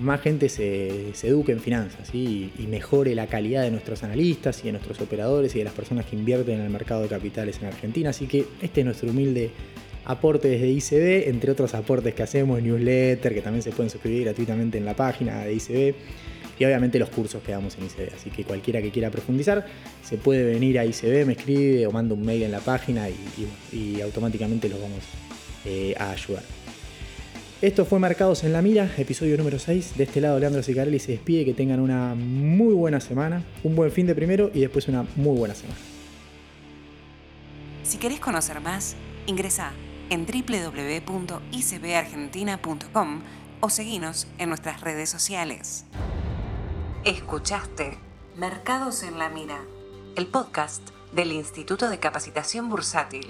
más 0.00 0.20
gente 0.20 0.48
se, 0.48 1.10
eduque 1.22 1.52
en 1.52 1.60
finanzas 1.60 2.14
y 2.14 2.50
mejore 2.68 3.14
la 3.14 3.26
calidad 3.26 3.62
de 3.62 3.70
nuestros 3.70 4.02
analistas 4.02 4.60
y 4.60 4.64
de 4.64 4.72
nuestros 4.72 5.00
operadores 5.00 5.54
y 5.54 5.58
de 5.58 5.64
las 5.64 5.74
personas 5.74 6.06
que 6.06 6.16
invierten 6.16 6.56
en 6.56 6.62
el 6.62 6.70
mercado 6.70 7.02
de 7.02 7.08
capitales 7.08 7.58
en 7.60 7.66
Argentina. 7.66 8.10
Así 8.10 8.26
que 8.26 8.46
este 8.62 8.80
es 8.80 8.84
nuestro 8.86 9.10
humilde 9.10 9.50
aporte 10.04 10.48
desde 10.48 10.68
ICB, 10.68 11.28
entre 11.28 11.52
otros 11.52 11.74
aportes 11.74 12.14
que 12.14 12.22
hacemos, 12.22 12.62
newsletter, 12.62 13.34
que 13.34 13.42
también 13.42 13.62
se 13.62 13.70
pueden 13.70 13.90
suscribir 13.90 14.24
gratuitamente 14.24 14.78
en 14.78 14.84
la 14.84 14.94
página 14.94 15.44
de 15.44 15.54
ICB, 15.54 15.94
y 16.58 16.64
obviamente 16.64 16.98
los 16.98 17.08
cursos 17.08 17.42
que 17.42 17.52
damos 17.52 17.76
en 17.78 17.86
ICB. 17.86 18.14
Así 18.14 18.30
que 18.30 18.44
cualquiera 18.44 18.82
que 18.82 18.90
quiera 18.90 19.10
profundizar 19.10 19.66
se 20.02 20.16
puede 20.18 20.44
venir 20.44 20.78
a 20.78 20.84
ICB, 20.84 21.26
me 21.26 21.32
escribe 21.32 21.86
o 21.86 21.92
manda 21.92 22.14
un 22.14 22.24
mail 22.24 22.42
en 22.42 22.52
la 22.52 22.60
página 22.60 23.08
y, 23.08 24.00
automáticamente 24.00 24.68
los 24.68 24.80
vamos 24.80 25.04
eh, 25.64 25.94
a 25.98 26.10
ayudar. 26.10 26.42
Esto 27.62 27.84
fue 27.84 27.98
Marcados 27.98 28.42
en 28.44 28.54
la 28.54 28.62
Mira, 28.62 28.90
episodio 28.96 29.36
número 29.36 29.58
6. 29.58 29.98
De 29.98 30.04
este 30.04 30.22
lado, 30.22 30.38
Leandro 30.38 30.62
Sicarelli 30.62 30.98
se 30.98 31.12
despide. 31.12 31.44
Que 31.44 31.52
tengan 31.52 31.80
una 31.80 32.14
muy 32.14 32.72
buena 32.72 33.00
semana, 33.00 33.44
un 33.62 33.76
buen 33.76 33.92
fin 33.92 34.06
de 34.06 34.14
primero 34.14 34.50
y 34.54 34.60
después 34.60 34.88
una 34.88 35.04
muy 35.16 35.36
buena 35.36 35.54
semana. 35.54 35.78
Si 37.82 37.98
querés 37.98 38.18
conocer 38.18 38.62
más, 38.62 38.96
ingresa 39.26 39.72
en 40.08 40.24
www.icbargentina.com 40.24 43.20
o 43.60 43.68
seguinos 43.68 44.26
en 44.38 44.48
nuestras 44.48 44.80
redes 44.80 45.10
sociales. 45.10 45.84
Escuchaste 47.04 47.98
Mercados 48.38 49.02
en 49.02 49.18
la 49.18 49.28
Mira, 49.28 49.58
el 50.16 50.28
podcast 50.28 50.80
del 51.12 51.32
Instituto 51.32 51.90
de 51.90 51.98
Capacitación 51.98 52.70
Bursátil. 52.70 53.26